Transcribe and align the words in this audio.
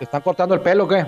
¿Te 0.00 0.04
están 0.04 0.22
cortando 0.22 0.54
el 0.54 0.62
pelo 0.62 0.84
o 0.84 0.88
qué? 0.88 1.06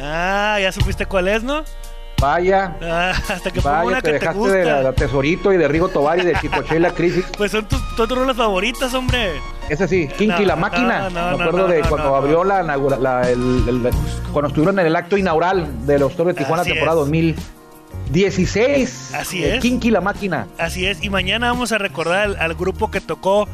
Ah, 0.00 0.58
ya 0.60 0.70
supiste 0.72 1.06
cuál 1.06 1.28
es, 1.28 1.42
¿no? 1.42 1.64
Vaya. 2.20 2.74
Ah, 2.82 3.12
hasta 3.28 3.50
que 3.50 3.60
Vaya, 3.60 3.84
una 3.84 3.96
te 4.00 4.12
que 4.12 4.18
te 4.18 4.18
dejaste 4.18 4.38
gusta. 4.38 4.56
de 4.56 4.64
la, 4.64 4.82
la 4.82 4.92
Tesorito 4.92 5.52
y 5.52 5.56
de 5.56 5.68
Rigo 5.68 5.88
Tobar 5.88 6.18
y 6.18 6.22
de 6.24 6.34
Chicoche 6.40 6.76
y 6.76 6.78
la 6.80 6.90
Crisis. 6.92 7.24
Pues 7.36 7.52
son 7.52 7.66
tus, 7.66 7.80
tus 7.94 8.08
rolas 8.08 8.36
favoritas, 8.36 8.92
hombre. 8.94 9.32
Ese 9.68 9.86
sí, 9.86 10.08
Kinky 10.08 10.40
No, 10.42 10.46
la 10.48 10.56
máquina. 10.56 11.10
no, 11.10 11.30
no, 11.30 11.38
Me 11.38 11.44
acuerdo 11.44 11.68
de 11.68 11.80
cuando 11.82 12.16
abrió 12.16 12.42
la, 12.42 12.62
la- 12.62 13.28
el, 13.30 13.64
el- 13.68 13.90
cuando 14.32 14.48
estuvieron 14.48 14.78
en 14.80 14.86
el 14.86 14.96
acto 14.96 15.16
inaugural 15.16 15.86
de 15.86 15.98
los 15.98 16.16
Toros 16.16 16.34
de 16.34 16.38
Tijuana 16.40 16.62
Así 16.62 16.70
temporada 16.72 16.98
es. 17.00 17.04
2016. 18.08 19.14
Así 19.14 19.44
Eh, 19.44 19.56
es. 19.56 19.62
Kinky 19.62 19.90
la 19.90 20.00
máquina. 20.00 20.46
Así 20.58 20.86
es, 20.86 21.02
y 21.02 21.10
mañana 21.10 21.50
vamos 21.52 21.72
a 21.72 21.78
recordar 21.78 22.20
al, 22.22 22.36
al 22.36 22.54
grupo 22.54 22.90
que 22.90 23.00
tocó, 23.00 23.48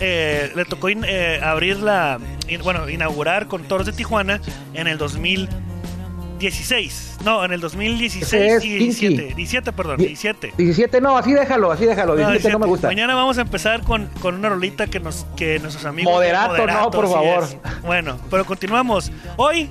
eh, 0.00 0.50
le 0.54 0.64
tocó 0.64 0.88
in- 0.90 1.04
eh, 1.06 1.40
abrir 1.42 1.78
la, 1.78 2.18
in- 2.48 2.62
bueno, 2.62 2.88
inaugurar 2.88 3.46
con 3.46 3.62
Toros 3.64 3.86
de 3.86 3.92
Tijuana 3.92 4.40
en 4.74 4.86
el 4.88 4.98
2016. 4.98 7.18
No, 7.24 7.44
en 7.44 7.52
el 7.52 7.60
2016 7.60 8.32
Ese 8.32 8.56
es 8.56 8.64
y 8.64 8.78
Kinky. 8.78 9.08
17, 9.08 9.34
17, 9.34 9.72
perdón, 9.72 9.98
Die- 9.98 10.06
17. 10.08 10.52
17, 10.56 11.00
no, 11.00 11.16
así 11.18 11.32
déjalo, 11.32 11.70
así 11.70 11.84
déjalo. 11.86 12.16
17 12.16 12.50
no, 12.50 12.58
me 12.58 12.66
gusta. 12.66 12.88
Mañana 12.88 13.14
vamos 13.14 13.38
a 13.38 13.42
empezar 13.42 13.82
con, 13.82 14.06
con 14.20 14.34
una 14.36 14.48
rolita 14.48 14.86
que 14.86 15.00
nos 15.00 15.26
que 15.36 15.58
nuestros 15.58 15.84
amigos. 15.84 16.12
Moderato, 16.12 16.66
no, 16.66 16.90
por 16.90 17.08
favor. 17.10 17.44
es. 17.44 17.56
Bueno, 17.82 18.18
pero 18.30 18.44
continuamos. 18.46 19.12
Hoy, 19.36 19.68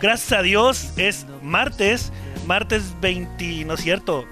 gracias 0.00 0.38
a 0.38 0.42
Dios, 0.42 0.92
es 0.96 1.26
martes, 1.42 2.12
martes 2.46 2.94
20, 3.00 3.64
no 3.64 3.74
es 3.74 3.80
cierto, 3.80 4.26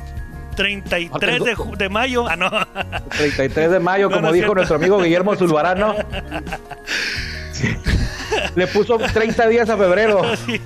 33 0.56 1.44
de, 1.44 1.56
de 1.78 1.88
mayo. 1.88 2.26
Ah, 2.28 2.36
no. 2.36 2.50
33 3.16 3.70
de 3.70 3.80
mayo, 3.80 4.08
No, 4.10 4.16
como 4.16 4.28
no 4.28 4.32
dijo 4.32 4.44
cierto. 4.46 4.54
nuestro 4.54 4.76
amigo 4.76 4.98
Guillermo 4.98 5.34
Zulbarano. 5.36 5.94
Sí. 7.52 7.76
Le 8.54 8.66
puso 8.68 8.96
30 8.96 9.48
días 9.48 9.68
a 9.68 9.76
febrero. 9.76 10.22
Sí. 10.46 10.58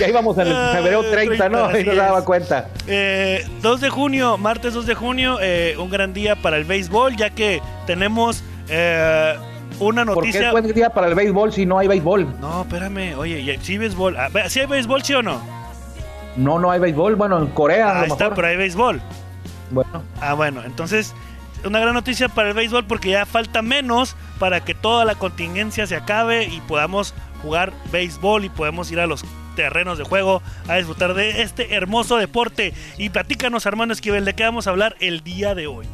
Ya 0.00 0.08
íbamos 0.08 0.36
en 0.38 0.48
el 0.48 0.52
Ah, 0.56 0.70
febrero 0.74 1.02
30, 1.08 1.48
¿no? 1.48 1.68
30, 1.68 1.80
Y 1.80 1.84
no 1.84 1.90
así 1.90 1.90
se 1.90 1.94
daba 1.94 2.24
cuenta. 2.24 2.68
Eh, 2.88 3.46
2 3.62 3.80
de 3.80 3.90
junio, 3.90 4.36
martes 4.38 4.74
2 4.74 4.86
de 4.86 4.94
junio, 4.94 5.38
eh, 5.40 5.76
un 5.78 5.88
gran 5.90 6.12
día 6.12 6.34
para 6.34 6.56
el 6.56 6.64
béisbol, 6.64 7.16
ya 7.16 7.30
que 7.30 7.62
tenemos 7.86 8.42
eh, 8.68 9.36
una 9.78 10.04
¿Por 10.04 10.24
qué 10.24 10.30
es 10.30 10.34
noticia. 10.34 10.50
buen 10.52 10.72
día 10.72 10.90
para 10.90 11.06
el 11.06 11.14
béisbol 11.14 11.52
si 11.52 11.64
no 11.64 11.78
hay 11.78 11.86
béisbol? 11.86 12.40
No, 12.40 12.62
espérame, 12.62 13.14
oye, 13.16 13.38
¿y- 13.40 13.58
¿sí 13.64 13.78
béisbol? 13.78 14.16
Ah, 14.18 14.28
¿Sí 14.48 14.58
hay 14.60 14.66
béisbol, 14.66 15.02
sí 15.04 15.14
o 15.14 15.22
no? 15.22 15.40
No, 16.36 16.58
no 16.58 16.70
hay 16.70 16.80
béisbol. 16.80 17.16
Bueno, 17.16 17.38
en 17.38 17.46
Corea 17.48 17.88
a 17.90 18.00
Ahí 18.02 18.08
lo 18.08 18.14
está, 18.14 18.24
mejor. 18.24 18.36
pero 18.36 18.48
hay 18.48 18.56
béisbol. 18.56 19.00
Bueno, 19.70 20.02
Ah, 20.20 20.34
bueno, 20.34 20.62
entonces, 20.64 21.14
una 21.64 21.78
gran 21.80 21.94
noticia 21.94 22.28
para 22.28 22.48
el 22.48 22.54
béisbol 22.54 22.84
porque 22.84 23.10
ya 23.10 23.26
falta 23.26 23.62
menos 23.62 24.14
para 24.38 24.60
que 24.64 24.74
toda 24.74 25.04
la 25.04 25.14
contingencia 25.14 25.86
se 25.86 25.96
acabe 25.96 26.44
y 26.44 26.60
podamos 26.62 27.14
jugar 27.42 27.72
béisbol 27.90 28.44
y 28.44 28.48
podemos 28.48 28.90
ir 28.92 29.00
a 29.00 29.06
los 29.06 29.24
terrenos 29.56 29.96
de 29.98 30.04
juego 30.04 30.42
a 30.68 30.74
disfrutar 30.76 31.14
de 31.14 31.42
este 31.42 31.74
hermoso 31.74 32.16
deporte. 32.18 32.74
Y 32.98 33.08
platícanos, 33.08 33.66
Armando 33.66 33.94
Esquivel, 33.94 34.24
¿de 34.24 34.34
qué 34.34 34.44
vamos 34.44 34.66
a 34.66 34.70
hablar 34.70 34.96
el 35.00 35.22
día 35.22 35.54
de 35.54 35.66
hoy? 35.66 35.86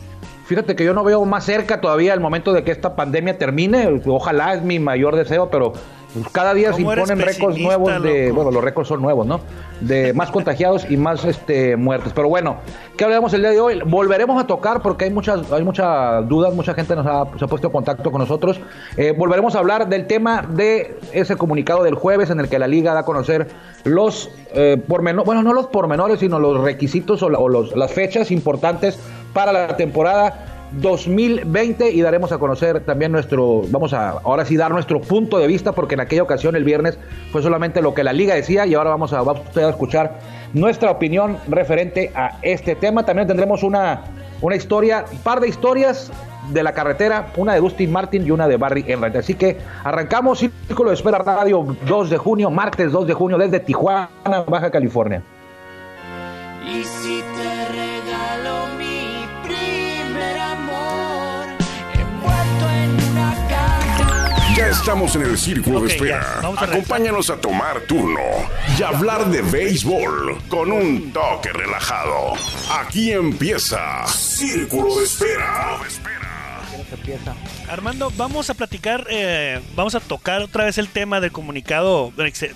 fíjate 0.45 0.77
que 0.77 0.84
yo 0.84 0.93
no 0.93 1.03
veo 1.03 1.25
más 1.25 1.45
cerca 1.47 1.81
todavía 1.81 2.12
el 2.12 2.21
momento 2.21 2.53
de 2.53 2.62
que 2.62 2.73
esta 2.73 2.95
pandemia 2.95 3.39
termine. 3.39 4.03
Ojalá 4.05 4.53
es 4.53 4.62
mi 4.62 4.79
mayor 4.79 5.17
deseo, 5.17 5.49
pero 5.51 5.73
pues, 6.15 6.29
cada 6.31 6.55
día 6.55 6.73
se 6.73 6.79
¿Cómo 6.83 6.93
eres 6.93 7.09
imponen 7.09 7.27
récords 7.27 7.59
nuevos 7.59 8.03
de, 8.03 8.25
loco? 8.29 8.35
bueno, 8.37 8.51
los 8.51 8.65
récords 8.65 8.89
son 8.89 9.03
nuevos, 9.03 9.27
¿no? 9.27 9.41
De 9.81 10.13
más 10.13 10.31
contagiados 10.31 10.89
y 10.91 10.97
más 10.97 11.25
este 11.25 11.77
muertes. 11.77 12.13
Pero 12.15 12.29
bueno, 12.29 12.57
¿qué 12.97 13.05
hablaremos 13.05 13.33
el 13.35 13.41
día 13.43 13.51
de 13.51 13.61
hoy? 13.61 13.81
Volveremos 13.85 14.43
a 14.43 14.47
tocar 14.47 14.83
porque 14.83 15.07
hay 15.07 15.11
muchas, 15.11 15.51
hay 15.51 15.65
muchas 15.65 16.29
dudas, 16.29 16.55
mucha 16.55 16.75
gente 16.75 16.95
nos 16.95 17.07
ha, 17.07 17.25
se 17.39 17.45
ha 17.45 17.49
puesto 17.49 17.67
en 17.69 17.73
contacto 17.73 18.11
con 18.13 18.21
nosotros. 18.21 18.61
Eh, 18.97 19.15
volveremos 19.17 19.55
a 19.55 19.59
hablar 19.61 19.89
del 19.89 20.07
tema 20.07 20.43
de 20.43 20.99
ese 21.13 21.37
comunicado 21.37 21.83
del 21.83 21.95
jueves 21.95 22.31
en 22.31 22.41
el 22.41 22.49
que 22.49 22.59
la 22.59 22.69
liga 22.69 22.95
da 22.95 23.01
a 23.01 23.05
conocer 23.05 23.49
los 23.84 24.31
eh, 24.55 24.81
pormenores, 24.87 25.27
bueno, 25.27 25.43
no 25.43 25.53
los 25.53 25.67
pormenores, 25.67 26.21
sino 26.21 26.39
los 26.39 26.61
requisitos 26.62 27.22
o, 27.22 27.31
la- 27.31 27.39
o 27.39 27.49
los- 27.49 27.75
las 27.75 27.91
fechas 27.93 28.31
importantes 28.31 28.99
para 29.33 29.53
la 29.53 29.77
temporada 29.77 30.52
2020 30.81 31.91
y 31.91 32.00
daremos 32.00 32.33
a 32.33 32.38
conocer 32.38 32.81
también 32.81 33.12
nuestro, 33.12 33.62
vamos 33.69 33.93
a 33.93 34.10
ahora 34.10 34.44
sí 34.44 34.56
dar 34.56 34.72
nuestro 34.72 35.00
punto 35.00 35.38
de 35.38 35.47
vista 35.47 35.72
porque 35.72 35.94
en 35.94 36.00
aquella 36.00 36.22
ocasión 36.22 36.56
el 36.56 36.65
viernes 36.65 36.99
fue 37.31 37.43
solamente 37.43 37.83
lo 37.83 37.94
que 37.94 38.05
la 38.05 38.12
liga 38.12 38.34
decía 38.34 38.66
y 38.66 38.75
ahora 38.75 38.91
vamos 38.91 39.12
a, 39.12 39.22
usted 39.22 39.62
a 39.62 39.71
escuchar 39.71 40.19
nuestra 40.55 40.91
opinión 40.91 41.38
referente 41.49 42.10
a 42.15 42.38
este 42.43 42.75
tema. 42.75 43.05
También 43.05 43.28
tendremos 43.28 43.62
una, 43.62 44.05
una 44.41 44.56
historia, 44.56 45.05
un 45.10 45.19
par 45.19 45.41
de 45.41 45.49
historias 45.49 46.10
de 46.50 46.62
la 46.62 46.72
carretera, 46.72 47.28
una 47.37 47.54
de 47.54 47.60
Dustin 47.60 47.93
Martin 47.93 48.27
y 48.27 48.31
una 48.31 48.49
de 48.49 48.56
Barry 48.56 48.84
Enright. 48.89 49.16
Así 49.16 49.34
que 49.34 49.59
arrancamos 49.84 50.39
Círculo 50.39 50.91
de 50.91 50.97
Espera 50.97 51.19
Radio 51.19 51.77
2 51.87 52.10
de 52.10 52.19
junio, 52.19 52.50
martes 52.50 52.91
2 52.91 53.06
de 53.06 53.15
junio 53.15 53.39
desde 53.39 53.60
Tijuana, 53.60 54.09
Baja 54.49 54.71
California. 54.71 55.22
Ya 64.62 64.69
estamos 64.69 65.17
en 65.17 65.23
el 65.23 65.37
círculo 65.37 65.81
de 65.81 65.89
espera. 65.89 66.39
Acompáñanos 66.56 67.31
a 67.31 67.37
tomar 67.37 67.81
turno 67.81 68.21
y 68.78 68.83
hablar 68.84 69.28
de 69.28 69.43
béisbol 69.43 70.41
con 70.47 70.71
un 70.71 71.12
toque 71.12 71.53
relajado. 71.53 72.34
Aquí 72.71 73.11
empieza 73.11 74.06
Círculo 74.06 74.99
de 74.99 75.05
Espera. 75.05 75.78
Armando, 77.69 78.12
vamos 78.17 78.51
a 78.51 78.55
platicar, 78.55 79.05
eh, 79.11 79.61
vamos 79.75 79.97
a 79.97 80.01
tocar 80.01 80.43
otra 80.43 80.67
vez 80.67 80.78
el 80.78 80.87
tema 80.87 81.19
del 81.21 81.33
comunicado. 81.33 82.12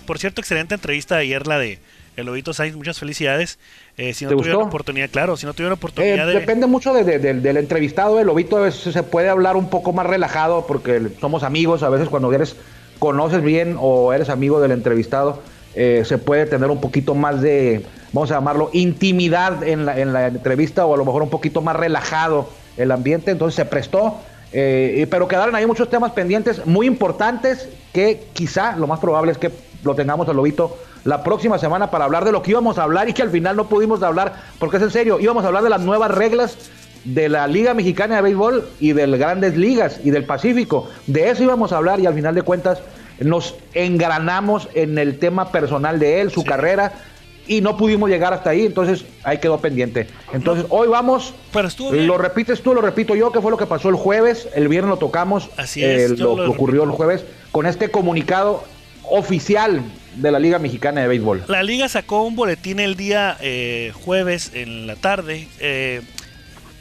Por 0.06 0.20
cierto, 0.20 0.40
excelente 0.40 0.76
entrevista 0.76 1.16
ayer 1.16 1.48
la 1.48 1.58
de 1.58 1.80
el 2.16 2.26
Lobito 2.26 2.52
Sainz, 2.52 2.76
muchas 2.76 2.98
felicidades. 2.98 3.58
Eh, 3.96 4.14
si 4.14 4.24
no 4.24 4.30
¿Te 4.30 4.36
tuvieron 4.36 4.62
oportunidad, 4.62 5.10
claro, 5.10 5.36
si 5.36 5.46
no 5.46 5.52
tuvieron 5.54 5.74
Eh, 5.74 5.78
oportunidad 5.80 6.26
de... 6.26 6.32
Depende 6.34 6.66
mucho 6.66 6.92
de- 6.94 7.04
de- 7.04 7.18
de- 7.18 7.34
del 7.34 7.56
entrevistado. 7.58 8.18
El 8.18 8.26
lobito 8.26 8.56
a 8.56 8.60
veces 8.62 8.92
se 8.92 9.02
puede 9.02 9.28
hablar 9.28 9.56
un 9.56 9.68
poco 9.70 9.92
más 9.92 10.06
relajado 10.06 10.66
porque 10.66 11.08
somos 11.20 11.42
amigos. 11.42 11.82
A 11.82 11.88
veces 11.88 12.08
cuando 12.08 12.32
eres 12.32 12.56
conoces 12.98 13.42
bien 13.42 13.76
o 13.78 14.12
eres 14.12 14.28
amigo 14.30 14.60
del 14.60 14.72
entrevistado, 14.72 15.42
eh, 15.74 16.02
se 16.06 16.16
puede 16.18 16.46
tener 16.46 16.70
un 16.70 16.80
poquito 16.80 17.14
más 17.14 17.42
de, 17.42 17.84
vamos 18.12 18.30
a 18.30 18.34
llamarlo, 18.36 18.70
intimidad 18.72 19.62
en 19.62 19.84
la, 19.84 20.00
en 20.00 20.12
la 20.14 20.28
entrevista 20.28 20.86
o 20.86 20.94
a 20.94 20.96
lo 20.96 21.04
mejor 21.04 21.22
un 21.22 21.28
poquito 21.30 21.60
más 21.60 21.76
relajado 21.76 22.48
el 22.78 22.90
ambiente. 22.92 23.30
Entonces 23.30 23.54
se 23.56 23.64
prestó. 23.66 24.18
eh, 24.52 25.06
pero 25.10 25.28
quedaron 25.28 25.54
ahí 25.54 25.66
muchos 25.66 25.90
temas 25.90 26.12
pendientes 26.12 26.64
muy 26.64 26.86
importantes 26.86 27.68
que 27.92 28.22
quizá 28.32 28.74
lo 28.76 28.86
más 28.86 29.00
probable 29.00 29.32
es 29.32 29.38
que 29.38 29.50
lo 29.86 29.94
tengamos 29.94 30.28
al 30.28 30.36
lobito 30.36 30.76
la 31.04 31.22
próxima 31.22 31.58
semana 31.58 31.90
para 31.90 32.04
hablar 32.04 32.24
de 32.24 32.32
lo 32.32 32.42
que 32.42 32.50
íbamos 32.50 32.78
a 32.78 32.82
hablar 32.82 33.08
y 33.08 33.12
que 33.12 33.22
al 33.22 33.30
final 33.30 33.56
no 33.56 33.68
pudimos 33.68 34.02
hablar, 34.02 34.34
porque 34.58 34.76
es 34.76 34.82
en 34.82 34.90
serio, 34.90 35.20
íbamos 35.20 35.44
a 35.44 35.48
hablar 35.48 35.62
de 35.62 35.70
las 35.70 35.80
nuevas 35.80 36.10
reglas 36.10 36.58
de 37.04 37.28
la 37.28 37.46
Liga 37.46 37.72
Mexicana 37.72 38.16
de 38.16 38.22
Béisbol 38.22 38.68
y 38.80 38.92
de 38.92 39.06
las 39.06 39.20
grandes 39.20 39.56
ligas 39.56 40.00
y 40.02 40.10
del 40.10 40.24
Pacífico. 40.24 40.88
De 41.06 41.30
eso 41.30 41.44
íbamos 41.44 41.72
a 41.72 41.76
hablar 41.76 42.00
y 42.00 42.06
al 42.06 42.14
final 42.14 42.34
de 42.34 42.42
cuentas 42.42 42.80
nos 43.20 43.54
engranamos 43.74 44.68
en 44.74 44.98
el 44.98 45.18
tema 45.18 45.52
personal 45.52 45.98
de 45.98 46.20
él, 46.20 46.30
su 46.30 46.44
carrera, 46.44 46.92
y 47.48 47.60
no 47.60 47.76
pudimos 47.76 48.10
llegar 48.10 48.34
hasta 48.34 48.50
ahí, 48.50 48.66
entonces 48.66 49.04
ahí 49.22 49.38
quedó 49.38 49.58
pendiente. 49.58 50.08
Entonces 50.32 50.66
hoy 50.68 50.88
vamos, 50.88 51.32
Pero 51.52 51.68
lo 51.92 52.18
repites 52.18 52.60
tú, 52.60 52.74
lo 52.74 52.80
repito 52.80 53.14
yo, 53.14 53.30
que 53.30 53.40
fue 53.40 53.52
lo 53.52 53.56
que 53.56 53.66
pasó 53.66 53.88
el 53.88 53.94
jueves, 53.94 54.48
el 54.54 54.66
viernes 54.66 54.90
lo 54.90 54.96
tocamos, 54.96 55.48
Así 55.56 55.84
es, 55.84 56.10
eh, 56.10 56.16
yo 56.16 56.36
lo, 56.36 56.46
lo 56.46 56.50
ocurrió 56.50 56.82
el 56.82 56.90
jueves, 56.90 57.24
con 57.52 57.66
este 57.66 57.88
comunicado 57.90 58.64
oficial 59.10 59.82
de 60.16 60.30
la 60.30 60.38
Liga 60.38 60.58
Mexicana 60.58 61.02
de 61.02 61.08
Béisbol. 61.08 61.44
La 61.48 61.62
liga 61.62 61.88
sacó 61.88 62.22
un 62.22 62.36
boletín 62.36 62.80
el 62.80 62.96
día 62.96 63.36
eh, 63.40 63.92
jueves 63.94 64.52
en 64.54 64.86
la 64.86 64.96
tarde 64.96 65.48
eh, 65.60 66.02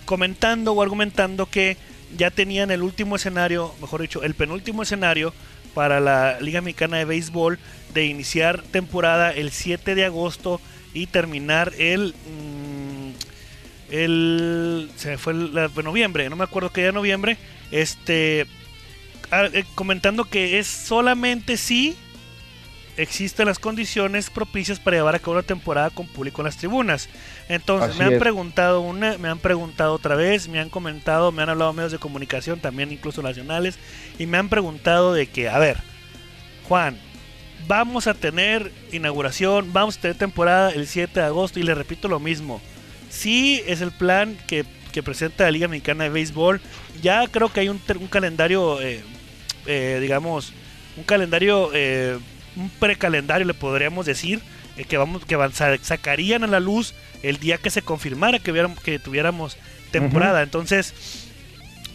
comentando 0.05 0.73
o 0.73 0.81
argumentando 0.81 1.47
que 1.47 1.77
ya 2.15 2.31
tenían 2.31 2.71
el 2.71 2.81
último 2.81 3.15
escenario, 3.15 3.73
mejor 3.81 4.01
dicho, 4.01 4.23
el 4.23 4.35
penúltimo 4.35 4.83
escenario 4.83 5.33
para 5.73 5.99
la 5.99 6.39
Liga 6.39 6.61
Mexicana 6.61 6.97
de 6.97 7.05
Béisbol 7.05 7.59
de 7.93 8.05
iniciar 8.05 8.61
temporada 8.63 9.31
el 9.31 9.51
7 9.51 9.95
de 9.95 10.05
agosto 10.05 10.61
y 10.93 11.07
terminar 11.07 11.73
el... 11.77 12.13
mm, 12.13 13.93
el 13.93 14.89
se 14.95 15.17
fue 15.17 15.33
el, 15.33 15.53
noviembre, 15.83 16.29
no 16.29 16.35
me 16.35 16.45
acuerdo 16.45 16.71
qué 16.71 16.81
día 16.81 16.91
noviembre, 16.91 17.37
este 17.71 18.47
ah, 19.31 19.47
eh, 19.51 19.65
comentando 19.75 20.23
que 20.23 20.59
es 20.59 20.67
solamente 20.67 21.57
si 21.57 21.97
existen 22.97 23.47
las 23.47 23.59
condiciones 23.59 24.29
propicias 24.29 24.79
para 24.79 24.97
llevar 24.97 25.15
a 25.15 25.19
cabo 25.19 25.33
una 25.33 25.43
temporada 25.43 25.89
con 25.89 26.07
público 26.07 26.41
en 26.41 26.45
las 26.45 26.57
tribunas. 26.57 27.09
Entonces, 27.49 27.89
Así 27.89 27.99
me 27.99 28.05
han 28.05 28.13
es. 28.13 28.19
preguntado 28.19 28.81
una, 28.81 29.17
me 29.17 29.29
han 29.29 29.39
preguntado 29.39 29.93
otra 29.93 30.15
vez, 30.15 30.47
me 30.47 30.59
han 30.59 30.69
comentado, 30.69 31.31
me 31.31 31.43
han 31.43 31.49
hablado 31.49 31.73
medios 31.73 31.91
de 31.91 31.99
comunicación, 31.99 32.59
también 32.59 32.91
incluso 32.91 33.21
nacionales, 33.21 33.77
y 34.17 34.25
me 34.25 34.37
han 34.37 34.49
preguntado 34.49 35.13
de 35.13 35.27
que, 35.27 35.49
a 35.49 35.59
ver, 35.59 35.77
Juan, 36.67 36.97
vamos 37.67 38.07
a 38.07 38.13
tener 38.13 38.71
inauguración, 38.91 39.73
vamos 39.73 39.97
a 39.97 40.01
tener 40.01 40.17
temporada 40.17 40.71
el 40.71 40.87
7 40.87 41.19
de 41.19 41.25
agosto, 41.25 41.59
y 41.59 41.63
le 41.63 41.75
repito 41.75 42.07
lo 42.07 42.19
mismo. 42.19 42.61
Sí 43.09 43.61
es 43.67 43.81
el 43.81 43.91
plan 43.91 44.37
que 44.47 44.65
que 44.95 45.03
presenta 45.03 45.43
la 45.43 45.51
Liga 45.51 45.67
Mexicana 45.67 46.05
de 46.05 46.09
Béisbol. 46.09 46.61
Ya 47.01 47.27
creo 47.27 47.51
que 47.51 47.59
hay 47.59 47.67
un, 47.67 47.81
un 47.99 48.07
calendario, 48.07 48.81
eh, 48.81 49.01
eh, 49.65 49.99
digamos, 50.01 50.53
un 50.95 51.03
calendario, 51.03 51.69
eh, 51.73 52.17
un 52.55 52.69
precalendario 52.69 53.45
le 53.45 53.53
podríamos 53.53 54.05
decir, 54.05 54.41
eh, 54.77 54.83
que 54.85 54.97
vamos, 54.97 55.25
que 55.25 55.35
van- 55.35 55.53
sa- 55.53 55.77
sacarían 55.81 56.43
a 56.43 56.47
la 56.47 56.59
luz 56.59 56.93
el 57.23 57.37
día 57.39 57.57
que 57.57 57.69
se 57.69 57.81
confirmara 57.81 58.39
que, 58.39 58.51
hubiéramos- 58.51 58.79
que 58.81 58.99
tuviéramos 58.99 59.57
temporada. 59.91 60.41
Entonces, 60.43 60.93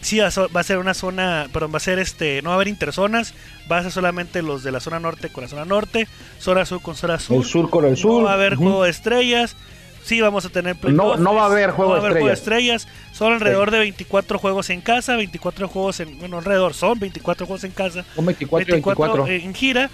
sí 0.01 0.19
va 0.19 0.27
a 0.27 0.47
va 0.47 0.61
a 0.61 0.63
ser 0.63 0.77
una 0.79 0.93
zona, 0.93 1.47
perdón, 1.53 1.71
va 1.73 1.77
a 1.77 1.81
ser 1.81 1.99
este, 1.99 2.41
no 2.41 2.49
va 2.49 2.53
a 2.53 2.57
haber 2.57 2.67
interzonas, 2.67 3.33
va 3.71 3.77
a 3.79 3.83
ser 3.83 3.91
solamente 3.91 4.41
los 4.41 4.63
de 4.63 4.71
la 4.71 4.79
zona 4.79 4.99
norte 4.99 5.29
con 5.29 5.43
la 5.43 5.47
zona 5.49 5.65
norte, 5.65 6.07
zona 6.39 6.65
sur 6.65 6.81
con 6.81 6.95
zona 6.95 7.19
sur. 7.19 7.37
El 7.37 7.43
sur 7.45 7.69
con 7.69 7.85
el 7.85 7.97
sur. 7.97 8.19
No 8.21 8.23
va 8.25 8.31
a 8.31 8.35
haber 8.35 8.55
juego 8.55 8.83
de 8.83 8.89
estrellas. 8.89 9.55
Sí, 10.03 10.19
vamos 10.19 10.43
a 10.45 10.49
tener 10.49 10.75
No- 10.91 11.15
no 11.17 11.35
va 11.35 11.43
a 11.43 11.45
haber 11.45 11.69
juego 11.69 11.95
no 11.95 12.01
de 12.01 12.09
juego 12.09 12.25
de 12.27 12.33
estrellas. 12.33 12.87
Son 13.13 13.33
alrededor 13.33 13.69
de 13.69 13.77
24 13.77 14.39
juegos 14.39 14.71
en 14.71 14.81
casa, 14.81 15.15
24 15.15 15.67
juegos 15.67 15.99
en. 15.99 16.17
Bueno, 16.17 16.39
alrededor, 16.39 16.73
son 16.73 16.97
24 16.97 17.45
juegos 17.45 17.63
en 17.65 17.71
casa. 17.71 18.03
Son 18.15 18.25
24 18.25 18.67
y 18.67 18.71
24. 18.71 19.27
en 19.27 19.53
gira. 19.53 19.91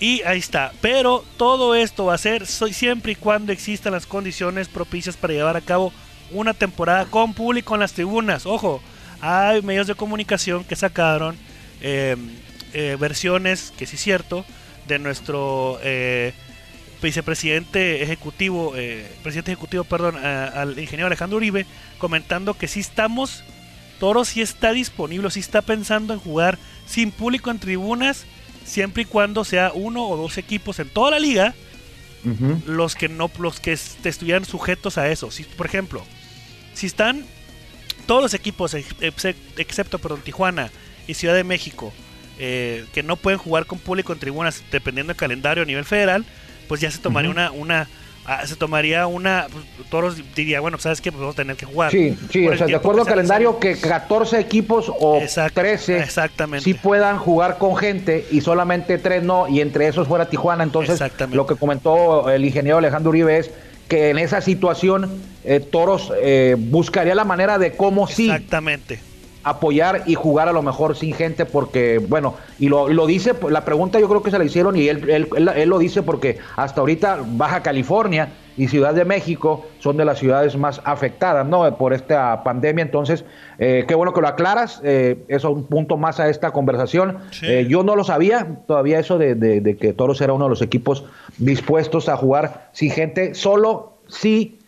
Y 0.00 0.22
ahí 0.22 0.38
está. 0.38 0.72
Pero 0.80 1.24
todo 1.36 1.74
esto 1.74 2.06
va 2.06 2.14
a 2.14 2.18
ser 2.18 2.46
siempre 2.46 3.12
y 3.12 3.16
cuando 3.16 3.52
existan 3.52 3.92
las 3.92 4.06
condiciones 4.06 4.68
propicias 4.68 5.16
para 5.16 5.34
llevar 5.34 5.56
a 5.56 5.60
cabo 5.60 5.92
una 6.32 6.54
temporada 6.54 7.04
con 7.04 7.34
público 7.34 7.74
en 7.74 7.80
las 7.80 7.92
tribunas. 7.92 8.46
Ojo, 8.46 8.82
hay 9.20 9.60
medios 9.62 9.86
de 9.86 9.94
comunicación 9.94 10.64
que 10.64 10.74
sacaron 10.74 11.36
eh, 11.82 12.16
eh, 12.72 12.96
versiones, 12.98 13.72
que 13.76 13.86
sí 13.86 13.96
es 13.96 14.02
cierto, 14.02 14.44
de 14.86 14.98
nuestro 14.98 15.78
eh, 15.82 16.32
vicepresidente 17.02 18.02
ejecutivo, 18.02 18.74
eh, 18.76 19.10
presidente 19.22 19.52
ejecutivo, 19.52 19.84
perdón, 19.84 20.16
al 20.16 20.78
ingeniero 20.78 21.06
Alejandro 21.06 21.38
Uribe, 21.38 21.66
comentando 21.98 22.54
que 22.54 22.68
sí 22.68 22.80
estamos, 22.80 23.42
Toro 23.98 24.24
sí 24.24 24.40
está 24.40 24.72
disponible, 24.72 25.30
sí 25.30 25.40
está 25.40 25.62
pensando 25.62 26.14
en 26.14 26.20
jugar 26.20 26.58
sin 26.86 27.10
público 27.10 27.50
en 27.50 27.58
tribunas, 27.58 28.24
siempre 28.70 29.02
y 29.02 29.06
cuando 29.06 29.44
sea 29.44 29.72
uno 29.74 30.06
o 30.08 30.16
dos 30.16 30.38
equipos 30.38 30.78
en 30.78 30.88
toda 30.88 31.10
la 31.12 31.18
liga 31.18 31.54
los 32.66 32.94
que 32.94 33.08
no 33.08 33.30
los 33.38 33.60
que 33.60 33.72
est- 33.72 34.04
estuvieran 34.04 34.44
sujetos 34.44 34.98
a 34.98 35.08
eso. 35.10 35.30
Si, 35.30 35.42
por 35.44 35.64
ejemplo, 35.66 36.04
si 36.74 36.86
están 36.86 37.24
todos 38.06 38.22
los 38.22 38.34
equipos 38.34 38.74
ex- 38.74 38.94
exce- 39.00 39.34
excepto 39.56 39.98
perdón, 39.98 40.20
Tijuana 40.22 40.70
y 41.08 41.14
Ciudad 41.14 41.34
de 41.34 41.44
México 41.44 41.92
eh, 42.38 42.84
que 42.92 43.02
no 43.02 43.16
pueden 43.16 43.38
jugar 43.38 43.64
con 43.66 43.78
público 43.78 44.12
en 44.12 44.18
tribunas 44.18 44.62
dependiendo 44.70 45.12
del 45.12 45.16
calendario 45.18 45.62
a 45.62 45.66
nivel 45.66 45.84
federal, 45.84 46.24
pues 46.68 46.80
ya 46.80 46.90
se 46.90 46.98
tomaría 46.98 47.30
una 47.30 47.50
una 47.52 47.88
ah, 48.26 48.46
se 48.46 48.56
tomaría 48.56 49.06
una 49.06 49.46
pues, 49.50 49.88
Toros 49.88 50.16
diría, 50.34 50.60
bueno, 50.60 50.78
sabes 50.78 51.00
que 51.00 51.10
pues 51.10 51.20
vamos 51.20 51.34
a 51.34 51.36
tener 51.36 51.56
que 51.56 51.66
jugar. 51.66 51.90
Sí, 51.90 52.16
sí, 52.30 52.46
o 52.46 52.56
sea, 52.56 52.66
de 52.66 52.74
acuerdo 52.74 53.02
al 53.02 53.06
calendario, 53.06 53.58
que 53.58 53.76
14 53.76 54.38
equipos 54.38 54.90
o 55.00 55.18
Exacto, 55.18 55.60
13 55.60 55.98
exactamente. 55.98 56.64
sí 56.64 56.74
puedan 56.74 57.18
jugar 57.18 57.58
con 57.58 57.76
gente 57.76 58.26
y 58.30 58.40
solamente 58.40 58.98
3 58.98 59.22
no, 59.22 59.48
y 59.48 59.60
entre 59.60 59.88
esos 59.88 60.06
fuera 60.08 60.28
Tijuana. 60.28 60.64
Entonces, 60.64 61.02
lo 61.32 61.46
que 61.46 61.56
comentó 61.56 62.30
el 62.30 62.44
ingeniero 62.44 62.78
Alejandro 62.78 63.10
Uribe 63.10 63.38
es 63.38 63.50
que 63.88 64.10
en 64.10 64.18
esa 64.18 64.40
situación 64.40 65.10
eh, 65.44 65.58
Toros 65.58 66.12
eh, 66.22 66.54
buscaría 66.56 67.14
la 67.14 67.24
manera 67.24 67.58
de 67.58 67.72
cómo 67.72 68.06
sí 68.06 68.30
Exactamente. 68.30 69.09
Apoyar 69.42 70.02
y 70.06 70.14
jugar 70.14 70.48
a 70.48 70.52
lo 70.52 70.62
mejor 70.62 70.96
sin 70.96 71.14
gente 71.14 71.46
porque, 71.46 71.98
bueno, 71.98 72.34
y 72.58 72.68
lo, 72.68 72.90
y 72.90 72.94
lo 72.94 73.06
dice, 73.06 73.32
la 73.48 73.64
pregunta 73.64 73.98
yo 73.98 74.08
creo 74.08 74.22
que 74.22 74.30
se 74.30 74.38
la 74.38 74.44
hicieron 74.44 74.76
y 74.76 74.88
él, 74.88 75.08
él, 75.08 75.28
él- 75.36 75.48
él 75.48 75.68
lo 75.68 75.78
dice 75.78 76.02
porque 76.02 76.38
hasta 76.56 76.80
ahorita 76.80 77.20
Baja 77.26 77.62
California 77.62 78.28
y 78.56 78.68
Ciudad 78.68 78.92
de 78.92 79.06
México 79.06 79.64
son 79.78 79.96
de 79.96 80.04
las 80.04 80.18
ciudades 80.18 80.56
más 80.56 80.82
afectadas, 80.84 81.46
¿no? 81.46 81.78
Por 81.78 81.94
esta 81.94 82.42
pandemia, 82.44 82.82
entonces, 82.82 83.24
eh, 83.58 83.86
qué 83.88 83.94
bueno 83.94 84.12
que 84.12 84.20
lo 84.20 84.28
aclaras, 84.28 84.82
eh, 84.84 85.24
eso 85.28 85.48
es 85.48 85.54
un 85.54 85.64
punto 85.64 85.96
más 85.96 86.20
a 86.20 86.28
esta 86.28 86.50
conversación. 86.50 87.18
Sí. 87.30 87.46
Eh, 87.46 87.66
yo 87.70 87.82
no 87.82 87.96
lo 87.96 88.04
sabía 88.04 88.58
todavía 88.66 88.98
eso 88.98 89.16
de, 89.16 89.34
de- 89.34 89.62
de 89.62 89.76
que 89.78 89.94
Toros 89.94 90.20
era 90.20 90.34
uno 90.34 90.44
de 90.44 90.50
los 90.50 90.60
equipos 90.60 91.04
dispuestos 91.38 92.08
a 92.10 92.16
jugar 92.18 92.68
sin 92.72 92.90
gente, 92.90 93.34
solo 93.34 93.94
si 94.08 94.58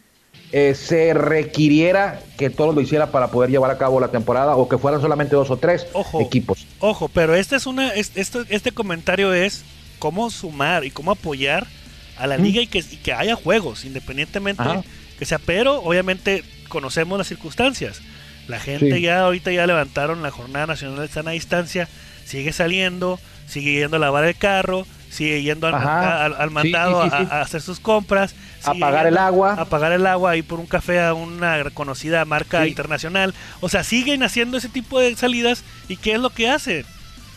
eh, 0.52 0.75
se 0.75 1.14
requiriera 1.14 2.20
que 2.37 2.50
Toros 2.50 2.75
lo 2.75 2.81
hiciera 2.81 3.10
para 3.10 3.28
poder 3.28 3.50
llevar 3.50 3.70
a 3.70 3.78
cabo 3.78 4.00
la 4.00 4.08
temporada 4.08 4.54
o 4.56 4.69
que 4.69 4.78
fueran 4.78 5.00
solamente 5.00 5.34
dos 5.34 5.50
o 5.50 5.56
tres 5.56 5.87
Ojo. 5.93 6.20
equipos. 6.20 6.66
Ojo, 6.78 7.08
pero 7.08 7.34
esta 7.34 7.56
es 7.56 7.66
una, 7.66 7.88
es- 7.94 8.12
esto- 8.16 8.44
este 8.49 8.72
comentario 8.72 9.32
es 9.32 9.64
cómo 9.99 10.31
sumar 10.31 10.84
y 10.84 10.90
cómo 10.90 11.10
apoyar 11.12 11.66
a 12.19 12.26
la 12.26 12.37
Mm. 12.38 12.43
liga 12.43 12.60
y 12.62 12.66
que, 12.66 12.78
y 12.81 12.96
que 12.99 13.12
haya 13.12 13.34
juegos, 13.34 13.84
independientemente 13.84 14.62
Ajá. 14.62 14.82
que 15.19 15.25
sea. 15.25 15.38
Pero 15.38 15.81
obviamente 15.82 16.44
conocemos 16.69 17.16
las 17.19 17.28
circunstancias. 17.28 18.00
La 18.49 18.58
gente 18.60 18.96
Sí. 18.96 19.00
ya 19.02 19.20
ahorita 19.20 19.52
ya 19.52 19.66
levantaron 19.66 20.22
la 20.22 20.31
jornada 20.31 20.66
nacional 20.66 20.99
de 21.06 21.08
sana 21.08 21.31
distancia, 21.31 21.88
sigue 22.25 22.52
saliendo, 22.52 23.19
sigue 23.46 23.72
yendo 23.75 23.96
a 23.96 24.00
lavar 24.00 24.25
el 24.25 24.37
carro, 24.37 24.87
sigue 25.10 25.43
yendo 25.43 25.66
al, 25.69 25.75
Ajá. 25.76 26.25
al- 26.26 26.50
mandado 26.50 27.04
sí, 27.04 27.10
sí, 27.10 27.16
a- 27.16 27.20
sí. 27.20 27.26
A, 27.31 27.40
hacer 27.43 27.60
sus 27.62 27.78
compras, 27.81 28.34
A 28.64 28.73
sigue 28.73 28.81
pagar 28.81 29.06
el 29.06 29.19
agua. 29.19 29.55
a 29.55 29.64
pagar 29.64 29.93
el 29.93 30.06
agua 30.06 30.37
y 30.37 30.43
por 30.43 30.61
un 30.61 30.67
café 30.67 31.00
a 31.00 31.14
una 31.14 31.62
reconocida 31.62 32.25
marca 32.25 32.62
Sí. 32.62 32.69
internacional. 32.70 33.35
O 33.61 33.69
sea, 33.69 33.85
siguen 33.85 34.23
haciendo 34.23 34.56
ese 34.59 34.69
tipo 34.69 34.99
de 35.00 35.14
salidas 35.17 35.64
y 35.88 35.97
¿qué 35.97 36.12
es 36.12 36.20
lo 36.20 36.31
que 36.31 36.49
hacen? 36.50 36.85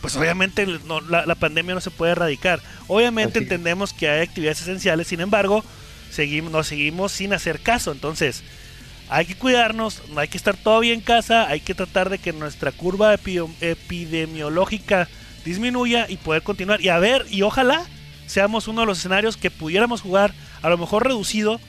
Pues 0.00 0.14
obviamente 0.16 0.66
no- 0.86 1.00
la, 1.00 1.26
la 1.26 1.34
pandemia 1.34 1.74
no 1.74 1.80
se 1.80 1.90
puede 1.90 2.12
erradicar. 2.12 2.60
Obviamente 2.86 3.38
Así 3.38 3.44
entendemos 3.44 3.92
que 3.92 4.08
hay 4.08 4.20
actividades 4.22 4.60
esenciales, 4.60 5.08
sin 5.08 5.20
embargo, 5.20 5.64
seguimos, 6.10 6.52
nos 6.52 6.66
seguimos 6.68 7.10
sin 7.12 7.32
hacer 7.32 7.60
caso. 7.60 7.90
Entonces, 7.92 8.44
hay 9.08 9.24
que 9.26 9.34
cuidarnos, 9.36 10.02
no 10.12 10.20
hay 10.20 10.28
que 10.28 10.36
estar 10.36 10.56
todavía 10.56 10.92
en 10.92 11.00
casa, 11.00 11.48
hay 11.48 11.60
que 11.60 11.74
tratar 11.74 12.10
de 12.10 12.18
que 12.18 12.32
nuestra 12.32 12.70
curva 12.72 13.14
epi- 13.16 13.48
epidemiológica 13.60 15.08
disminuya 15.44 16.06
y 16.08 16.16
poder 16.16 16.42
continuar. 16.42 16.80
Y 16.80 16.88
a 16.88 16.98
ver, 16.98 17.24
y 17.30 17.42
ojalá 17.42 17.84
seamos 18.26 18.68
uno 18.68 18.80
de 18.82 18.86
los 18.88 18.98
escenarios 18.98 19.36
que 19.36 19.50
pudiéramos 19.50 20.00
jugar, 20.02 20.32
a 20.66 20.70
lo 20.70 20.78
mejor 20.78 21.04
reducido, 21.04 21.60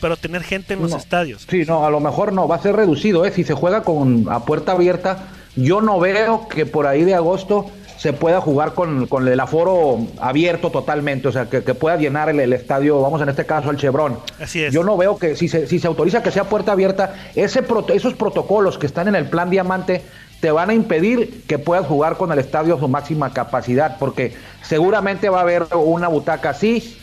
pero 0.00 0.16
tener 0.16 0.42
gente 0.44 0.74
en 0.74 0.82
los 0.82 0.92
No. 0.92 0.96
estadios. 0.96 1.44
Sí, 1.50 1.64
no, 1.66 1.84
a 1.84 1.90
lo 1.90 1.98
mejor 1.98 2.32
no, 2.32 2.46
va 2.46 2.54
a 2.56 2.62
ser 2.62 2.76
reducido, 2.76 3.24
¿eh? 3.24 3.32
Si 3.32 3.42
se 3.42 3.54
juega 3.54 3.82
con 3.82 4.26
a 4.30 4.44
puerta 4.44 4.72
abierta, 4.72 5.24
yo 5.56 5.80
no 5.80 5.98
veo 5.98 6.46
que 6.48 6.64
por 6.64 6.86
ahí 6.86 7.02
de 7.04 7.14
agosto 7.14 7.66
se 7.98 8.12
pueda 8.12 8.40
jugar 8.40 8.74
con, 8.74 9.06
con 9.08 9.26
el 9.26 9.40
aforo 9.40 9.98
abierto 10.20 10.70
totalmente, 10.70 11.26
o 11.28 11.32
sea, 11.32 11.46
que, 11.50 11.64
que 11.64 11.74
pueda 11.74 11.96
llenar 11.96 12.28
el, 12.28 12.38
el 12.38 12.52
estadio, 12.52 13.00
vamos 13.00 13.20
en 13.22 13.28
este 13.28 13.44
caso 13.44 13.70
al 13.70 13.76
Chevron. 13.76 14.18
Así 14.40 14.62
es. 14.62 14.72
Yo 14.72 14.84
no 14.84 14.96
veo 14.96 15.16
que 15.18 15.34
si 15.34 15.48
se, 15.48 15.66
si 15.66 15.78
se 15.80 15.86
autoriza 15.88 16.22
que 16.22 16.30
sea 16.30 16.44
puerta 16.44 16.72
abierta, 16.72 17.14
ese 17.34 17.62
proto- 17.62 17.92
esos 17.92 18.14
protocolos 18.14 18.78
que 18.78 18.86
están 18.86 19.08
en 19.08 19.16
el 19.16 19.26
plan 19.28 19.50
diamante 19.50 20.02
te 20.40 20.50
van 20.52 20.70
a 20.70 20.74
impedir 20.74 21.42
que 21.48 21.58
puedas 21.58 21.86
jugar 21.86 22.16
con 22.18 22.30
el 22.30 22.38
estadio 22.38 22.76
a 22.76 22.78
su 22.78 22.86
máxima 22.88 23.32
capacidad, 23.32 23.96
porque 23.98 24.34
seguramente 24.62 25.28
va 25.28 25.38
a 25.38 25.42
haber 25.42 25.64
una 25.74 26.08
butaca 26.08 26.50
así, 26.50 26.98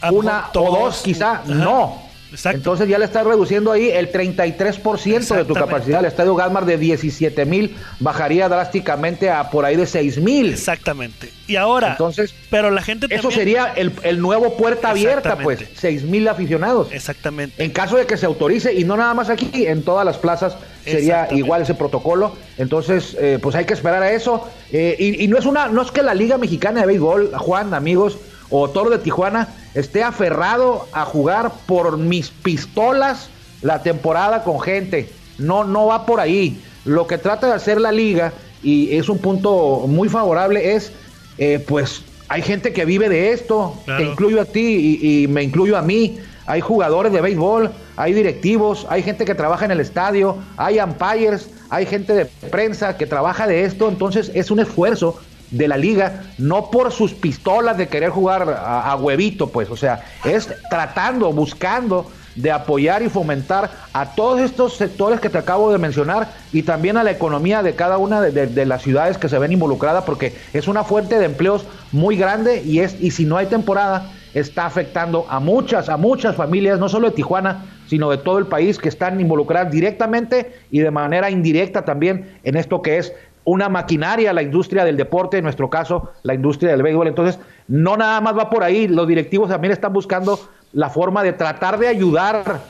A 0.00 0.10
una 0.12 0.48
o 0.54 0.78
dos 0.78 1.02
quizá, 1.02 1.42
no. 1.46 2.08
Exacto. 2.32 2.58
Entonces 2.58 2.88
ya 2.88 2.96
le 2.96 3.06
estás 3.06 3.26
reduciendo 3.26 3.72
ahí 3.72 3.88
el 3.90 4.12
33% 4.12 5.34
de 5.34 5.44
tu 5.44 5.52
capacidad. 5.52 5.98
El 5.98 6.06
estadio 6.06 6.36
Gasmar 6.36 6.64
de 6.64 6.78
17 6.78 7.44
mil 7.44 7.74
bajaría 7.98 8.48
drásticamente 8.48 9.28
a 9.30 9.50
por 9.50 9.64
ahí 9.64 9.74
de 9.74 9.84
6 9.84 10.18
mil. 10.18 10.52
Exactamente. 10.52 11.32
Y 11.48 11.56
ahora, 11.56 11.90
Entonces, 11.90 12.32
pero 12.48 12.70
la 12.70 12.82
gente 12.82 13.06
Eso 13.10 13.22
también- 13.30 13.38
sería 13.40 13.72
el, 13.74 13.92
el 14.04 14.20
nuevo 14.20 14.56
puerta 14.56 14.90
abierta, 14.90 15.38
pues, 15.38 15.60
Exactamente. 15.62 15.80
6 15.80 16.02
mil 16.04 16.28
aficionados. 16.28 16.92
Exactamente. 16.92 17.64
En 17.64 17.72
caso 17.72 17.96
de 17.96 18.06
que 18.06 18.16
se 18.16 18.26
autorice, 18.26 18.72
y 18.74 18.84
no 18.84 18.96
nada 18.96 19.12
más 19.12 19.28
aquí, 19.28 19.66
en 19.66 19.82
todas 19.82 20.06
las 20.06 20.16
plazas 20.16 20.56
sería 20.84 21.26
igual 21.32 21.62
ese 21.62 21.74
protocolo. 21.74 22.36
Entonces, 22.58 23.16
eh, 23.20 23.40
pues 23.42 23.56
hay 23.56 23.64
que 23.64 23.74
esperar 23.74 24.04
a 24.04 24.12
eso. 24.12 24.48
Eh, 24.70 24.94
y, 25.00 25.24
y 25.24 25.26
no 25.26 25.36
es 25.36 25.46
una, 25.46 25.66
no 25.66 25.82
es 25.82 25.90
que 25.90 26.02
la 26.04 26.14
Liga 26.14 26.38
Mexicana 26.38 26.82
de 26.82 26.86
Béisbol, 26.86 27.32
Juan, 27.36 27.74
amigos, 27.74 28.18
o 28.50 28.68
Toro 28.70 28.90
de 28.90 28.98
Tijuana, 28.98 29.48
esté 29.74 30.02
aferrado 30.02 30.86
a 30.92 31.04
jugar 31.04 31.52
por 31.66 31.96
mis 31.98 32.30
pistolas 32.30 33.28
la 33.62 33.82
temporada 33.82 34.42
con 34.44 34.60
gente. 34.60 35.10
No, 35.38 35.64
no 35.64 35.86
va 35.86 36.06
por 36.06 36.20
ahí. 36.20 36.60
Lo 36.84 37.06
que 37.06 37.18
trata 37.18 37.46
de 37.46 37.54
hacer 37.54 37.80
la 37.80 37.92
liga, 37.92 38.32
y 38.62 38.96
es 38.96 39.08
un 39.08 39.18
punto 39.18 39.84
muy 39.86 40.08
favorable, 40.08 40.74
es 40.74 40.92
eh, 41.38 41.64
pues 41.66 42.02
hay 42.28 42.42
gente 42.42 42.72
que 42.72 42.84
vive 42.84 43.08
de 43.08 43.32
esto, 43.32 43.74
Claro. 43.84 44.02
te 44.04 44.10
incluyo 44.10 44.40
a 44.40 44.44
ti 44.44 44.98
y, 45.00 45.22
y 45.22 45.28
me 45.28 45.42
incluyo 45.42 45.76
a 45.76 45.82
mí. 45.82 46.18
Hay 46.46 46.60
jugadores 46.60 47.12
de 47.12 47.20
béisbol, 47.20 47.70
hay 47.96 48.12
directivos, 48.12 48.86
hay 48.90 49.02
gente 49.02 49.24
que 49.24 49.34
trabaja 49.34 49.64
en 49.66 49.70
el 49.70 49.80
estadio, 49.80 50.36
hay 50.56 50.80
umpires, 50.80 51.48
hay 51.68 51.86
gente 51.86 52.12
de 52.12 52.24
prensa 52.24 52.96
que 52.96 53.06
trabaja 53.06 53.46
de 53.46 53.64
esto. 53.64 53.88
Entonces 53.88 54.30
es 54.34 54.50
un 54.50 54.58
esfuerzo 54.60 55.20
de 55.50 55.68
la 55.68 55.76
liga, 55.76 56.34
no 56.38 56.70
por 56.70 56.92
sus 56.92 57.14
pistolas 57.14 57.76
de 57.76 57.88
querer 57.88 58.10
jugar 58.10 58.48
a, 58.48 58.94
huevito, 58.96 59.50
pues, 59.52 59.68
o 59.70 59.76
sea, 59.76 60.00
es 60.24 60.54
tratando, 60.70 61.32
buscando 61.32 62.12
de 62.36 62.52
apoyar 62.52 63.02
y 63.02 63.08
fomentar 63.08 63.72
a 63.92 64.14
todos 64.14 64.40
estos 64.40 64.76
sectores 64.76 65.20
que 65.20 65.28
te 65.28 65.38
acabo 65.38 65.72
de 65.72 65.78
mencionar 65.78 66.32
y 66.52 66.62
también 66.62 66.96
a 66.96 67.02
la 67.02 67.10
economía 67.10 67.62
de 67.62 67.74
cada 67.74 67.98
una 67.98 68.20
de, 68.20 68.30
de- 68.30 68.46
de 68.46 68.66
las 68.66 68.82
ciudades 68.82 69.18
que 69.18 69.28
se 69.28 69.38
ven 69.38 69.50
involucradas 69.52 70.04
porque 70.04 70.36
es 70.52 70.68
una 70.68 70.84
fuente 70.84 71.18
de 71.18 71.24
empleos 71.24 71.66
muy 71.90 72.16
grande 72.16 72.62
y 72.64 72.78
es 72.80 72.96
y 73.00 73.10
si 73.10 73.24
no 73.26 73.36
hay 73.36 73.46
temporada 73.46 74.12
está 74.32 74.64
afectando 74.64 75.26
a 75.28 75.40
muchas 75.40 75.88
a 75.88 75.96
muchas 75.96 76.36
familias 76.36 76.78
no 76.78 76.88
solo 76.88 77.08
de 77.08 77.14
Tijuana 77.16 77.80
sino 77.84 78.08
de 78.10 78.18
todo 78.18 78.38
el 78.38 78.46
país 78.46 78.78
que 78.78 78.88
están 78.88 79.20
involucradas 79.20 79.72
directamente 79.72 80.52
y 80.70 80.78
de 80.78 80.90
manera 80.92 81.30
indirecta 81.30 81.84
también 81.84 82.38
en 82.44 82.56
esto 82.56 82.80
que 82.80 82.98
es 82.98 83.12
una 83.44 83.68
maquinaria, 83.68 84.32
la 84.32 84.42
industria 84.42 84.84
del 84.84 84.96
deporte, 84.96 85.38
en 85.38 85.44
nuestro 85.44 85.70
caso, 85.70 86.12
la 86.22 86.34
industria 86.34 86.70
del 86.70 86.82
béisbol. 86.82 87.08
Entonces, 87.08 87.38
no 87.68 87.96
nada 87.96 88.20
más 88.20 88.36
va 88.36 88.50
por 88.50 88.62
ahí, 88.62 88.88
los 88.88 89.06
directivos 89.08 89.48
también 89.48 89.72
están 89.72 89.92
buscando 89.92 90.38
la 90.72 90.90
forma 90.90 91.22
de 91.22 91.32
tratar 91.32 91.78
de 91.78 91.88
ayudar 91.88 92.60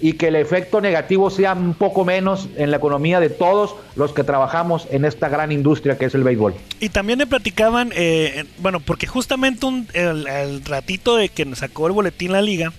y 0.00 0.14
que 0.14 0.28
el 0.28 0.36
efecto 0.36 0.80
negativo 0.80 1.30
sea 1.30 1.52
un 1.52 1.74
poco 1.74 2.04
menos 2.04 2.48
en 2.56 2.72
la 2.72 2.78
economía 2.78 3.20
de 3.20 3.30
todos 3.30 3.76
los 3.94 4.12
que 4.12 4.24
trabajamos 4.24 4.88
en 4.90 5.04
esta 5.04 5.28
gran 5.28 5.52
industria 5.52 5.96
que 5.96 6.06
es 6.06 6.14
el 6.14 6.24
béisbol. 6.24 6.54
Y 6.80 6.88
también 6.88 7.20
me 7.20 7.26
platicaban, 7.26 7.92
eh, 7.94 8.44
bueno, 8.58 8.80
porque 8.80 9.06
justamente 9.06 9.64
un, 9.64 9.86
el, 9.92 10.26
el 10.26 10.64
ratito 10.64 11.16
de 11.16 11.28
que 11.28 11.44
nos 11.44 11.60
sacó 11.60 11.86
el 11.86 11.92
boletín 11.92 12.32
la 12.32 12.42
liga, 12.42 12.72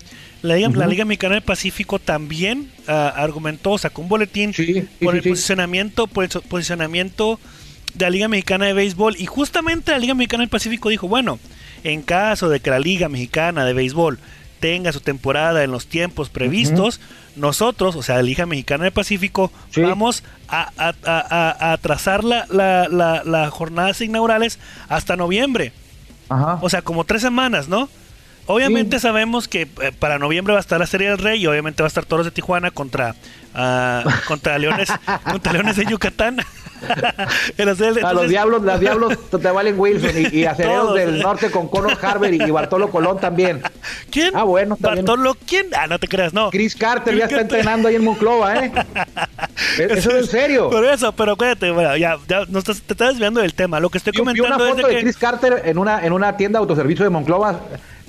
la 0.43 0.55
Liga, 0.55 0.69
la 0.75 0.85
Liga 0.87 1.05
Mexicana 1.05 1.33
del 1.35 1.43
Pacífico 1.43 1.97
también 1.97 2.69
ah, 2.87 3.11
argumentó, 3.15 3.77
sacó 3.79 4.01
un 4.03 4.09
boletín 4.09 4.53
Sí, 4.53 4.65
sí, 4.73 4.81
por 5.03 5.13
sí, 5.13 5.17
el 5.17 5.29
posicionamiento, 5.29 6.05
por 6.07 6.23
el 6.25 6.29
posicionamiento 6.47 7.39
de 7.95 8.05
la 8.05 8.09
Liga 8.11 8.27
Mexicana 8.27 8.65
de 8.65 8.73
Béisbol. 8.73 9.15
Y 9.17 9.25
justamente 9.25 9.91
la 9.91 9.97
Liga 9.99 10.13
Mexicana 10.13 10.41
del 10.43 10.49
Pacífico 10.49 10.89
dijo, 10.89 11.07
bueno, 11.07 11.39
en 11.83 12.01
caso 12.01 12.49
de 12.49 12.59
que 12.59 12.69
la 12.69 12.79
Liga 12.79 13.09
Mexicana 13.09 13.65
de 13.65 13.73
Béisbol 13.73 14.19
tenga 14.59 14.93
su 14.93 15.01
temporada 15.01 15.63
en 15.63 15.71
los 15.71 15.87
tiempos 15.87 16.29
previstos, 16.29 17.01
nosotros, 17.35 17.95
o 17.97 18.03
sea, 18.03 18.15
la 18.15 18.21
Liga 18.21 18.45
Mexicana 18.45 18.83
del 18.85 18.93
Pacífico, 18.93 19.51
Sí. 19.71 19.81
vamos 19.81 20.23
a, 20.47 20.69
a, 20.77 20.93
a- 21.03 21.53
a- 21.65 21.73
a 21.73 21.77
trazar 21.77 22.23
la, 22.23 22.45
la, 22.49 22.87
la- 23.25 23.49
jornadas 23.49 23.99
inaugurales 24.01 24.59
hasta 24.87 25.15
noviembre. 25.17 25.73
Ajá. 26.29 26.59
O 26.61 26.69
sea, 26.69 26.81
como 26.81 27.03
tres 27.03 27.21
semanas, 27.21 27.67
¿no? 27.67 27.89
Obviamente 28.45 28.97
Sí. 28.97 29.01
sabemos 29.03 29.47
que 29.47 29.61
eh, 29.81 29.91
para 29.97 30.19
noviembre 30.19 30.53
va 30.53 30.59
a 30.59 30.61
estar 30.61 30.79
la 30.79 30.87
Serie 30.87 31.09
del 31.09 31.17
Rey 31.17 31.41
y 31.41 31.47
obviamente 31.47 31.81
va 31.83 31.87
a 31.87 31.89
estar 31.89 32.05
Toros 32.05 32.25
de 32.25 32.31
Tijuana 32.31 32.71
contra 32.71 33.15
ah, 33.55 34.03
contra 34.27 34.57
Leones 34.57 34.89
contra 35.31 35.53
Leones 35.53 35.75
de 35.77 35.85
Yucatán. 35.85 36.37
En 37.57 37.65
la 37.65 37.75
serie- 37.75 37.91
a 37.91 37.91
los 37.93 37.97
entonces- 38.03 38.29
diablos, 38.29 38.61
las 38.63 38.77
diablos 38.81 39.17
te 39.29 39.37
valen 39.37 39.79
Wilson 39.79 40.11
y, 40.17 40.39
y 40.39 40.45
aceleros 40.47 40.81
Todos. 40.87 40.95
del 40.97 41.19
norte 41.21 41.49
con 41.49 41.69
Conor 41.69 41.97
Harber 42.01 42.33
y 42.33 42.51
Bartolo 42.51 42.91
Colón 42.91 43.21
también. 43.21 43.61
¿Quién? 44.11 44.35
Ah, 44.35 44.43
bueno, 44.43 44.75
bien. 44.77 44.95
Bartolo, 44.95 45.37
¿quién? 45.47 45.67
Ah, 45.77 45.87
no 45.87 45.97
te 45.97 46.09
creas, 46.09 46.33
no. 46.33 46.49
Chris 46.49 46.75
Carter 46.75 47.15
ya 47.15 47.23
está 47.23 47.37
Carter. 47.37 47.57
entrenando 47.59 47.87
ahí 47.87 47.95
en 47.95 48.03
Monclova, 48.03 48.55
¿eh? 48.65 48.71
Eso 49.77 50.09
es 50.11 50.23
en 50.23 50.27
serio. 50.27 50.69
Por 50.69 50.83
eso, 50.83 51.13
pero 51.13 51.31
acuérdate, 51.33 51.71
bueno, 51.71 51.95
ya, 51.95 52.17
ya 52.27 52.41
no 52.49 52.59
estás- 52.59 52.81
te 52.81 52.93
estás 52.93 53.09
desviando 53.11 53.39
del 53.39 53.53
tema. 53.53 53.79
Lo 53.79 53.89
que 53.89 53.97
estoy 53.99 54.11
Vi, 54.11 54.17
vi 54.17 54.21
una 54.21 54.33
comentando 54.33 54.65
es 54.65 54.71
foto 54.75 54.87
de 54.87 54.93
de 54.93 54.99
que 54.99 55.03
Chris 55.05 55.17
Carter 55.17 55.61
en 55.63 55.77
una, 55.77 56.05
en 56.05 56.11
una 56.11 56.35
tienda 56.35 56.59
de 56.59 56.63
autoservicio 56.63 57.05
de 57.05 57.09
Monclova 57.11 57.61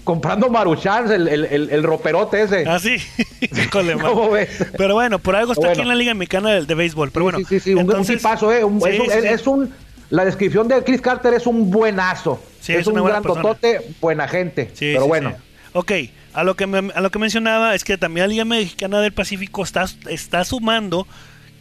comprando 0.04 0.48
maruchans, 0.50 1.10
el, 1.10 1.26
el, 1.28 1.44
el, 1.46 1.70
el 1.70 1.82
roperote 1.82 2.42
ese. 2.42 2.64
Ah, 2.68 2.78
sí. 2.78 2.96
Híjole. 3.40 3.94
¿Cómo 4.00 4.30
ves? 4.30 4.50
Pero 4.76 4.94
bueno, 4.94 5.18
por 5.18 5.34
algo 5.36 5.52
está 5.52 5.60
Bueno. 5.62 5.72
aquí 5.72 5.80
en 5.82 5.88
la 5.88 5.94
Liga 5.94 6.14
Mexicana 6.14 6.50
de, 6.50 6.66
de 6.66 6.74
Béisbol. 6.74 7.10
Pero 7.10 7.22
Sí, 7.22 7.24
bueno, 7.32 7.38
sí, 7.38 7.44
sí, 7.48 7.60
sí, 7.60 7.70
un, 7.72 7.78
un 7.80 7.90
entonces- 7.90 8.18
tipazo, 8.18 8.52
¿eh? 8.52 8.62
Un- 8.62 8.80
Sí, 8.80 8.88
es, 8.90 9.00
un, 9.00 9.06
sí, 9.06 9.12
es- 9.12 9.22
sí. 9.22 9.28
es 9.28 9.46
un- 9.46 9.74
la 10.10 10.24
descripción 10.24 10.68
de 10.68 10.84
Chris 10.84 11.00
Carter 11.00 11.34
es 11.34 11.46
un 11.46 11.70
buenazo. 11.70 12.40
Sí, 12.60 12.72
es, 12.74 12.80
es 12.80 12.86
un 12.86 13.00
una 13.00 13.08
gran 13.10 13.22
persona. 13.22 13.42
totote, 13.42 13.80
buena 14.00 14.28
gente. 14.28 14.70
Sí, 14.74 14.92
pero 14.92 15.06
bueno. 15.06 15.32
Ok, 15.72 15.90
a 16.34 16.44
lo, 16.44 16.54
que 16.54 16.66
me- 16.66 16.92
a 16.94 17.00
lo 17.00 17.10
que 17.10 17.18
mencionaba 17.18 17.74
es 17.74 17.82
que 17.82 17.98
también 17.98 18.26
la 18.26 18.28
Liga 18.28 18.44
Mexicana 18.44 19.00
del 19.00 19.12
Pacífico 19.12 19.64
está, 19.64 19.86
está 20.08 20.44
sumando 20.44 21.06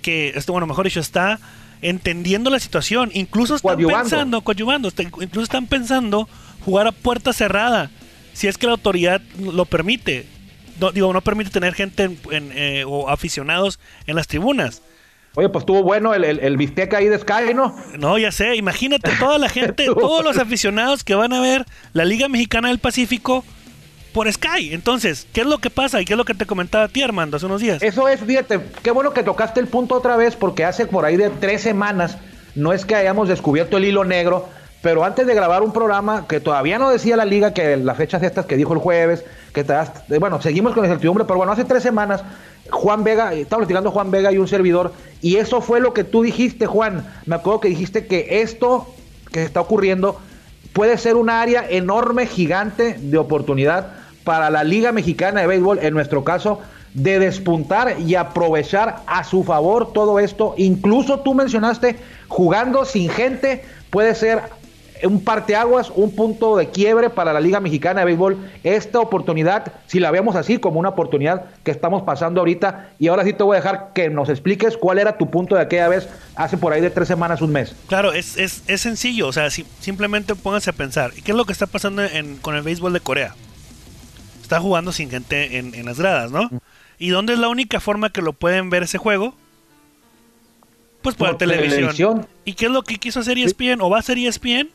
que, 0.02 0.34
esto, 0.36 0.52
bueno, 0.52 0.68
mejor 0.68 0.86
dicho, 0.86 1.00
está 1.00 1.40
entendiendo 1.82 2.50
la 2.50 2.60
situación. 2.60 3.10
Incluso 3.14 3.56
están 3.56 3.74
Coadyuvando. 3.76 4.10
pensando, 4.10 4.42
coadyuvando, 4.42 4.90
incluso 5.22 5.44
están 5.44 5.66
pensando 5.68 6.30
jugar 6.64 6.88
a 6.88 6.92
puerta 6.92 7.34
cerrada, 7.34 7.90
si 8.34 8.48
es 8.48 8.58
que 8.58 8.66
la 8.68 8.74
autoridad 8.74 9.22
lo 9.40 9.66
permite. 9.66 10.26
No, 10.80 10.92
digo, 10.92 11.14
no 11.14 11.22
permite 11.22 11.52
tener 11.52 11.74
gente 11.74 12.04
en- 12.04 12.20
en, 12.32 12.52
eh, 12.56 12.84
o 12.88 13.10
aficionados 13.10 13.80
en 14.08 14.16
las 14.16 14.28
tribunas. 14.28 14.82
Oye, 15.36 15.50
pues 15.50 15.64
estuvo 15.64 15.82
bueno 15.84 16.14
el, 16.14 16.24
el, 16.24 16.40
el 16.40 16.58
bistec 16.58 16.94
ahí 16.94 17.08
de 17.08 17.18
Sky, 17.18 17.54
¿no? 17.56 17.76
No, 17.98 18.18
ya 18.20 18.32
sé, 18.32 18.56
imagínate 18.56 19.10
toda 19.20 19.38
la 19.40 19.50
gente, 19.58 19.86
todos 19.86 20.24
los 20.24 20.38
aficionados 20.38 21.04
que 21.04 21.16
van 21.16 21.34
a 21.34 21.42
ver 21.42 21.66
la 21.94 22.06
Liga 22.06 22.28
Mexicana 22.30 22.68
del 22.70 22.78
Pacífico 22.80 23.44
por 24.14 24.32
Sky. 24.32 24.74
Entonces, 24.74 25.28
¿qué 25.34 25.42
es 25.42 25.48
lo 25.48 25.58
que 25.58 25.72
pasa? 25.72 26.00
¿Y 26.02 26.06
qué 26.06 26.14
es 26.14 26.18
lo 26.18 26.26
que 26.26 26.36
te 26.36 26.46
comentaba 26.46 26.84
a 26.86 26.88
ti, 26.88 27.02
Armando, 27.02 27.38
hace 27.38 27.48
unos 27.48 27.62
días? 27.62 27.82
Eso 27.82 28.08
es, 28.08 28.20
fíjate, 28.20 28.60
qué 28.84 28.92
bueno 28.92 29.12
que 29.12 29.24
tocaste 29.24 29.60
el 29.60 29.68
punto 29.68 29.96
otra 29.96 30.18
vez, 30.18 30.36
porque 30.36 30.66
hace 30.66 30.86
por 30.86 31.04
ahí 31.04 31.18
de 31.18 31.32
tres 31.32 31.62
semanas, 31.64 32.18
no 32.54 32.72
es 32.74 32.86
que 32.86 32.94
hayamos 32.94 33.28
descubierto 33.28 33.78
el 33.78 33.86
hilo 33.86 34.04
negro, 34.04 34.48
pero 34.84 35.06
antes 35.06 35.26
de 35.26 35.34
grabar 35.34 35.64
un 35.64 35.72
programa 35.72 36.28
que 36.28 36.42
todavía 36.42 36.78
no 36.78 36.90
decía 36.90 37.16
la 37.16 37.24
liga 37.24 37.54
que 37.54 37.78
las 37.78 37.96
fechas 37.96 38.22
estas 38.22 38.46
que 38.46 38.58
dijo 38.58 38.74
el 38.74 38.80
jueves, 38.80 39.24
que 39.54 39.62
eh, 39.62 40.20
bueno, 40.20 40.42
seguimos 40.42 40.74
con 40.74 40.84
la 40.84 40.90
incertidumbre, 40.90 41.24
pero 41.24 41.38
bueno, 41.38 41.54
hace 41.54 41.64
tres 41.64 41.82
semanas, 41.82 42.22
Juan 42.70 43.02
Vega, 43.06 43.34
estaba 43.34 43.62
platicando 43.62 43.92
Juan 43.92 44.12
Vega 44.12 44.34
y 44.34 44.38
un 44.38 44.48
servidor, 44.50 44.92
y 45.22 45.38
eso 45.38 45.62
fue 45.62 45.80
lo 45.80 45.94
que 45.94 46.04
tú 46.04 46.22
dijiste, 46.22 46.66
Juan. 46.66 47.08
Me 47.26 47.36
acuerdo 47.36 47.62
que 47.62 47.70
dijiste 47.70 48.08
que 48.08 48.42
esto 48.42 48.86
que 49.32 49.44
está 49.44 49.62
ocurriendo 49.62 50.20
puede 50.74 50.98
ser 50.98 51.16
un 51.16 51.30
área 51.30 51.66
enorme, 51.70 52.28
gigante 52.28 52.98
de 53.00 53.18
oportunidad 53.18 53.94
para 54.26 54.50
la 54.50 54.66
Liga 54.66 54.92
Mexicana 54.92 55.40
de 55.40 55.48
Béisbol, 55.48 55.80
en 55.80 55.94
nuestro 55.94 56.26
caso, 56.26 56.60
de 56.94 57.20
despuntar 57.20 58.02
y 58.02 58.16
aprovechar 58.16 58.98
a 59.08 59.24
su 59.24 59.46
favor 59.46 59.94
todo 59.94 60.20
esto. 60.20 60.56
Incluso 60.58 61.22
tú 61.22 61.34
mencionaste, 61.34 61.96
jugando 62.28 62.84
sin 62.84 63.10
gente, 63.10 63.64
puede 63.90 64.14
ser 64.14 64.42
un 65.06 65.24
parteaguas, 65.24 65.92
un 65.96 66.16
punto 66.16 66.56
de 66.56 66.70
quiebre 66.70 67.10
para 67.10 67.34
la 67.34 67.40
Liga 67.40 67.60
Mexicana 67.60 68.02
de 68.02 68.06
Béisbol. 68.06 68.38
Esta 68.64 69.00
oportunidad, 69.00 69.74
si 69.88 70.00
la 70.00 70.12
vemos 70.12 70.36
así 70.36 70.58
como 70.60 70.80
una 70.80 70.90
oportunidad 70.90 71.46
que 71.64 71.72
estamos 71.72 72.04
pasando 72.04 72.42
ahorita, 72.42 72.92
y 73.00 73.08
ahora 73.08 73.24
sí 73.24 73.34
te 73.34 73.44
voy 73.44 73.56
a 73.58 73.60
dejar 73.62 73.92
que 73.94 74.10
nos 74.10 74.30
expliques 74.30 74.78
cuál 74.78 75.00
era 75.00 75.18
tu 75.18 75.30
punto 75.30 75.56
de 75.56 75.62
aquella 75.62 75.88
vez, 75.90 76.08
hace 76.36 76.58
por 76.58 76.74
ahí 76.74 76.82
de 76.82 76.90
tres 76.90 77.08
semanas, 77.08 77.42
un 77.42 77.52
mes. 77.52 77.76
Claro, 77.88 78.14
es, 78.14 78.38
es, 78.38 78.64
es 78.68 78.82
sencillo, 78.82 79.28
o 79.28 79.34
sea, 79.34 79.50
si- 79.50 79.66
simplemente 79.80 80.36
pónganse 80.36 80.70
a 80.70 80.74
pensar, 80.74 81.12
¿qué 81.14 81.32
es 81.32 81.38
lo 81.38 81.46
que 81.46 81.52
está 81.54 81.68
pasando 81.68 82.04
en- 82.04 82.38
con 82.38 82.56
el 82.56 82.62
béisbol 82.62 82.94
de 82.94 83.00
Corea? 83.00 83.36
Está 84.42 84.60
jugando 84.60 84.92
sin 84.92 85.10
gente 85.10 85.58
en, 85.58 85.74
en 85.76 85.86
las 85.86 86.00
gradas, 86.00 86.32
¿no? 86.32 86.50
¿Y 87.00 87.10
dónde 87.10 87.34
es 87.34 87.40
la 87.40 87.50
única 87.50 87.80
forma 87.80 88.10
que 88.12 88.22
lo 88.22 88.34
pueden 88.34 88.70
ver 88.70 88.84
ese 88.84 88.98
juego? 88.98 89.34
Pues 91.02 91.16
por, 91.16 91.30
Por 91.30 91.38
televisión. 91.38 91.78
televisión. 91.80 92.28
¿Y 92.46 92.54
qué 92.54 92.66
es 92.68 92.72
lo 92.72 92.82
que 92.84 92.98
quiso 92.98 93.20
hacer 93.20 93.38
ESPN 93.38 93.82
o 93.82 93.90
va 93.90 93.98
a 93.98 94.00
hacer 94.00 94.18
ESPN? 94.18 94.70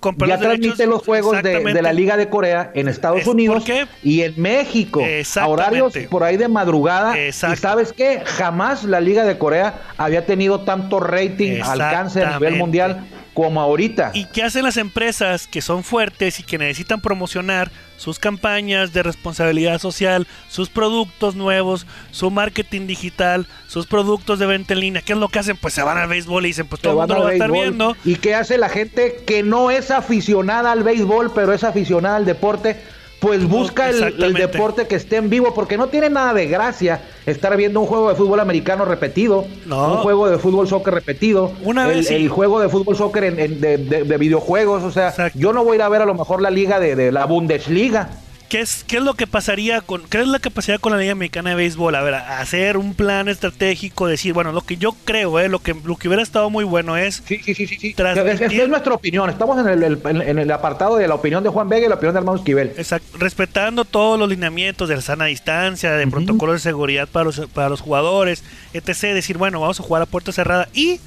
Comprar 0.00 0.28
ya 0.28 0.34
los 0.36 0.42
derechos- 0.42 0.60
transmite 0.76 0.86
los 0.86 1.04
juegos 1.04 1.42
de, 1.42 1.82
la 1.82 1.92
Liga 1.92 2.16
de 2.16 2.28
Corea 2.28 2.70
en 2.74 2.86
Estados 2.88 3.20
Es- 3.20 3.24
¿por 3.24 3.34
Unidos 3.34 3.64
y 4.02 4.22
en 4.22 4.40
México 4.40 5.02
a 5.36 5.46
horarios 5.48 5.92
por 6.08 6.22
ahí 6.22 6.36
de 6.36 6.48
madrugada. 6.48 7.18
Exacto. 7.18 7.54
Y 7.54 7.58
sabes 7.58 7.92
qué, 7.92 8.22
jamás 8.24 8.84
la 8.84 9.00
Liga 9.00 9.24
de 9.24 9.38
Corea 9.38 9.82
había 9.96 10.24
tenido 10.24 10.60
tanto 10.60 11.00
rating, 11.00 11.60
alcance 11.62 12.22
a 12.22 12.34
nivel 12.34 12.56
mundial 12.56 13.06
como 13.38 13.60
ahorita. 13.60 14.10
¿Y 14.14 14.24
qué 14.24 14.42
hacen 14.42 14.64
las 14.64 14.76
empresas 14.76 15.46
que 15.46 15.62
son 15.62 15.84
fuertes 15.84 16.40
y 16.40 16.42
que 16.42 16.58
necesitan 16.58 17.00
promocionar 17.00 17.70
sus 17.96 18.18
campañas 18.18 18.92
de 18.92 19.04
responsabilidad 19.04 19.78
social, 19.78 20.26
sus 20.48 20.68
productos 20.68 21.36
nuevos, 21.36 21.86
su 22.10 22.32
marketing 22.32 22.88
digital, 22.88 23.46
sus 23.68 23.86
productos 23.86 24.40
de 24.40 24.46
venta 24.46 24.74
en 24.74 24.80
línea? 24.80 25.02
¿Qué 25.02 25.12
es 25.12 25.20
lo 25.20 25.28
que 25.28 25.38
hacen? 25.38 25.56
Pues 25.56 25.72
se 25.72 25.84
van 25.84 25.98
al 25.98 26.08
béisbol 26.08 26.46
y 26.46 26.48
dicen, 26.48 26.66
pues 26.66 26.82
todo 26.82 26.94
el 26.94 26.98
mundo 26.98 27.14
lo 27.14 27.22
va 27.22 27.30
a 27.30 27.32
estar 27.34 27.52
viendo. 27.52 27.96
¿Y 28.04 28.16
qué 28.16 28.34
hace 28.34 28.58
la 28.58 28.68
gente 28.68 29.22
que 29.24 29.44
no 29.44 29.70
es 29.70 29.92
aficionada 29.92 30.72
al 30.72 30.82
béisbol, 30.82 31.30
pero 31.32 31.52
es 31.52 31.62
aficionada 31.62 32.16
al 32.16 32.24
deporte? 32.24 32.76
Pues 33.20 33.44
busca 33.44 33.88
el, 33.88 34.20
el 34.20 34.34
deporte 34.34 34.88
que 34.88 34.96
esté 34.96 35.14
en 35.14 35.30
vivo, 35.30 35.54
porque 35.54 35.76
no 35.76 35.86
tiene 35.86 36.10
nada 36.10 36.34
de 36.34 36.48
gracia 36.48 37.02
estar 37.30 37.56
viendo 37.56 37.80
un 37.80 37.86
juego 37.86 38.08
de 38.08 38.14
fútbol 38.14 38.40
americano 38.40 38.84
repetido, 38.84 39.44
No. 39.66 39.92
un 39.94 39.98
juego 39.98 40.28
de 40.28 40.38
fútbol 40.38 40.66
soccer 40.68 40.94
repetido, 40.94 41.52
Una 41.64 41.84
el, 41.88 41.96
vez 41.96 42.08
sí. 42.08 42.14
el 42.14 42.28
juego 42.28 42.60
de 42.60 42.68
fútbol 42.68 42.96
soccer 42.96 43.24
en- 43.24 43.38
en- 43.38 43.60
de, 43.60 43.78
de- 43.78 44.04
de 44.04 44.16
videojuegos. 44.18 44.82
O 44.82 44.90
sea, 44.90 45.08
Exacto. 45.08 45.38
yo 45.38 45.52
no 45.52 45.64
voy 45.64 45.72
a 45.72 45.76
ir 45.76 45.82
a 45.82 45.88
ver 45.88 46.02
a 46.02 46.06
lo 46.06 46.14
mejor 46.14 46.40
la 46.42 46.50
liga 46.50 46.78
de, 46.80 46.96
de 46.96 47.12
la 47.12 47.26
Bundesliga. 47.26 48.10
¿Qué 48.48 48.60
es, 48.60 48.82
¿Qué 48.88 48.96
es 48.96 49.02
lo 49.02 49.12
que 49.12 49.26
pasaría 49.26 49.82
con 49.82 50.02
qué 50.08 50.22
es 50.22 50.26
la 50.26 50.38
capacidad 50.38 50.80
con 50.80 50.92
la 50.92 50.98
Liga 50.98 51.14
Mexicana 51.14 51.50
de 51.50 51.56
Béisbol? 51.56 51.94
A 51.94 52.00
ver, 52.02 52.14
hacer 52.14 52.78
un 52.78 52.94
plan 52.94 53.28
estratégico, 53.28 54.06
decir, 54.06 54.32
bueno, 54.32 54.52
lo 54.52 54.62
que 54.62 54.78
yo 54.78 54.92
creo, 55.04 55.38
eh, 55.38 55.50
lo 55.50 55.58
que 55.58 55.74
lo 55.84 55.96
que 55.96 56.08
hubiera 56.08 56.22
estado 56.22 56.48
muy 56.48 56.64
bueno 56.64 56.96
es 56.96 57.22
Sí, 57.26 57.38
sí, 57.44 57.54
sí, 57.54 57.66
sí. 57.66 57.94
Transmitir- 57.94 58.26
Es, 58.32 58.40
es- 58.40 58.58
es 58.60 58.68
nuestra 58.70 58.94
opinión. 58.94 59.28
Estamos 59.28 59.58
en 59.58 59.68
el, 59.68 59.82
el- 59.82 60.00
en- 60.04 60.22
en 60.22 60.38
el 60.38 60.50
apartado 60.50 60.96
de 60.96 61.06
la 61.06 61.14
opinión 61.14 61.44
de 61.44 61.50
Juan 61.50 61.68
Vega 61.68 61.84
y 61.84 61.88
la 61.90 61.96
opinión 61.96 62.14
de 62.14 62.18
Armando 62.20 62.38
Esquivel. 62.40 62.72
Exacto, 62.78 63.18
respetando 63.18 63.84
todos 63.84 64.18
los 64.18 64.28
lineamientos 64.30 64.88
de 64.88 64.96
la 64.96 65.02
sana 65.02 65.26
distancia, 65.26 65.92
de 65.92 66.06
protocolos 66.06 66.54
de 66.54 66.60
seguridad 66.60 67.06
para 67.06 67.24
los, 67.26 67.40
para 67.52 67.68
los 67.68 67.82
jugadores, 67.82 68.42
etc. 68.72 69.12
Decir, 69.14 69.36
bueno, 69.36 69.60
vamos 69.60 69.78
a 69.78 69.82
jugar 69.82 70.00
a 70.02 70.06
puerta 70.06 70.32
cerrada 70.32 70.68
y 70.72 71.00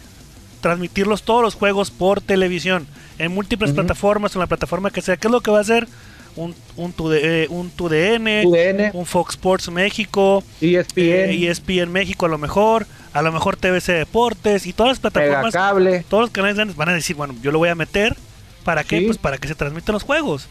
transmitirlos 0.62 1.24
todos 1.24 1.42
los 1.42 1.56
juegos 1.56 1.90
por 1.90 2.22
televisión, 2.22 2.86
en 3.18 3.32
múltiples 3.32 3.72
plataformas, 3.72 4.36
en 4.36 4.42
la 4.42 4.48
plataforma 4.48 4.92
que 4.92 5.02
sea. 5.02 5.18
¿Qué 5.18 5.28
es 5.28 5.32
lo 5.32 5.42
que 5.42 5.50
va 5.50 5.58
a 5.58 5.62
hacer? 5.62 5.88
Un, 6.36 6.56
un, 6.78 6.94
eh, 7.14 7.48
un 7.50 7.70
TUDN, 7.72 8.44
TUDN. 8.44 8.92
un 8.94 9.06
Fox 9.06 9.34
Sports 9.36 9.70
México, 9.70 10.44
ESPN. 10.62 11.02
eh, 11.02 11.48
ESPN 11.50 11.92
México 11.92 12.26
a 12.26 12.30
lo 12.30 12.38
mejor, 12.38 12.86
a 13.14 13.22
lo 13.22 13.32
mejor 13.32 13.58
TVC 13.58 13.94
Deportes 13.94 14.66
y 14.66 14.74
todas 14.74 14.92
las 14.92 15.00
plataformas, 15.00 15.54
Megacable. 15.54 16.06
todos 16.10 16.22
los 16.22 16.30
canales 16.32 16.56
grandes 16.56 16.76
van 16.78 16.90
a 16.90 16.94
decir, 16.94 17.16
bueno, 17.16 17.36
yo 17.42 17.52
lo 17.52 17.58
voy 17.60 17.70
a 17.70 17.76
meter, 17.76 18.16
¿para 18.64 18.84
qué? 18.84 19.00
Sí. 19.00 19.06
Pues 19.08 19.18
para 19.18 19.38
que 19.38 19.48
se 19.48 19.56
transmitan 19.56 19.94
los 19.94 20.04
juegos. 20.04 20.48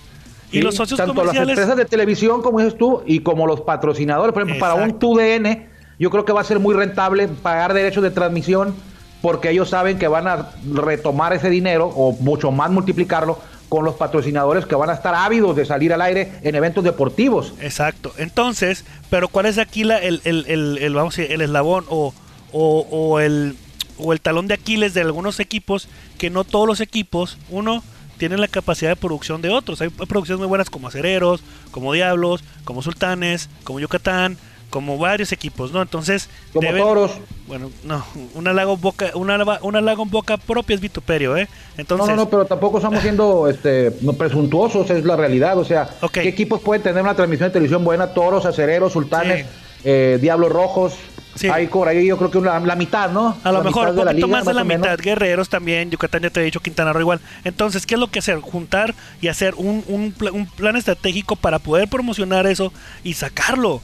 Y 0.52 0.56
Sí, 0.58 0.62
los 0.62 0.74
socios 0.74 0.98
tanto 0.98 1.14
comerciales. 1.14 1.46
las 1.48 1.58
empresas 1.58 1.76
de 1.76 1.84
televisión, 1.84 2.42
como 2.42 2.58
dices 2.58 2.76
tú, 2.76 3.02
y 3.06 3.20
como 3.20 3.46
los 3.46 3.60
patrocinadores. 3.60 4.32
Por 4.34 4.42
ejemplo, 4.42 4.58
para 4.60 4.74
un 4.74 4.90
Exacto. 4.90 5.06
TUDN, 5.10 5.68
yo 5.98 6.10
creo 6.10 6.24
que 6.24 6.32
va 6.32 6.40
a 6.40 6.44
ser 6.44 6.58
muy 6.58 6.74
rentable 6.74 7.28
pagar 7.28 7.72
derechos 7.72 8.02
de 8.02 8.10
transmisión 8.10 8.74
porque 9.22 9.50
ellos 9.50 9.68
saben 9.68 9.98
que 9.98 10.08
van 10.08 10.26
a 10.26 10.48
retomar 10.72 11.32
ese 11.34 11.50
dinero 11.50 11.86
o 11.86 12.12
mucho 12.20 12.50
más 12.50 12.70
multiplicarlo 12.70 13.38
con 13.70 13.84
los 13.84 13.94
patrocinadores 13.94 14.66
que 14.66 14.74
van 14.74 14.90
a 14.90 14.94
estar 14.94 15.14
ávidos 15.14 15.54
de 15.54 15.64
salir 15.64 15.94
al 15.94 16.02
aire 16.02 16.32
en 16.42 16.56
eventos 16.56 16.82
deportivos. 16.84 17.54
Exacto. 17.60 18.12
Entonces, 18.18 18.84
pero 19.08 19.28
¿cuál 19.28 19.46
es 19.46 19.58
aquí 19.58 19.82
el, 19.82 20.20
el, 20.24 20.76
el, 20.78 20.94
vamos 20.94 21.16
el 21.18 21.40
eslabón 21.40 21.84
o, 21.88 22.12
o, 22.52 22.86
o 22.90 23.20
el, 23.20 23.56
o 23.96 24.12
el 24.12 24.20
talón 24.20 24.48
de 24.48 24.54
Aquiles 24.54 24.92
de 24.92 25.02
algunos 25.02 25.38
equipos? 25.38 25.88
Que 26.18 26.30
no 26.30 26.42
todos 26.42 26.66
los 26.66 26.80
equipos, 26.80 27.38
uno, 27.48 27.84
tienen 28.18 28.40
la 28.40 28.48
capacidad 28.48 28.90
de 28.90 28.96
producción 28.96 29.40
de 29.40 29.50
otros. 29.50 29.80
Hay 29.80 29.88
producciones 29.88 30.40
muy 30.40 30.48
buenas 30.48 30.68
como 30.68 30.88
Acereros, 30.88 31.42
como 31.70 31.92
Diablos, 31.92 32.42
como 32.64 32.82
Sultanes, 32.82 33.48
como 33.62 33.78
Yucatán, 33.78 34.36
como 34.70 34.96
varios 34.96 35.32
equipos, 35.32 35.72
¿no? 35.72 35.82
Entonces, 35.82 36.28
Como 36.52 36.68
deben- 36.68 36.78
toros. 36.82 37.10
Bueno, 37.46 37.70
no, 37.84 38.04
una 38.34 38.52
lago 38.52 38.74
en 38.74 38.80
boca, 38.80 39.10
una, 39.14 39.36
una 39.62 39.80
lago 39.80 40.04
en 40.04 40.10
boca 40.10 40.36
propia 40.36 40.74
es 40.74 40.80
vituperio, 40.80 41.36
¿eh? 41.36 41.48
Entonces, 41.76 42.06
no, 42.08 42.14
no, 42.16 42.22
no, 42.24 42.30
pero 42.30 42.44
tampoco 42.46 42.78
estamos 42.78 43.02
siendo 43.02 43.48
este, 43.50 43.90
presuntuosos, 44.16 44.88
es 44.90 45.04
la 45.04 45.16
realidad. 45.16 45.58
O 45.58 45.64
sea, 45.64 45.88
Ok. 46.00 46.12
¿qué 46.12 46.28
equipos 46.28 46.60
pueden 46.60 46.82
tener 46.82 47.02
una 47.02 47.14
transmisión 47.14 47.48
de 47.48 47.52
televisión 47.54 47.84
buena? 47.84 48.14
Toros, 48.14 48.46
acereros, 48.46 48.92
sultanes, 48.92 49.46
Sí. 49.46 49.52
eh, 49.84 50.18
diablos 50.20 50.50
rojos. 50.52 50.94
Sí. 51.36 51.48
Hay 51.48 51.68
por 51.68 51.86
ahí, 51.86 52.06
yo 52.06 52.16
creo 52.18 52.30
que 52.30 52.38
una- 52.38 52.58
la 52.60 52.74
mitad, 52.76 53.08
¿no? 53.10 53.36
A 53.44 53.52
lo 53.52 53.58
La 53.58 53.64
mejor 53.64 53.88
un 53.90 53.94
poquito 53.96 54.12
liga, 54.12 54.26
más 54.26 54.44
de 54.44 54.52
la 54.52 54.64
mitad. 54.64 54.98
Guerreros 54.98 55.48
también, 55.48 55.88
Yucatán 55.90 56.22
ya 56.22 56.30
te 56.30 56.40
he 56.40 56.44
dicho, 56.44 56.58
Quintana 56.60 56.92
Roo 56.92 57.00
igual. 57.00 57.20
Entonces, 57.44 57.86
¿qué 57.86 57.94
es 57.94 58.00
lo 58.00 58.08
que 58.08 58.18
hacer? 58.18 58.40
Juntar 58.40 58.94
y 59.20 59.28
hacer 59.28 59.54
un, 59.56 59.84
un 59.86 60.12
un 60.32 60.46
plan 60.46 60.74
estratégico 60.76 61.36
para 61.36 61.58
poder 61.60 61.88
promocionar 61.88 62.46
eso 62.46 62.72
y 63.04 63.14
sacarlo. 63.14 63.80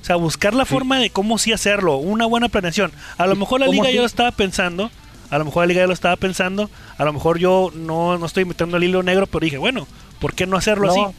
O 0.00 0.04
sea, 0.04 0.16
buscar 0.16 0.54
la 0.54 0.64
forma 0.64 0.98
de 0.98 1.10
cómo 1.10 1.38
sí 1.38 1.52
hacerlo. 1.52 1.96
Una 1.96 2.26
buena 2.26 2.48
planeación. 2.48 2.90
A 3.18 3.26
lo 3.26 3.36
mejor 3.36 3.60
la 3.60 3.66
¿Cómo 3.66 3.74
liga 3.82 3.88
sí? 3.90 3.94
ya 3.96 4.00
lo 4.00 4.06
estaba 4.06 4.30
pensando. 4.32 4.90
A 5.30 5.38
lo 5.38 5.44
mejor 5.44 5.62
la 5.62 5.66
liga 5.68 5.80
ya 5.82 5.86
lo 5.86 5.92
estaba 5.92 6.16
pensando. 6.16 6.70
A 6.98 7.04
lo 7.04 7.12
mejor 7.12 7.38
yo 7.38 7.70
no, 7.74 8.16
no 8.18 8.26
estoy 8.26 8.44
metiendo 8.44 8.76
el 8.78 8.84
hilo 8.84 9.02
negro, 9.02 9.26
pero 9.26 9.44
dije, 9.44 9.58
bueno, 9.58 9.86
¿por 10.20 10.34
qué 10.34 10.46
no 10.46 10.56
hacerlo 10.56 10.86
No. 10.86 10.92
así? 11.06 11.14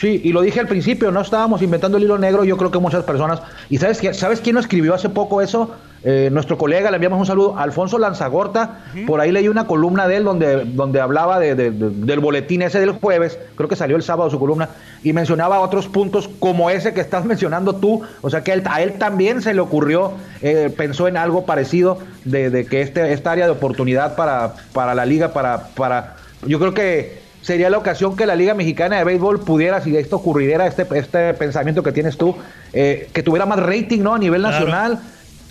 Sí, 0.00 0.20
y 0.24 0.32
lo 0.32 0.40
dije 0.40 0.58
al 0.58 0.66
principio, 0.66 1.12
no 1.12 1.20
estábamos 1.20 1.62
inventando 1.62 1.96
el 1.98 2.04
hilo 2.04 2.18
negro, 2.18 2.42
yo 2.44 2.56
creo 2.56 2.70
que 2.72 2.78
muchas 2.78 3.04
personas. 3.04 3.40
¿Y 3.70 3.78
sabes, 3.78 4.00
sabes 4.18 4.40
quién 4.40 4.54
nos 4.54 4.64
escribió 4.64 4.94
hace 4.94 5.08
poco 5.08 5.40
eso? 5.42 5.74
Eh, 6.04 6.30
nuestro 6.32 6.58
colega, 6.58 6.90
le 6.90 6.96
enviamos 6.96 7.20
un 7.20 7.26
saludo, 7.26 7.56
Alfonso 7.56 7.96
Lanzagorta. 7.96 8.80
Por 9.06 9.20
ahí 9.20 9.30
leí 9.30 9.46
una 9.46 9.66
columna 9.68 10.08
de 10.08 10.16
él 10.16 10.24
donde, 10.24 10.64
donde 10.64 11.00
hablaba 11.00 11.38
de- 11.38 11.54
de- 11.54 11.70
de- 11.70 11.90
del 11.90 12.18
boletín 12.18 12.62
ese 12.62 12.80
del 12.80 12.90
jueves, 12.92 13.38
creo 13.54 13.68
que 13.68 13.76
salió 13.76 13.94
el 13.96 14.02
sábado 14.02 14.28
su 14.28 14.40
columna, 14.40 14.70
y 15.04 15.12
mencionaba 15.12 15.60
otros 15.60 15.86
puntos 15.86 16.28
como 16.40 16.70
ese 16.70 16.92
que 16.92 17.00
estás 17.00 17.24
mencionando 17.32 17.76
tú. 17.76 18.02
O 18.20 18.30
sea 18.30 18.42
que 18.42 18.52
él- 18.52 18.64
a 18.68 18.82
él 18.82 18.94
también 18.94 19.42
se 19.42 19.54
le 19.54 19.60
ocurrió, 19.60 20.12
eh, 20.40 20.72
pensó 20.76 21.06
en 21.06 21.16
algo 21.16 21.46
parecido 21.46 21.98
de, 22.24 22.50
de 22.50 22.66
que 22.66 22.82
este, 22.82 23.12
esta 23.12 23.30
área 23.30 23.44
de 23.46 23.52
oportunidad 23.52 24.16
para, 24.16 24.54
para 24.72 24.96
la 24.96 25.06
liga, 25.06 25.32
para, 25.32 25.68
para. 25.76 26.16
Yo 26.46 26.58
creo 26.58 26.74
que 26.74 27.22
sería 27.42 27.70
la 27.70 27.78
ocasión 27.78 28.16
que 28.16 28.26
la 28.26 28.34
Liga 28.36 28.54
Mexicana 28.54 28.98
de 28.98 29.04
Béisbol 29.04 29.40
pudiera, 29.40 29.80
si 29.80 29.96
esto 29.96 30.16
ocurriera, 30.16 30.66
este, 30.66 30.86
este 30.96 31.34
pensamiento 31.34 31.82
que 31.84 31.90
tienes 31.92 32.16
tú, 32.16 32.36
eh, 32.72 33.08
que 33.12 33.22
tuviera 33.22 33.46
más 33.46 33.58
rating 33.60 34.00
¿no? 34.00 34.14
a 34.14 34.18
nivel 34.18 34.42
Claro. 34.42 34.56
nacional, 34.58 35.00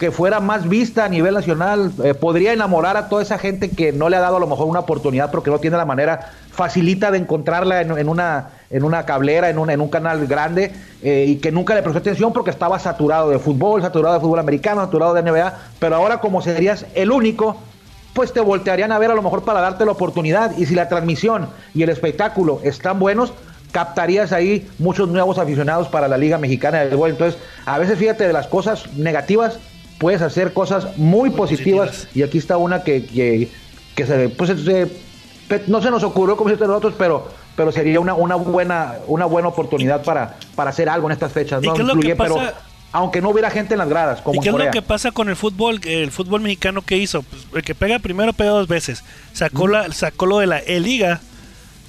que 0.02 0.10
fuera 0.10 0.40
más 0.40 0.68
vista 0.68 1.06
a 1.06 1.10
nivel 1.10 1.36
nacional, 1.36 1.92
eh, 2.04 2.16
podría 2.16 2.54
enamorar 2.54 2.98
a 2.98 3.08
toda 3.08 3.22
esa 3.22 3.38
gente 3.38 3.70
que 3.70 3.92
no 3.92 4.10
le 4.10 4.18
ha 4.18 4.20
dado 4.20 4.38
a 4.38 4.40
lo 4.40 4.48
mejor 4.48 4.66
una 4.66 4.80
oportunidad 4.80 5.30
porque 5.30 5.52
no 5.52 5.60
tiene 5.60 5.78
la 5.78 5.86
manera 5.86 6.32
facilita 6.52 7.12
de 7.12 7.20
encontrarla 7.20 7.82
en, 7.82 8.10
una, 8.10 8.50
en 8.72 8.84
una 8.84 9.06
cablera, 9.06 9.52
en 9.52 9.60
un, 9.60 9.70
en 9.70 9.80
un 9.80 9.90
canal 9.90 10.26
grande 10.26 10.72
eh, 11.04 11.26
y 11.28 11.36
que 11.36 11.52
nunca 11.52 11.76
le 11.76 11.84
prestó 11.84 12.00
atención 12.00 12.34
porque 12.34 12.50
estaba 12.50 12.80
saturado 12.80 13.30
de 13.30 13.38
fútbol, 13.38 13.84
saturado 13.84 14.16
de 14.16 14.22
fútbol 14.22 14.40
americano, 14.40 14.82
saturado 14.82 15.14
de 15.14 15.22
NBA, 15.22 15.54
pero 15.78 15.98
ahora 15.98 16.18
como 16.18 16.42
serías 16.42 16.88
el 16.96 17.12
único, 17.12 17.58
pues 18.14 18.34
te 18.34 18.40
voltearían 18.40 18.92
a 18.92 18.98
ver 18.98 19.12
a 19.12 19.14
lo 19.14 19.22
mejor 19.22 19.44
para 19.44 19.62
darte 19.62 19.86
la 19.86 19.92
oportunidad. 19.92 20.58
Y 20.58 20.66
si 20.66 20.74
la 20.74 20.90
transmisión 20.90 21.48
y 21.76 21.84
el 21.84 21.90
espectáculo 21.90 22.60
están 22.64 22.98
buenos, 22.98 23.34
captarías 23.72 24.32
ahí 24.32 24.68
muchos 24.80 25.10
nuevos 25.10 25.38
aficionados 25.38 25.90
para 25.90 26.08
la 26.08 26.18
Liga 26.18 26.40
Mexicana 26.40 26.80
de 26.80 26.86
Béisbol. 26.86 27.12
Entonces, 27.12 27.40
a 27.68 27.78
veces 27.78 28.00
fíjate 28.00 28.26
de 28.26 28.34
las 28.34 28.48
cosas 28.48 28.92
negativas, 28.96 29.60
puedes 30.02 30.22
hacer 30.22 30.52
cosas 30.52 30.98
muy, 30.98 31.30
positivas. 31.30 31.90
positivas. 31.90 32.16
Y 32.18 32.24
aquí 32.24 32.40
está 32.40 32.58
una 32.58 32.84
que, 32.84 33.06
que, 33.06 33.48
que 33.96 34.06
se, 34.06 34.28
pues, 34.30 34.50
se- 34.62 34.88
pe- 35.48 35.64
no 35.68 35.82
se 35.82 35.90
nos 35.92 36.04
ocurrió 36.04 36.36
como 36.36 36.50
hiciste 36.50 36.68
nosotros, 36.68 36.96
pero 36.98 37.40
pero 37.56 37.72
sería 37.72 38.00
una, 38.00 38.14
una 38.16 38.36
buena 38.36 38.96
una 39.08 39.26
buena 39.26 39.50
oportunidad 39.50 40.04
para, 40.04 40.38
para 40.56 40.70
hacer 40.72 40.90
algo 40.90 41.08
en 41.08 41.12
estas 41.14 41.32
fechas. 41.32 41.62
¿Y 41.64 41.68
No 41.68 41.76
Incluye, 41.76 42.16
pero 42.16 42.38
aunque 42.94 43.22
no 43.22 43.30
hubiera 43.30 43.50
gente 43.52 43.74
en 43.74 43.78
las 43.78 43.90
gradas, 43.90 44.22
como 44.22 44.42
¿Y 44.42 44.44
qué 44.44 44.50
en 44.50 44.56
es 44.60 44.66
lo 44.66 44.72
que 44.72 44.82
pasa 44.82 45.12
con 45.12 45.30
el 45.30 45.36
fútbol? 45.36 45.80
El 45.86 46.12
fútbol 46.12 46.42
mexicano 46.42 46.82
que 46.82 46.98
hizo, 46.98 47.22
Pues, 47.24 47.46
el 47.54 47.62
que 47.64 47.76
pega 47.76 48.00
primero 48.00 48.34
pega 48.34 48.50
dos 48.52 48.68
veces. 48.68 49.04
Sacó 49.34 49.68
la, 49.68 49.92
sacó 49.94 50.26
lo 50.26 50.40
de 50.40 50.48
la 50.48 50.60
E-Liga 50.60 51.20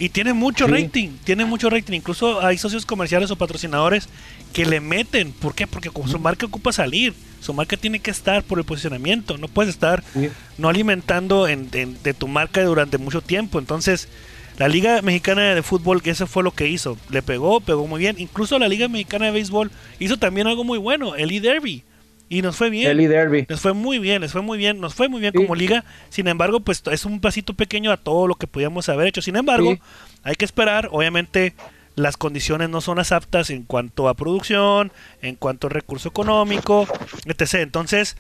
y 0.05 0.09
tiene 0.09 0.33
mucho 0.33 0.67
Sí. 0.67 0.73
rating, 0.73 1.09
tiene 1.23 1.45
mucho 1.45 1.71
rating. 1.71 1.93
Incluso 1.95 2.45
hay 2.45 2.59
socios 2.59 2.85
comerciales 2.85 3.31
o 3.31 3.37
patrocinadores 3.37 4.09
que 4.53 4.67
le 4.67 4.81
meten. 4.81 5.31
¿Por 5.33 5.55
qué? 5.55 5.69
Porque 5.69 5.91
como 5.91 6.09
su 6.09 6.19
marca 6.19 6.47
ocupa 6.47 6.73
salir, 6.73 7.15
su 7.41 7.55
marca 7.55 7.77
tiene 7.77 8.01
que 8.01 8.11
estar 8.11 8.43
por 8.43 8.59
el 8.59 8.65
posicionamiento. 8.65 9.39
No 9.39 9.47
puedes 9.47 9.73
estar 9.73 10.03
Sí. 10.13 10.29
no 10.59 10.69
alimentando 10.69 11.47
en- 11.47 11.69
en- 11.73 12.03
de 12.03 12.15
tu 12.15 12.27
marca 12.27 12.65
durante 12.65 12.99
mucho 12.99 13.21
tiempo. 13.21 13.61
Entonces, 13.61 14.09
la 14.59 14.67
Liga 14.67 15.01
Mexicana 15.03 15.55
de 15.55 15.63
Fútbol, 15.63 16.03
que 16.03 16.11
eso 16.11 16.27
fue 16.27 16.43
lo 16.43 16.51
que 16.51 16.67
hizo. 16.69 16.99
Le 17.09 17.23
pegó, 17.23 17.61
pegó 17.61 17.87
muy 17.87 18.01
bien. 18.01 18.17
Incluso 18.19 18.59
la 18.59 18.67
Liga 18.67 18.89
Mexicana 18.89 19.27
de 19.27 19.31
Béisbol 19.33 19.71
hizo 20.01 20.17
también 20.17 20.49
algo 20.49 20.65
muy 20.65 20.79
bueno, 20.79 21.15
el 21.15 21.31
E-Derby. 21.31 21.85
Y 22.33 22.41
nos 22.41 22.57
fue 22.57 22.71
bien. 22.71 22.91
El 22.91 23.01
E-Derby. 23.01 23.45
Nos 23.47 23.61
fue 23.61 23.75
muy 23.75 23.99
bien, 23.99 24.23
les 24.23 24.33
fue 24.33 24.41
muy 24.41 24.57
bien, 24.57 24.81
nos 24.81 24.95
fue 24.95 25.09
muy 25.11 25.21
bien 25.21 25.35
Sí. 25.37 25.43
como 25.43 25.55
liga. 25.55 25.85
Sin 26.09 26.29
embargo, 26.29 26.61
pues 26.61 26.83
es 26.91 27.05
un 27.05 27.21
pasito 27.21 27.53
pequeño 27.53 27.93
a 27.93 27.99
todo 27.99 28.27
lo 28.27 28.37
que 28.37 28.47
podíamos 28.47 28.89
haber 28.89 29.07
hecho. 29.09 29.21
Sin 29.21 29.37
embargo, 29.37 29.73
Sí. 29.73 29.81
hay 30.23 30.35
que 30.37 30.47
esperar. 30.47 30.89
Obviamente, 30.93 31.53
las 31.95 32.17
condiciones 32.17 32.71
no 32.71 32.81
son 32.81 32.97
las 32.97 33.13
aptas 33.13 33.51
en 33.51 33.65
cuanto 33.65 34.09
a 34.09 34.15
producción, 34.15 34.93
en 35.21 35.35
cuanto 35.37 35.67
a 35.67 35.71
recurso 35.71 36.09
económico, 36.09 36.89
etc. 37.27 37.57
Entonces, 37.61 38.17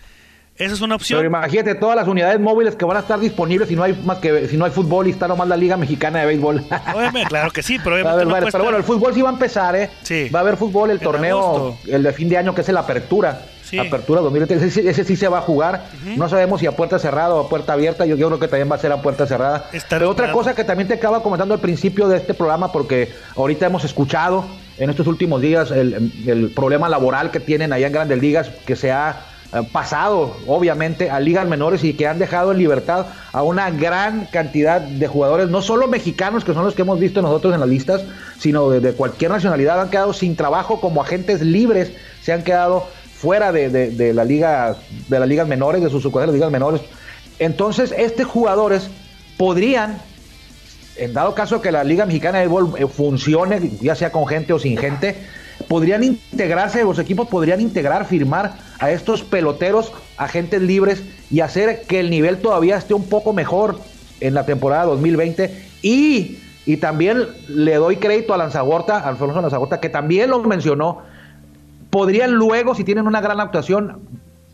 esa 0.65 0.75
es 0.75 0.81
una 0.81 0.97
Pero 0.99 1.03
opción. 1.03 1.27
imagínate 1.27 1.75
todas 1.75 1.97
las 1.97 2.09
unidades 2.09 2.39
móviles 2.41 2.75
que 2.77 2.85
van 2.85 2.97
a 2.97 3.01
estar 3.01 3.19
disponibles 3.21 3.69
si 3.69 3.77
no 3.77 3.83
hay 3.83 3.93
más 4.05 4.19
que 4.19 4.49
si 4.49 4.57
no 4.57 4.65
hay 4.65 4.71
fútbol 4.71 5.07
y 5.07 5.11
está 5.11 5.29
nomás 5.29 5.49
la 5.49 5.57
Liga 5.57 5.77
Mexicana 5.77 6.21
de 6.21 6.27
Béisbol. 6.27 6.65
Claro 7.29 7.51
que 7.51 7.63
sí, 7.63 7.79
pero 7.83 7.97
haber 8.09 8.27
no 8.27 8.31
puede 8.35 8.51
pero 8.53 8.65
bueno, 8.65 8.79
el 8.79 8.85
fútbol 8.85 9.15
sí 9.15 9.23
va 9.23 9.31
a 9.31 9.33
empezar, 9.33 9.75
¿eh? 9.77 9.91
Sí. 10.03 10.29
Va 10.29 10.41
a 10.41 10.43
haber 10.43 10.57
fútbol, 10.57 10.91
el 10.91 10.99
En 10.99 11.03
torneo, 11.03 11.39
agosto. 11.39 11.79
el 11.89 12.03
de 12.03 12.13
fin 12.13 12.29
de 12.29 12.37
año, 12.37 12.55
que 12.55 12.61
es 12.63 12.69
el 12.69 12.77
Apertura. 12.77 13.43
Sí. 13.63 13.79
Apertura 13.79 14.21
2020, 14.21 14.67
ese, 14.67 14.89
ese 14.89 15.05
sí 15.05 15.17
se 15.17 15.29
va 15.29 15.39
a 15.39 15.41
jugar. 15.41 15.87
No 16.17 16.29
sabemos 16.29 16.61
si 16.61 16.67
a 16.67 16.73
puerta 16.73 16.99
cerrada 16.99 17.35
o 17.35 17.47
a 17.47 17.49
puerta 17.49 17.73
abierta. 17.73 18.05
Yo, 18.05 18.17
yo 18.17 18.27
creo 18.29 18.39
que 18.39 18.49
también 18.49 18.71
va 18.71 18.77
a 18.77 18.79
ser 18.79 18.93
a 18.93 19.01
puerta 19.01 19.27
cerrada. 19.27 19.67
Estar 19.73 19.99
Pero 20.01 20.11
otra 20.11 20.31
cosa 20.33 20.55
que 20.55 20.63
también 20.65 20.89
te 20.89 20.95
acaba 20.95 21.23
comentando 21.23 21.55
al 21.55 21.61
principio 21.61 22.07
de 22.09 22.19
este 22.19 22.35
programa, 22.35 22.71
porque 22.71 23.11
ahorita 23.35 23.65
hemos 23.67 23.85
escuchado 23.85 24.45
en 24.77 24.91
estos 24.91 25.07
últimos 25.07 25.41
días 25.41 25.71
el, 25.71 26.13
el 26.27 26.51
problema 26.51 26.89
laboral 26.91 27.31
que 27.31 27.41
tienen 27.41 27.73
allá 27.73 27.87
en 27.87 27.93
Grandes 27.95 28.19
Ligas, 28.21 28.51
que 28.67 28.77
se 28.77 28.93
ha 28.93 29.17
pasado, 29.73 30.37
obviamente, 30.47 31.11
a 31.11 31.21
ligas 31.21 31.47
menores 31.47 31.85
y 31.85 31.93
que 31.95 32.07
han 32.07 32.19
dejado 32.19 32.53
en 32.53 32.59
libertad 32.59 33.07
a 33.33 33.43
una 33.43 33.71
gran 33.71 34.27
cantidad 34.27 34.81
de 34.81 35.07
jugadores, 35.07 35.49
no 35.51 35.61
solo 35.61 35.89
mexicanos, 35.89 36.45
que 36.45 36.55
son 36.55 36.65
los 36.65 36.75
que 36.75 36.83
hemos 36.83 36.99
visto 36.99 37.21
nosotros 37.21 37.53
en 37.53 37.61
las 37.61 37.69
listas, 37.69 38.03
sino 38.39 38.71
de, 38.71 38.93
cualquier 38.95 39.31
nacionalidad, 39.31 39.81
han 39.81 39.91
quedado 39.91 40.13
sin 40.15 40.37
trabajo 40.37 40.81
como 40.81 41.03
agentes 41.03 41.43
libres, 41.43 41.93
se 42.23 42.33
han 42.33 42.43
quedado 42.45 42.87
fuera 43.15 43.53
de, 43.53 43.69
de- 43.69 43.91
de 43.91 44.15
la 44.15 44.25
liga, 44.25 44.77
de 45.09 45.19
las 45.21 45.29
ligas 45.29 45.47
menores, 45.47 45.83
de 45.83 45.91
sus 45.91 46.03
sucursales 46.03 46.33
de 46.33 46.39
ligas 46.39 46.51
menores. 46.51 46.81
Entonces, 47.39 47.95
estos 47.97 48.27
jugadores 48.27 48.89
podrían 49.37 49.99
en 50.97 51.15
dado 51.15 51.35
caso 51.35 51.63
que 51.63 51.73
la 51.73 51.85
Liga 51.85 52.05
Mexicana 52.05 52.39
de 52.39 52.47
Béisbol 52.49 52.75
eh, 52.79 52.87
funcione, 52.87 53.71
ya 53.81 53.95
sea 53.95 54.13
con 54.13 54.27
gente 54.27 54.53
o 54.53 54.59
sin 54.59 54.77
gente, 54.77 55.17
podrían 55.73 56.05
integrarse, 56.05 56.85
los 56.85 56.99
equipos 56.99 57.29
podrían 57.29 57.59
integrar, 57.63 58.05
firmar 58.05 58.59
a 58.79 58.91
estos 58.91 59.23
peloteros, 59.23 59.91
agentes 60.19 60.61
libres 60.61 61.03
y 61.31 61.41
hacer 61.41 61.85
que 61.89 61.99
el 62.01 62.11
nivel 62.11 62.43
todavía 62.43 62.77
esté 62.77 62.93
un 62.93 63.09
poco 63.09 63.33
mejor 63.33 63.79
en 64.21 64.35
la 64.35 64.45
temporada 64.45 64.85
2020 64.85 65.65
y, 65.81 66.37
y 66.67 66.77
también 66.77 67.27
le 67.49 67.77
doy 67.77 67.97
crédito 67.97 68.35
a 68.35 68.37
Lanzagorta, 68.37 68.99
a 68.99 69.09
Alfonso 69.09 69.41
Lanzagorta, 69.41 69.81
que 69.81 69.89
también 69.89 70.29
lo 70.29 70.43
mencionó, 70.43 70.99
podrían 71.89 72.33
luego, 72.33 72.75
si 72.75 72.85
tienen 72.85 73.07
una 73.07 73.23
gran 73.23 73.41
actuación, 73.41 74.03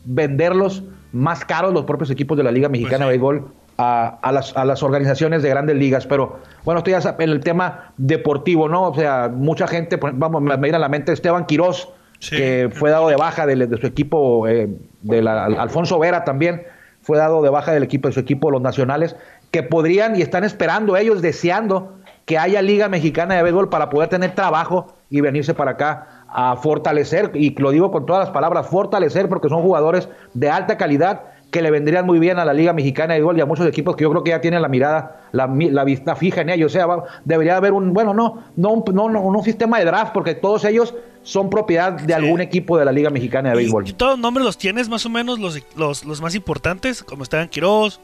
venderlos 0.04 0.84
más 1.10 1.44
caros 1.44 1.74
los 1.74 1.84
propios 1.84 2.12
equipos 2.12 2.36
de 2.36 2.44
la 2.44 2.52
Liga 2.52 2.68
Mexicana 2.68 3.08
de 3.08 3.18
Pues 3.18 3.38
sí. 3.38 3.40
Béisbol 3.40 3.57
a, 3.78 4.18
a 4.20 4.32
las, 4.32 4.56
a 4.56 4.64
las 4.64 4.82
organizaciones 4.82 5.42
de 5.42 5.48
grandes 5.48 5.76
ligas. 5.76 6.06
Pero 6.06 6.40
bueno, 6.64 6.78
esto 6.78 6.90
ya 6.90 6.98
es 6.98 7.06
en 7.06 7.30
el 7.30 7.40
tema 7.40 7.92
deportivo, 7.96 8.68
¿no? 8.68 8.88
O 8.90 8.94
sea, 8.94 9.30
mucha 9.32 9.66
gente, 9.66 9.96
por- 9.98 10.12
vamos, 10.12 10.42
me 10.42 10.56
viene 10.56 10.76
a 10.76 10.80
la 10.80 10.88
mente 10.88 11.12
Esteban 11.12 11.46
Quirós, 11.46 11.88
Sí. 12.20 12.36
que 12.36 12.68
fue 12.74 12.90
dado 12.90 13.06
de 13.06 13.14
baja 13.14 13.46
de, 13.46 13.54
de 13.54 13.76
su 13.80 13.86
equipo, 13.86 14.48
eh, 14.48 14.68
de 15.02 15.22
la, 15.22 15.44
Alfonso 15.44 16.00
Vera 16.00 16.24
también, 16.24 16.64
fue 17.00 17.16
dado 17.16 17.42
de 17.42 17.48
baja 17.48 17.70
del 17.72 17.84
equipo, 17.84 18.08
de 18.08 18.14
su 18.14 18.18
equipo, 18.18 18.50
los 18.50 18.60
nacionales, 18.60 19.14
que 19.52 19.62
podrían 19.62 20.16
y 20.16 20.22
están 20.22 20.42
esperando 20.42 20.96
ellos, 20.96 21.22
deseando 21.22 21.94
que 22.26 22.36
haya 22.36 22.60
Liga 22.60 22.88
Mexicana 22.88 23.36
de 23.36 23.44
Béisbol 23.44 23.68
para 23.68 23.88
poder 23.88 24.08
tener 24.08 24.34
trabajo 24.34 24.88
y 25.08 25.20
venirse 25.20 25.54
para 25.54 25.70
acá 25.70 26.24
a 26.28 26.56
fortalecer, 26.56 27.30
y 27.34 27.56
lo 27.58 27.70
digo 27.70 27.92
con 27.92 28.04
todas 28.04 28.24
las 28.24 28.30
palabras, 28.34 28.66
fortalecer 28.66 29.28
porque 29.28 29.48
son 29.48 29.62
jugadores 29.62 30.08
de 30.34 30.50
alta 30.50 30.76
calidad 30.76 31.20
que 31.50 31.62
le 31.62 31.70
vendrían 31.70 32.04
muy 32.04 32.18
bien 32.18 32.38
a 32.38 32.44
la 32.44 32.52
Liga 32.52 32.72
Mexicana 32.74 33.14
de 33.14 33.20
Béisbol 33.20 33.38
y 33.38 33.40
a 33.40 33.46
muchos 33.46 33.66
equipos 33.66 33.96
que 33.96 34.02
yo 34.02 34.10
creo 34.10 34.22
que 34.22 34.30
ya 34.30 34.40
tienen 34.40 34.60
la 34.60 34.68
mirada, 34.68 35.22
la, 35.32 35.46
la 35.46 35.84
vista 35.84 36.14
fija 36.14 36.42
en 36.42 36.50
ellos. 36.50 36.72
O 36.72 36.74
sea, 36.74 36.86
va- 36.86 37.04
debería 37.24 37.56
haber 37.56 37.72
un, 37.72 37.94
bueno, 37.94 38.12
no, 38.12 38.44
no, 38.56 38.70
un- 38.70 38.84
no, 38.94 39.08
no, 39.08 39.20
un 39.22 39.42
sistema 39.44 39.78
de 39.78 39.86
draft 39.86 40.12
porque 40.12 40.34
todos 40.34 40.64
ellos 40.66 40.94
son 41.22 41.48
propiedad 41.48 41.92
de 41.92 42.12
algún 42.14 42.40
equipo 42.42 42.76
de 42.78 42.84
la 42.84 42.92
Liga 42.92 43.08
Mexicana 43.10 43.48
de 43.50 43.54
Y, 43.54 43.58
Béisbol. 43.58 43.88
y 43.88 43.92
todos 43.94 44.12
los 44.12 44.18
nombres 44.20 44.44
los 44.44 44.58
tienes 44.58 44.88
más 44.90 45.06
o 45.06 45.08
menos 45.10 45.38
los, 45.38 45.58
los, 45.76 46.04
los 46.04 46.20
más 46.20 46.34
importantes, 46.34 47.02
como 47.02 47.22
Esteban 47.22 47.48
Quiroz, 47.48 47.98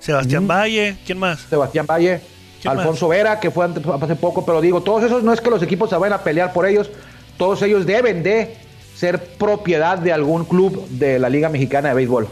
Sebastián 0.00 0.48
Valle, 0.48 0.96
¿quién 1.06 1.18
más? 1.18 1.40
Sebastián 1.42 1.86
Valle, 1.86 2.20
¿Quién 2.60 2.76
Alfonso 2.78 3.08
Vera, 3.08 3.38
que 3.38 3.50
fue 3.52 3.64
ante- 3.64 3.80
hace 4.02 4.16
poco, 4.16 4.44
pero 4.44 4.60
digo, 4.60 4.80
todos 4.82 5.04
esos 5.04 5.22
no 5.22 5.32
es 5.32 5.40
que 5.40 5.50
los 5.50 5.62
equipos 5.62 5.88
se 5.90 5.96
vayan 5.96 6.18
a 6.18 6.22
pelear 6.24 6.52
por 6.52 6.66
ellos, 6.66 6.90
todos 7.36 7.62
ellos 7.62 7.86
deben 7.86 8.22
de 8.24 8.56
ser 8.94 9.20
propiedad 9.38 9.98
de 9.98 10.12
algún 10.12 10.44
club 10.44 10.86
de 10.88 11.18
la 11.20 11.28
Liga 11.28 11.48
Mexicana 11.48 11.88
de 11.90 11.94
Béisbol. 11.94 12.26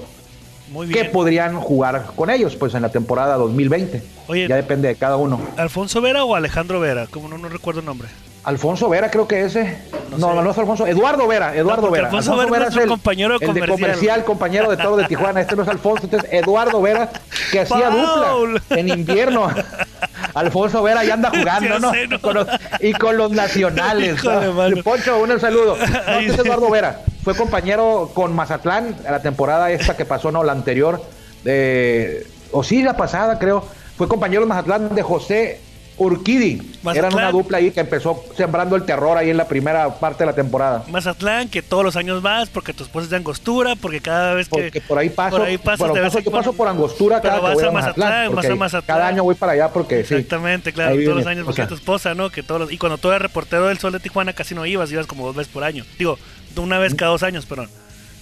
Muy 0.71 0.89
que 0.89 1.05
podrían 1.07 1.57
jugar 1.61 2.07
con 2.15 2.31
ellos 2.31 2.57
pues 2.57 2.75
en 2.75 2.83
la 2.83 2.91
temporada 2.91 3.37
2020. 3.37 4.03
Oye. 4.29 4.47
ya 4.49 4.57
depende 4.57 4.89
de 4.89 4.95
cada 4.95 5.17
uno. 5.17 5.41
¿Alfonso 5.57 6.01
Vera 6.01 6.25
o 6.25 6.35
Alejandro 6.35 6.79
Vera? 6.81 7.07
Como 7.09 7.29
no, 7.29 7.39
no 7.39 7.49
recuerdo 7.49 7.81
el 7.81 7.87
nombre. 7.87 8.09
Alfonso 8.45 8.89
Vera 8.89 9.11
creo 9.11 9.29
que 9.29 9.45
ese. 9.45 9.79
No 10.17 10.35
No, 10.35 10.43
no, 10.43 10.51
es 10.51 10.59
Alfonso. 10.59 10.87
Eduardo 10.87 11.27
Vera, 11.27 11.55
Eduardo 11.55 11.91
Vera. 11.91 12.07
Alfonso 12.07 12.37
Vera 12.37 12.47
es 12.69 12.75
nuestro 12.75 12.89
compañero 12.89 13.39
de 13.39 13.47
el 13.47 13.55
de 13.55 13.67
comercial. 13.69 14.25
compañero 14.25 14.71
de 14.71 14.77
todo 14.77 14.97
de 14.97 15.05
Tijuana. 15.05 15.41
Este 15.41 15.57
no 15.57 15.63
es 15.63 15.69
Alfonso, 15.69 16.05
este 16.05 16.17
es 16.17 16.25
Eduardo 16.45 16.81
Vera, 16.81 17.11
que 17.53 17.61
hacía 17.61 17.91
dupla 17.91 18.63
en 18.71 18.89
invierno. 18.89 19.49
Alfonso 20.35 20.83
Vera 20.83 21.05
ya 21.05 21.15
anda 21.15 21.31
jugando, 21.37 21.79
¿no? 21.79 21.91
sé, 21.93 22.07
¿no? 22.09 22.21
Con 22.21 22.35
los- 22.35 22.47
y 22.81 22.93
con 22.93 23.17
los 23.17 23.31
nacionales. 23.33 24.23
¿no? 24.25 24.83
Poncho, 24.83 25.19
un 25.21 25.41
saludo. 25.41 25.77
No, 26.07 26.19
este 26.19 26.33
es. 26.33 26.39
Eduardo 26.39 26.71
Vera. 26.71 27.01
Fue 27.25 27.35
compañero 27.37 28.11
con 28.15 28.35
Mazatlán 28.35 28.97
a 29.07 29.11
la 29.11 29.21
temporada 29.23 29.71
esta 29.71 29.97
que 29.97 30.05
pasó, 30.05 30.31
no, 30.33 30.43
la 30.45 30.53
anterior. 30.53 31.03
de- 31.45 32.27
o 32.53 32.63
sí, 32.65 32.83
la 32.83 32.97
pasada, 32.97 33.39
creo. 33.39 33.65
Fue 33.97 34.09
compañero 34.09 34.43
de 34.43 34.47
Mazatlán 34.49 34.95
de 34.95 35.03
José 35.03 35.61
Urquidi. 36.01 36.57
Mazatlán. 36.83 36.97
Eran 36.97 37.13
una 37.13 37.31
dupla 37.31 37.59
ahí 37.59 37.71
que 37.71 37.81
empezó 37.81 38.25
sembrando 38.35 38.75
el 38.75 38.85
terror 38.85 39.19
ahí 39.19 39.29
en 39.29 39.37
la 39.37 39.47
primera 39.47 39.89
parte 40.01 40.25
de 40.25 40.27
la 40.31 40.35
temporada. 40.35 40.83
Mazatlán, 40.89 41.49
que 41.51 41.61
todos 41.61 41.85
los 41.85 41.95
años 41.97 42.23
vas, 42.23 42.49
porque 42.49 42.73
tu 42.73 42.85
esposa 42.85 43.05
es 43.05 43.11
de 43.11 43.17
Angostura, 43.17 43.77
porque 43.77 44.01
cada 44.01 44.33
vez 44.33 44.49
que. 44.49 44.63
Porque 44.63 44.81
por 44.81 44.99
ahí 44.99 45.11
paso, 45.11 45.37
por 45.37 45.47
ahí 45.47 45.59
pasas 45.59 45.79
bueno, 45.91 45.95
paso- 46.05 46.19
yo 46.21 46.31
paso 46.31 46.53
por 46.55 46.69
Angostura 46.69 47.21
cada 47.21 47.37
que 47.37 47.41
vas 47.43 47.55
voy 47.55 47.65
a 47.65 47.71
Mazatlán. 47.71 48.09
Mazatlán, 48.09 48.27
vas 48.27 48.35
porque 48.35 48.47
a 48.53 48.57
Mazatlán. 48.57 48.97
Cada 48.99 49.09
año 49.09 49.23
voy 49.25 49.35
para 49.35 49.53
allá 49.53 49.69
porque 49.69 50.05
sí. 50.05 50.15
Exactamente, 50.15 50.73
claro, 50.73 50.97
todos 51.05 51.17
los 51.19 51.27
años, 51.27 51.43
o 51.43 51.45
porque 51.47 51.57
sea. 51.63 51.69
tu 51.69 51.75
esposa, 51.75 52.15
¿no? 52.15 52.31
Que 52.31 52.43
todos 52.43 52.63
los- 52.63 52.73
y 52.73 52.79
cuando 52.79 52.97
tú 52.97 53.09
eras 53.09 53.21
reportero 53.21 53.67
del 53.69 53.79
Sol 53.79 53.93
de 53.93 54.01
Tijuana 54.01 54.33
casi 54.33 54.55
no 54.55 54.65
ibas, 54.65 54.91
ibas 54.91 55.07
como 55.07 55.27
dos 55.27 55.37
veces 55.37 55.53
por 55.53 55.65
año. 55.65 55.85
Digo, 55.99 56.19
una 56.57 56.79
vez 56.79 56.95
cada 56.95 57.11
dos 57.13 57.23
años, 57.23 57.45
perdón. 57.47 57.69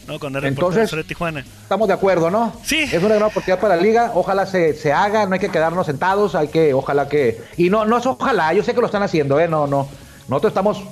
¿No? 0.09 0.19
Del 0.19 0.45
Entonces- 0.47 0.91
de 0.91 1.05
Tijuana. 1.05 1.45
Estamos 1.63 1.87
de 1.87 1.95
acuerdo, 1.95 2.31
¿no? 2.31 2.53
Sí. 2.65 2.79
Es 2.81 2.95
una 3.03 3.15
gran 3.15 3.23
oportunidad 3.25 3.61
para 3.61 3.77
la 3.77 3.83
liga. 3.83 4.13
Ojalá 4.15 4.47
se, 4.47 4.75
se 4.75 4.93
haga, 4.93 5.27
no 5.27 5.35
hay 5.35 5.41
que 5.41 5.51
quedarnos 5.51 5.87
sentados, 5.87 6.35
hay 6.35 6.49
que, 6.49 6.75
ojalá 6.75 7.09
que. 7.09 7.41
Y 7.57 7.71
no, 7.71 7.85
no 7.85 7.99
es 7.99 8.07
ojalá, 8.07 8.53
yo 8.55 8.63
sé 8.63 8.75
que 8.75 8.81
lo 8.81 8.87
están 8.87 9.03
haciendo, 9.03 9.39
¿eh? 9.39 9.47
No, 9.49 9.67
no. 9.67 9.89
Nosotros 10.29 10.51
estamos 10.51 10.83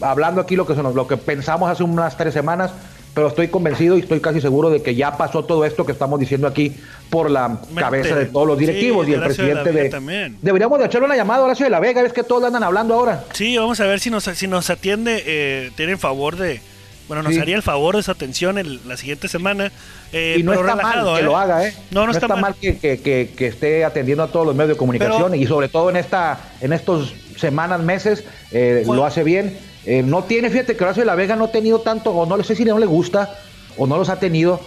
hablando 0.00 0.40
aquí 0.40 0.56
lo 0.56 0.66
que, 0.66 0.74
lo 0.74 1.06
que 1.06 1.16
pensamos 1.16 1.70
hace 1.70 1.82
unas 1.82 2.16
tres 2.16 2.34
semanas, 2.34 2.70
pero 3.14 3.28
estoy 3.28 3.48
convencido 3.48 3.96
y 3.96 4.00
estoy 4.00 4.20
casi 4.20 4.40
seguro 4.42 4.68
de 4.68 4.82
que 4.82 4.94
ya 4.94 5.16
pasó 5.16 5.44
todo 5.46 5.64
esto 5.64 5.86
que 5.86 5.92
estamos 5.92 6.20
diciendo 6.20 6.46
aquí 6.46 6.76
por 7.08 7.30
la 7.30 7.48
Mente. 7.48 7.74
cabeza 7.80 8.14
de 8.14 8.26
todos 8.26 8.46
los 8.46 8.58
directivos 8.58 9.06
Sí, 9.06 9.12
y 9.12 9.14
el 9.14 9.22
Horacio 9.22 9.44
presidente 9.44 9.72
de. 9.72 10.34
Deberíamos 10.42 10.78
de 10.78 10.84
echarle 10.84 11.06
una 11.06 11.16
llamada 11.16 11.40
a 11.40 11.44
Horacio 11.46 11.64
de 11.64 11.70
la 11.70 11.80
Vega, 11.80 12.02
es 12.02 12.12
que 12.12 12.22
todos 12.24 12.44
andan 12.44 12.62
hablando 12.62 12.92
ahora. 12.94 13.24
Sí, 13.32 13.56
vamos 13.56 13.80
a 13.80 13.86
ver 13.86 14.00
si 14.00 14.10
nos, 14.10 14.24
si 14.24 14.46
nos 14.46 14.68
atiende, 14.68 15.22
eh, 15.26 15.70
tiene 15.76 15.92
en 15.92 15.98
favor 15.98 16.36
de. 16.36 16.60
Bueno, 17.08 17.22
nos 17.22 17.34
Sí. 17.34 17.40
haría 17.40 17.56
el 17.56 17.62
favor 17.62 17.96
de 17.96 18.02
su 18.02 18.10
atención 18.10 18.58
el- 18.58 18.80
la 18.86 18.96
siguiente 18.96 19.28
semana. 19.28 19.70
eh, 20.12 20.36
y 20.38 20.42
no 20.44 20.52
está 20.52 20.62
relajado, 20.76 21.06
mal 21.12 21.14
que 21.16 21.20
¿eh? 21.20 21.24
lo 21.24 21.36
haga, 21.36 21.66
¿eh? 21.66 21.74
No, 21.90 22.06
no, 22.06 22.12
está, 22.12 22.28
mal. 22.28 22.54
que, 22.60 22.78
que- 22.78 23.00
que- 23.00 23.30
que 23.36 23.46
esté 23.48 23.84
atendiendo 23.84 24.22
a 24.22 24.28
todos 24.28 24.46
los 24.46 24.54
medios 24.54 24.70
de 24.70 24.76
comunicación 24.76 25.32
Pero- 25.32 25.34
y 25.42 25.46
sobre 25.46 25.68
todo 25.68 25.90
en 25.90 25.96
esta 25.96 26.38
en 26.60 26.72
estos 26.72 27.12
semanas, 27.36 27.80
meses, 27.80 28.22
eh, 28.52 28.84
lo 28.86 29.04
hace 29.04 29.24
bien. 29.24 29.58
Eh, 29.84 30.02
no 30.04 30.22
tiene, 30.24 30.48
fíjate 30.48 30.76
que 30.76 30.84
Horacio 30.84 31.02
de 31.02 31.06
la 31.06 31.16
Vega 31.16 31.34
no 31.36 31.44
ha 31.46 31.52
tenido 31.52 31.80
tanto, 31.80 32.12
o 32.12 32.24
no 32.24 32.36
le 32.36 32.44
sé 32.44 32.54
si 32.54 32.64
no 32.64 32.78
le 32.78 32.86
gusta, 32.86 33.36
o 33.76 33.86
no 33.86 33.98
los 33.98 34.08
ha 34.08 34.18
tenido, 34.20 34.60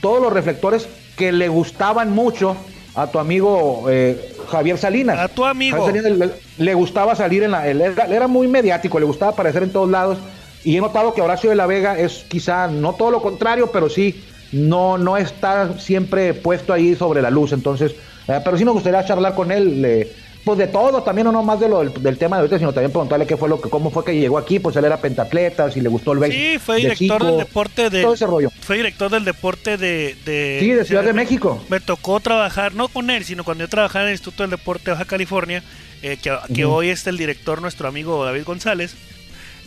todos 0.00 0.20
los 0.22 0.32
reflectores 0.32 0.88
que 1.16 1.30
le 1.30 1.48
gustaban 1.48 2.10
mucho 2.12 2.56
a 2.94 3.06
tu 3.08 3.18
amigo 3.18 3.84
eh, 3.90 4.32
Javier 4.50 4.78
Salinas. 4.78 5.18
A 5.18 5.28
tu 5.28 5.44
amigo. 5.44 5.84
Salinas 5.86 6.12
le, 6.12 6.30
le 6.58 6.74
gustaba 6.74 7.14
salir 7.14 7.42
en 7.42 7.50
la... 7.52 7.68
él 7.68 7.80
era, 7.82 8.04
era 8.06 8.26
muy 8.28 8.48
mediático, 8.48 8.98
le 8.98 9.04
gustaba 9.06 9.32
aparecer 9.32 9.62
en 9.62 9.70
todos 9.72 9.90
lados. 9.90 10.18
Y 10.66 10.76
he 10.76 10.80
notado 10.80 11.14
que 11.14 11.22
Horacio 11.22 11.48
de 11.48 11.54
la 11.54 11.66
Vega 11.66 11.96
es 11.96 12.24
quizá 12.26 12.66
no 12.66 12.94
todo 12.94 13.12
lo 13.12 13.22
contrario, 13.22 13.70
pero 13.70 13.88
sí 13.88 14.20
no, 14.50 14.98
no 14.98 15.16
está 15.16 15.78
siempre 15.78 16.34
puesto 16.34 16.72
ahí 16.72 16.96
sobre 16.96 17.22
la 17.22 17.30
luz. 17.30 17.52
Entonces, 17.52 17.94
eh, 18.26 18.40
pero 18.44 18.58
sí 18.58 18.64
me 18.64 18.72
gustaría 18.72 19.04
charlar 19.04 19.36
con 19.36 19.52
él, 19.52 19.84
eh, 19.84 20.12
pues 20.42 20.58
de 20.58 20.66
todo, 20.66 21.04
también 21.04 21.26
no 21.26 21.30
nomás 21.30 21.60
de 21.60 21.68
lo, 21.68 21.78
del, 21.84 22.02
del 22.02 22.18
tema 22.18 22.34
de 22.34 22.40
ahorita, 22.40 22.58
sino 22.58 22.72
también 22.72 22.90
preguntarle 22.90 23.28
qué 23.28 23.36
fue 23.36 23.48
lo 23.48 23.60
que, 23.60 23.70
cómo 23.70 23.92
fue 23.92 24.04
que 24.04 24.18
llegó 24.18 24.38
aquí, 24.38 24.58
pues 24.58 24.74
él 24.74 24.84
era 24.84 24.96
pentatleta, 24.96 25.70
si 25.70 25.80
le 25.80 25.88
gustó 25.88 26.14
el 26.14 26.18
béisbol. 26.18 26.40
Sí, 26.40 26.58
fue 26.58 26.76
director 26.78 27.24
del 27.24 27.38
deporte 27.38 27.88
de. 27.88 28.02
Todo 28.02 28.14
ese 28.14 28.26
rollo. 28.26 28.50
Fue 28.60 28.74
director 28.78 29.08
del 29.08 29.24
deporte 29.24 29.76
de. 29.76 30.16
de 30.24 30.58
Sí, 30.58 30.70
de 30.72 30.84
Ciudad 30.84 31.04
de 31.04 31.12
México. 31.12 31.62
Me 31.68 31.78
tocó 31.78 32.18
trabajar, 32.18 32.74
no 32.74 32.88
con 32.88 33.10
él, 33.10 33.22
sino 33.22 33.44
cuando 33.44 33.62
yo 33.62 33.68
trabajaba 33.68 34.06
en 34.06 34.08
el 34.08 34.14
Instituto 34.14 34.42
del 34.42 34.50
Deporte 34.50 34.86
de 34.86 34.90
Baja 34.92 35.04
California, 35.04 35.62
eh, 36.02 36.18
que, 36.20 36.36
que 36.52 36.64
hoy 36.64 36.88
es 36.88 37.06
el 37.06 37.18
director, 37.18 37.62
nuestro 37.62 37.86
amigo 37.86 38.24
David 38.24 38.42
González. 38.44 38.96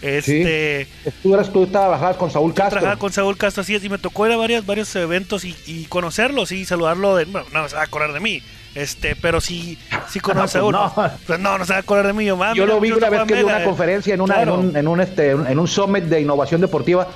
Este. 0.02 0.88
Tú, 1.22 1.34
eras, 1.34 1.52
tú 1.52 1.68
trabajabas 1.68 2.16
con 2.18 2.32
Saúl 2.32 2.54
Castro. 2.54 2.80
Trabajaba 2.80 3.00
con 3.00 3.12
Saúl 3.12 3.38
Castro, 3.38 3.62
así 3.62 3.76
es, 3.76 3.84
y 3.84 3.90
me 3.90 3.98
tocó 3.98 4.26
ir 4.28 4.34
a 4.34 4.38
varios, 4.38 4.66
varios 4.66 4.96
eventos 4.96 5.44
y, 5.46 5.56
y 5.66 5.86
conocerlo, 5.86 6.46
sí, 6.46 6.66
saludarlo. 6.66 7.16
De, 7.16 7.26
bueno, 7.26 7.48
no 7.52 7.68
se 7.68 7.76
va 7.76 7.82
a 7.82 7.86
acordar 7.86 8.14
de 8.14 8.20
mí, 8.20 8.42
este, 8.76 9.16
pero 9.16 9.42
sí, 9.42 9.78
sí 10.10 10.20
conoce 10.22 10.60
a 10.60 10.64
uno. 10.64 10.94
no. 10.96 11.12
Pues 11.28 11.40
no, 11.40 11.58
no 11.58 11.66
se 11.66 11.74
va 11.74 11.78
a 11.78 11.82
acordar 11.82 12.08
de 12.08 12.14
mí. 12.14 12.26
Yo, 12.26 12.42
ah, 12.42 12.54
Yo 12.56 12.66
lo 12.66 12.80
vi 12.80 12.92
una 12.92 13.10
vez 13.10 13.22
que 13.22 13.36
dio 13.36 13.46
Vega, 13.46 13.58
una 13.58 13.64
eh. 13.64 13.68
conferencia 13.68 14.14
en, 14.14 14.22
una, 14.22 14.36
Claro. 14.36 14.54
en, 14.56 14.60
un, 14.70 14.78
en, 14.78 14.88
un, 14.88 15.02
este, 15.02 15.32
en 15.32 15.60
un 15.60 15.68
summit 15.68 16.06
de 16.06 16.22
innovación 16.22 16.62
deportiva. 16.62 17.08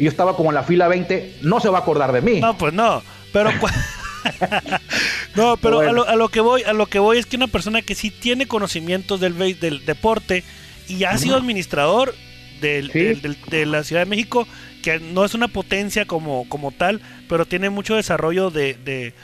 Yo 0.00 0.08
estaba 0.08 0.36
como 0.36 0.50
en 0.50 0.54
la 0.54 0.62
fila 0.62 0.88
20. 0.88 1.38
No 1.42 1.60
se 1.60 1.68
va 1.68 1.78
a 1.78 1.80
acordar 1.82 2.12
de 2.12 2.20
mí. 2.20 2.40
No, 2.40 2.56
pues 2.56 2.72
no. 2.72 3.02
Pero 3.32 3.50
no, 5.36 5.56
pero 5.56 5.76
Bueno. 5.76 5.90
a, 5.90 5.92
lo, 5.92 6.08
a 6.08 6.16
lo 6.16 6.28
que 6.28 6.40
voy, 6.40 6.62
a 6.62 6.72
lo 6.72 6.86
que 6.86 6.98
voy 6.98 7.18
es 7.18 7.26
que 7.26 7.36
una 7.36 7.46
persona 7.46 7.82
que 7.82 7.94
sí 7.94 8.10
tiene 8.10 8.46
conocimientos 8.46 9.20
del 9.20 9.36
del 9.58 9.84
deporte 9.84 10.44
y 10.88 11.04
ha 11.04 11.16
sido 11.18 11.36
administrador 11.36 12.14
del, 12.60 12.90
Sí. 12.90 12.98
del- 13.00 13.22
del- 13.22 13.36
de 13.50 13.66
la 13.66 13.82
Ciudad 13.84 14.02
de 14.02 14.10
México, 14.10 14.46
que 14.82 14.98
no 15.00 15.24
es 15.24 15.34
una 15.34 15.48
potencia 15.48 16.06
como, 16.06 16.48
como 16.48 16.72
tal, 16.72 17.00
pero 17.28 17.44
tiene 17.46 17.70
mucho 17.70 17.94
desarrollo 17.96 18.50
de, 18.50 18.74
de- 18.84 19.14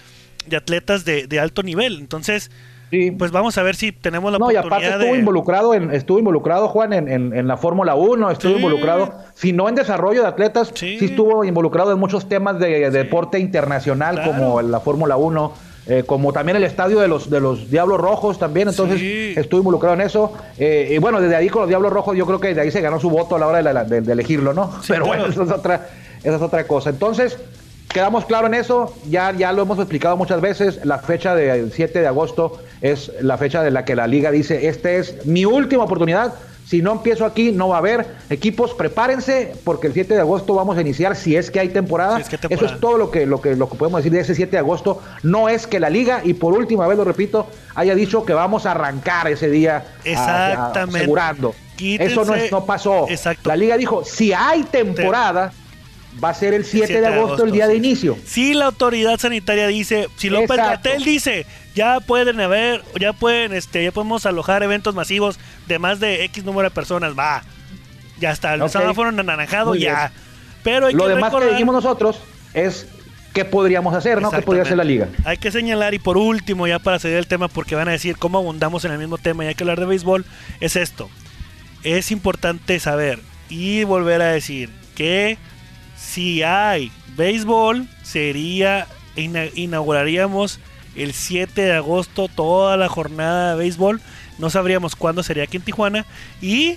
de 0.47 0.57
atletas 0.57 1.05
de, 1.05 1.27
de 1.27 1.41
alto 1.41 1.63
nivel. 1.63 1.99
Entonces, 1.99 2.51
Sí. 2.91 3.11
pues 3.11 3.33
vamos 3.33 3.57
a 3.59 3.63
ver 3.63 3.75
si 3.75 3.91
tenemos 3.93 4.31
la 4.31 4.39
no, 4.39 4.53
y 4.53 4.57
aparte 4.57 4.67
oportunidad 4.69 5.01
estuvo 5.01 5.13
de... 5.15 5.19
involucrado, 5.19 5.75
en, 5.75 5.91
estuvo 5.91 6.19
involucrado 6.19 6.69
Juan 6.69 6.93
en, 6.93 7.09
en- 7.09 7.33
en 7.35 7.49
la 7.49 7.57
Fórmula 7.57 7.95
1, 7.97 8.31
estuvo 8.31 8.53
Sí. 8.53 8.57
involucrado, 8.59 9.15
si 9.35 9.53
no 9.53 9.69
en 9.69 9.75
desarrollo 9.75 10.23
de 10.23 10.29
atletas, 10.29 10.71
Sí. 10.75 10.99
estuvo 11.01 11.45
involucrado 11.45 11.93
en 11.93 11.99
muchos 11.99 12.29
temas 12.29 12.59
de, 12.61 12.69
de 12.69 12.91
deporte 12.91 13.39
internacional, 13.41 14.17
Claro. 14.17 14.31
como 14.33 14.63
la 14.63 14.79
Fórmula 14.81 15.17
1, 15.17 15.55
eh, 15.87 16.03
como 16.07 16.33
también 16.33 16.57
el 16.57 16.65
estadio 16.65 16.99
de 17.01 17.09
los, 17.09 17.29
de 17.29 17.41
los 17.41 17.71
Diablos 17.71 18.01
Rojos 18.01 18.39
también, 18.39 18.69
entonces 18.69 18.99
Sí. 19.01 19.35
estuvo 19.37 19.61
involucrado 19.61 19.95
en 19.95 20.01
eso. 20.01 20.33
eh, 20.59 20.89
y 20.93 20.99
bueno, 20.99 21.21
desde 21.21 21.37
ahí 21.37 21.49
con 21.49 21.63
los 21.63 21.69
Diablos 21.69 21.93
Rojos 21.93 22.17
yo 22.17 22.25
creo 22.27 22.41
que 22.41 22.55
de 22.55 22.61
ahí 22.61 22.71
se 22.71 22.81
ganó 22.81 22.99
su 23.01 23.11
voto 23.11 23.37
a 23.37 23.39
la 23.39 23.47
hora 23.47 23.59
de, 23.63 23.73
la- 23.75 23.85
de- 23.85 24.01
de 24.01 24.13
elegirlo, 24.13 24.55
¿no? 24.55 24.71
Sí, 24.83 24.89
Pero 24.89 25.05
claro. 25.05 25.21
bueno, 25.23 25.27
eso 25.33 25.43
es 25.43 25.51
otra, 25.51 25.89
esa 26.23 26.37
es 26.37 26.43
otra 26.43 26.67
cosa. 26.67 26.91
Entonces, 26.91 27.37
quedamos 27.93 28.25
claro 28.25 28.47
en 28.47 28.55
eso, 28.55 28.95
ya, 29.09 29.31
ya 29.33 29.53
lo 29.53 29.63
hemos 29.63 29.79
explicado 29.79 30.17
muchas 30.17 30.41
veces, 30.41 30.81
la 30.85 30.99
fecha 30.99 31.35
del 31.35 31.71
7 31.71 32.01
de 32.01 32.07
agosto 32.07 32.59
es 32.81 33.13
la 33.21 33.37
fecha 33.39 33.63
de 33.63 33.71
la 33.71 33.85
que 33.85 33.95
la 33.95 34.07
liga 34.07 34.31
dice, 34.31 34.69
esta 34.69 34.91
es 34.91 35.25
mi 35.27 35.45
última 35.45 35.85
oportunidad, 35.85 36.35
si 36.67 36.81
no 36.83 36.93
empiezo 36.93 37.25
aquí 37.27 37.53
no 37.53 37.69
va 37.69 37.77
a 37.77 37.79
haber, 37.79 38.07
equipos 38.31 38.73
prepárense 38.75 39.53
porque 39.65 39.87
el 39.87 39.93
7 39.93 40.15
de 40.15 40.21
agosto 40.21 40.55
vamos 40.55 40.77
a 40.79 40.81
iniciar 40.81 41.15
si 41.15 41.37
es 41.37 41.51
que 41.51 41.61
hay 41.61 41.69
temporada, 41.69 42.17
Si 42.17 42.23
es 42.23 42.29
que 42.29 42.37
hay 42.37 42.41
temporada. 42.41 42.67
eso 42.67 42.75
es 42.75 42.81
todo 42.81 42.97
lo 42.97 43.11
que, 43.11 43.27
lo, 43.27 43.41
que, 43.41 43.55
lo 43.55 43.69
que 43.69 43.77
podemos 43.77 43.99
decir 44.01 44.13
de 44.13 44.21
ese 44.21 44.35
7 44.35 44.51
de 44.53 44.59
agosto, 44.59 45.03
no 45.23 45.49
es 45.49 45.67
que 45.67 45.79
la 45.81 45.91
liga, 45.91 46.23
y 46.25 46.35
por 46.35 46.55
última 46.55 46.87
vez 46.87 46.97
lo 46.97 47.05
repito, 47.05 47.47
haya 47.75 47.95
dicho 47.95 48.25
que 48.25 48.33
vamos 48.33 48.65
a 48.67 48.71
arrancar 48.71 49.29
ese 49.29 49.51
día 49.51 49.77
a- 49.77 49.81
a- 50.09 50.53
Exactamente. 50.53 50.99
asegurando. 50.99 51.55
Quítense- 51.77 52.13
Eso 52.13 52.25
no, 52.25 52.35
es- 52.35 52.51
no 52.53 52.65
pasó. 52.65 53.07
Exacto. 53.11 53.49
La 53.49 53.57
liga 53.57 53.77
dijo, 53.77 54.05
si 54.05 54.33
hay 54.33 54.63
temporada, 54.63 55.53
va 56.23 56.29
a 56.31 56.35
ser 56.35 56.55
el 56.55 56.65
7, 56.65 57.01
de 57.01 57.07
agosto, 57.09 57.45
el 57.45 57.51
día 57.51 57.67
de 57.67 57.75
inicio. 57.77 58.17
Si 58.25 58.55
la 58.55 58.67
autoridad 58.67 59.19
sanitaria 59.19 59.67
dice, 59.67 60.09
si 60.17 60.31
López. 60.31 60.57
Gatel 60.57 61.03
dice, 61.05 61.45
ya 61.75 62.01
pueden 62.01 62.41
haber, 62.41 62.83
ya 63.01 63.13
pueden, 63.13 63.53
este, 63.53 63.83
ya 63.85 63.93
podemos 63.93 64.27
alojar 64.27 64.63
eventos 64.63 64.95
masivos 64.95 65.39
de 65.67 65.79
más 65.79 66.01
de 66.01 66.25
X 66.25 66.45
número 66.45 66.69
de 66.69 66.75
personas, 66.75 67.19
va. 67.19 67.43
Ya 68.21 68.31
está, 68.31 68.55
el 68.55 68.63
Ok. 68.63 68.71
semáforo 68.71 69.09
anaranjado, 69.09 69.71
Muy 69.71 69.81
ya. 69.81 70.13
Pero 70.63 70.87
hay 70.87 70.95
Lo 70.95 71.05
que 71.05 71.09
demás 71.15 71.31
que 71.31 71.37
recordar- 71.37 71.51
dijimos 71.53 71.75
nosotros 71.75 72.21
es 72.55 72.87
qué 73.35 73.45
podríamos 73.45 73.93
hacer, 73.95 74.23
¿no? 74.23 74.31
¿Qué 74.31 74.41
podría 74.43 74.63
hacer 74.63 74.77
la 74.77 74.85
liga? 74.85 75.09
Hay 75.25 75.37
que 75.37 75.51
señalar, 75.51 75.93
y 75.95 75.99
por 75.99 76.17
último, 76.17 76.67
ya 76.67 76.79
para 76.79 76.99
seguir 76.99 77.19
el 77.19 77.27
tema, 77.27 77.49
porque 77.49 77.75
van 77.75 77.89
a 77.89 77.93
decir 77.93 78.17
cómo 78.17 78.39
abundamos 78.39 78.85
en 78.85 78.93
el 78.93 78.99
mismo 78.99 79.19
tema 79.19 79.45
y 79.45 79.49
hay 79.49 79.55
que 79.57 79.65
hablar 79.65 79.81
de 79.81 79.87
béisbol, 79.87 80.25
es 80.61 80.77
esto. 80.77 81.11
Es 81.83 82.11
importante 82.13 82.79
saber 82.81 83.19
y 83.51 83.85
volver 83.85 84.23
a 84.23 84.27
decir 84.29 84.71
que 84.95 85.37
si 85.99 86.43
hay 86.45 86.93
béisbol, 87.17 87.89
sería, 88.03 88.87
ina- 89.17 89.47
inauguraríamos 89.55 90.61
el 90.97 91.13
7 91.13 91.61
de 91.63 91.73
agosto 91.75 92.29
toda 92.29 92.77
la 92.77 92.89
jornada 92.89 93.53
de 93.53 93.59
béisbol. 93.59 94.01
No 94.39 94.51
sabríamos 94.51 94.97
cuándo 94.97 95.23
sería 95.23 95.45
aquí 95.45 95.57
en 95.59 95.63
Tijuana. 95.63 96.05
Y 96.43 96.77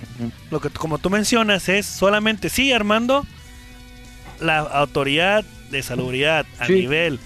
lo 0.52 0.60
que 0.60 0.70
como 0.70 0.98
tú 1.00 1.10
mencionas 1.10 1.70
es 1.70 1.86
solamente, 1.86 2.50
sí, 2.50 2.72
Armando, 2.72 3.26
la 4.40 4.60
autoridad 4.60 5.44
de 5.72 5.82
salubridad 5.84 6.46
a 6.60 6.66
Sí. 6.68 6.74
nivel 6.74 7.20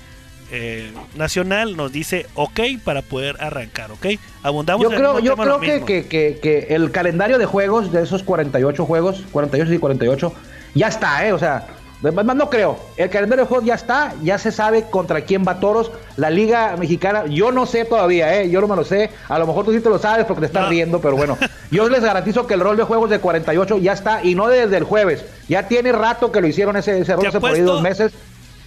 eh, 0.54 0.92
nacional 1.16 1.78
nos 1.78 1.94
dice 1.94 2.26
ok 2.34 2.60
para 2.84 3.02
poder 3.02 3.38
arrancar, 3.40 3.90
ok. 3.92 4.06
Abundamos 4.44 4.84
Yo 4.84 4.90
creo, 4.90 5.20
yo 5.20 5.38
creo 5.38 5.60
que, 5.62 5.82
que, 5.86 6.06
que- 6.08 6.40
que 6.42 6.76
el 6.76 6.92
calendario 6.92 7.38
de 7.38 7.46
juegos, 7.46 7.94
de 7.94 8.04
esos 8.04 8.22
48 8.24 8.86
juegos, 8.86 9.24
48 9.32 9.74
y 9.74 9.78
48, 9.78 10.34
ya 10.76 10.88
está, 10.90 11.26
¿eh? 11.26 11.32
O 11.32 11.40
sea, 11.40 11.68
más 12.02 12.36
no 12.36 12.50
creo. 12.50 12.78
El 12.98 13.10
calendario 13.10 13.46
de 13.46 13.48
juegos 13.50 13.66
ya 13.66 13.76
está, 13.76 14.14
ya 14.24 14.38
se 14.40 14.52
sabe 14.52 14.86
contra 14.90 15.22
quién 15.22 15.46
va 15.48 15.60
Toros. 15.60 15.92
La 16.18 16.30
Liga 16.30 16.76
Mexicana, 16.78 17.26
yo 17.28 17.52
no 17.52 17.66
sé 17.66 17.86
todavía, 17.86 18.42
¿eh? 18.42 18.50
Yo 18.50 18.60
no 18.62 18.68
me 18.68 18.76
lo 18.76 18.84
sé. 18.84 19.12
A 19.30 19.38
lo 19.38 19.46
mejor 19.46 19.66
tú 19.66 19.72
sí 19.72 19.80
te 19.82 19.90
lo 19.90 20.00
sabes 20.00 20.26
porque 20.26 20.42
te 20.42 20.46
estás 20.48 20.64
No. 20.64 20.70
riendo, 20.70 21.00
pero 21.00 21.16
bueno. 21.16 21.38
Yo 21.72 21.88
les 21.88 22.02
garantizo 22.04 22.48
que 22.48 22.56
el 22.56 22.60
rol 22.60 22.76
de 22.76 22.84
juegos 22.84 23.10
de 23.10 23.20
48 23.20 23.78
ya 23.78 23.94
está, 23.94 24.24
y 24.24 24.36
no 24.36 24.48
desde 24.50 24.76
el 24.78 24.84
jueves. 24.84 25.24
Ya 25.48 25.68
tiene 25.70 25.92
rato 25.94 26.30
que 26.32 26.42
lo 26.42 26.48
hicieron 26.48 26.76
ese, 26.76 27.00
ese 27.00 27.16
rol, 27.16 27.26
hace 27.28 27.40
por 27.40 27.52
ahí 27.52 27.62
dos 27.62 27.82
meses. 27.82 28.12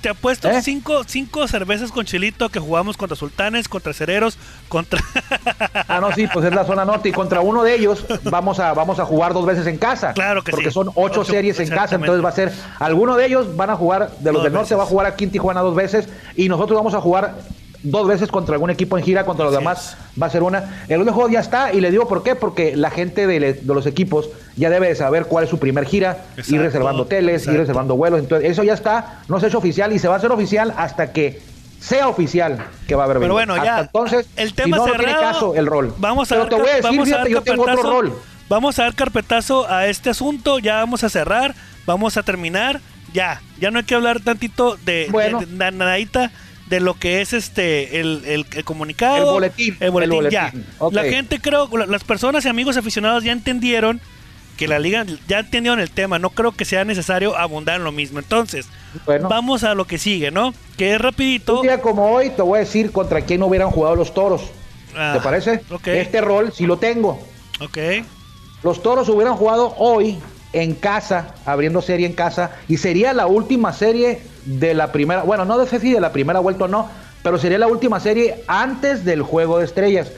Te 0.05 0.11
apuesto 0.11 0.51
¿Eh? 0.51 0.61
cinco, 0.61 1.03
cinco 1.07 1.49
cervezas 1.49 1.91
con 1.91 2.05
chilito 2.05 2.51
que 2.51 2.61
jugamos 2.61 2.99
contra 2.99 3.17
sultanes, 3.17 3.69
contra 3.69 3.95
cereros, 3.95 4.37
contra... 4.69 5.01
Ah, 5.89 5.99
no, 5.99 6.13
sí, 6.13 6.27
pues 6.31 6.45
es 6.45 6.55
la 6.55 6.67
zona 6.67 6.85
norte 6.85 7.09
y 7.09 7.13
contra 7.13 7.41
uno 7.41 7.63
de 7.63 7.75
ellos 7.75 8.05
vamos 8.25 8.59
a 8.59 8.75
vamos 8.75 8.99
a 8.99 9.07
jugar 9.07 9.33
dos 9.33 9.47
veces 9.47 9.67
en 9.67 9.79
casa. 9.79 10.13
Claro 10.13 10.43
que 10.43 10.51
porque 10.51 10.67
sí. 10.67 10.73
son 10.73 10.89
ocho, 10.89 11.21
Ocho, 11.21 11.25
series 11.25 11.59
en 11.61 11.69
casa, 11.69 11.95
entonces 11.95 12.23
va 12.23 12.29
a 12.29 12.33
ser 12.33 12.53
alguno 12.81 13.17
de 13.17 13.25
ellos 13.25 13.57
van 13.57 13.71
a 13.71 13.77
jugar 13.77 14.11
de 14.19 14.33
los 14.33 14.35
Dos 14.35 14.43
del 14.45 14.53
norte 14.53 14.65
veces. 14.67 14.79
va 14.79 14.83
a 14.83 14.87
jugar 14.87 15.07
aquí 15.07 15.25
en 15.25 15.31
Tijuana 15.31 15.61
dos 15.63 15.75
veces 15.75 16.07
y 16.37 16.51
nosotros 16.51 16.77
vamos 16.77 16.93
a 16.93 17.01
jugar 17.01 17.37
dos 17.85 18.09
veces 18.09 18.29
contra 18.31 18.55
algún 18.55 18.71
equipo 18.71 18.99
en 18.99 19.05
gira, 19.05 19.25
contra 19.25 19.45
los 19.45 19.55
Así 19.55 19.61
demás 19.63 19.97
va 20.21 20.27
a 20.27 20.31
ser 20.31 20.43
una. 20.43 20.85
El 20.89 21.01
otro 21.03 21.13
juego 21.13 21.29
ya 21.31 21.39
está 21.41 21.73
y 21.73 21.81
le 21.81 21.91
digo 21.93 22.09
por 22.09 22.23
qué, 22.25 22.35
porque 22.35 22.75
la 22.77 22.91
gente 22.91 23.27
de, 23.29 23.39
le- 23.39 23.53
de 23.55 23.75
los 23.75 23.87
equipos 23.87 24.29
ya 24.57 24.71
debe 24.71 24.89
de 24.89 24.95
saber 24.97 25.27
cuál 25.27 25.45
es 25.45 25.51
su 25.51 25.59
primer 25.59 25.85
gira, 25.87 26.25
Exacto, 26.37 26.55
ir 26.57 26.61
reservando 26.63 27.03
hoteles, 27.05 27.43
exacto. 27.43 27.53
ir 27.55 27.61
reservando 27.61 27.97
vuelos, 27.97 28.19
entonces 28.21 28.51
eso 28.51 28.65
ya 28.65 28.75
está, 28.75 29.21
no 29.29 29.39
se 29.39 29.47
ha 29.47 29.49
hecho 29.51 29.59
oficial 29.59 29.93
y 29.93 29.99
se 30.01 30.09
va 30.09 30.15
a 30.15 30.19
hacer 30.19 30.33
oficial 30.33 30.75
hasta 30.77 31.13
que 31.13 31.41
sea 31.79 32.09
oficial 32.09 32.59
que 32.89 32.95
va 32.95 33.03
a 33.03 33.05
haber 33.05 33.19
Pero 33.21 33.35
bueno, 33.35 33.53
Hasta 33.55 33.65
ya. 33.67 33.81
entonces, 33.83 34.27
el 34.37 34.55
tema 34.55 34.79
no, 34.79 34.87
no 34.87 34.93
cerrado. 34.93 35.05
tiene 35.07 35.21
caso 35.21 35.55
el 35.55 35.67
rol. 35.67 35.95
Vamos 35.99 36.33
a 36.33 36.35
Pero 36.37 36.41
dar 36.45 36.49
te 36.51 36.57
voy 36.57 36.65
a 36.71 36.75
decir, 36.77 36.85
vamos 36.91 37.03
a 37.03 37.05
fíjate, 37.13 37.31
yo 37.31 37.43
tengo 37.43 37.63
otro 37.63 37.75
carpetazo. 37.75 38.01
rol. 38.03 38.13
Vamos 38.49 38.79
a 38.79 38.83
dar 38.85 38.95
carpetazo 38.95 39.71
a 39.71 39.87
este 39.87 40.09
asunto. 40.11 40.59
Ya 40.59 40.77
vamos 40.77 41.05
a 41.05 41.11
cerrar. 41.11 41.55
Vamos 41.85 42.17
a 42.17 42.23
terminar. 42.23 42.81
Ya. 43.13 43.43
Ya 43.61 43.71
no 43.71 43.79
hay 43.79 43.85
que 43.85 43.95
hablar 43.95 44.21
tantito 44.21 44.77
de, 44.85 45.09
Bueno. 45.11 45.41
de- 45.41 45.47
de 45.47 45.71
nadita 45.73 46.31
de 46.67 46.81
lo 46.81 46.95
que 46.95 47.21
es 47.21 47.33
este 47.33 48.01
el, 48.01 48.23
el- 48.27 48.47
el 48.55 48.65
comunicado. 48.65 49.17
El 49.19 49.25
boletín, 49.35 49.77
El 49.81 49.91
boletín, 49.91 50.31
ya. 50.31 50.53
La 50.93 51.05
gente 51.05 51.41
creo, 51.41 51.69
la- 51.77 51.87
las 51.87 52.05
personas 52.05 52.45
y 52.45 52.49
amigos 52.49 52.77
aficionados 52.77 53.23
ya 53.25 53.33
entendieron 53.33 54.01
que 54.57 54.69
la 54.69 54.79
liga 54.79 55.05
ya 55.29 55.41
entendieron 55.41 55.81
el 55.81 55.91
tema. 55.91 56.19
No 56.19 56.31
creo 56.31 56.53
que 56.53 56.65
sea 56.65 56.85
necesario 56.85 57.37
abundar 57.37 57.77
en 57.77 57.85
lo 57.85 57.93
mismo. 57.93 58.19
Entonces, 58.21 58.67
Bueno. 59.05 59.29
vamos 59.29 59.65
a 59.65 59.75
lo 59.75 59.85
que 59.87 59.99
sigue, 59.99 60.31
¿no? 60.31 60.55
Que 60.79 60.95
es 60.95 61.01
rapidito. 61.01 61.57
Un 61.57 61.63
día 61.67 61.81
como 61.81 62.11
hoy 62.13 62.31
te 62.31 62.41
voy 62.43 62.59
a 62.59 62.61
decir 62.61 62.93
contra 62.93 63.21
quién 63.23 63.43
hubieran 63.43 63.71
jugado 63.71 63.97
los 63.97 64.15
toros. 64.15 64.43
Ah, 64.97 65.15
¿Te 65.17 65.21
parece? 65.25 65.61
ok. 65.71 65.89
Este 65.89 66.21
rol 66.21 66.53
sí 66.53 66.67
lo 66.67 66.77
tengo. 66.79 67.21
Ok. 67.61 67.79
Los 68.63 68.81
toros 68.83 69.09
hubieran 69.09 69.35
jugado 69.35 69.75
hoy 69.77 70.19
en 70.53 70.75
casa, 70.75 71.35
abriendo 71.45 71.83
serie 71.83 72.07
en 72.07 72.13
casa, 72.13 72.53
y 72.69 72.77
sería 72.77 73.13
la 73.13 73.27
última 73.27 73.73
serie 73.73 74.23
de 74.45 74.75
la 74.75 74.93
primera, 74.93 75.23
bueno, 75.23 75.45
no 75.45 75.65
sé 75.67 75.79
si 75.81 75.93
de 75.93 76.01
la 76.01 76.13
primera 76.13 76.41
vuelta 76.41 76.65
o 76.65 76.69
no, 76.69 76.89
pero 77.23 77.39
sería 77.39 77.59
la 77.59 77.67
última 77.69 78.01
serie 78.01 78.43
antes 78.47 79.05
del 79.05 79.23
juego 79.23 79.59
de 79.59 79.65
estrellas. 79.65 80.11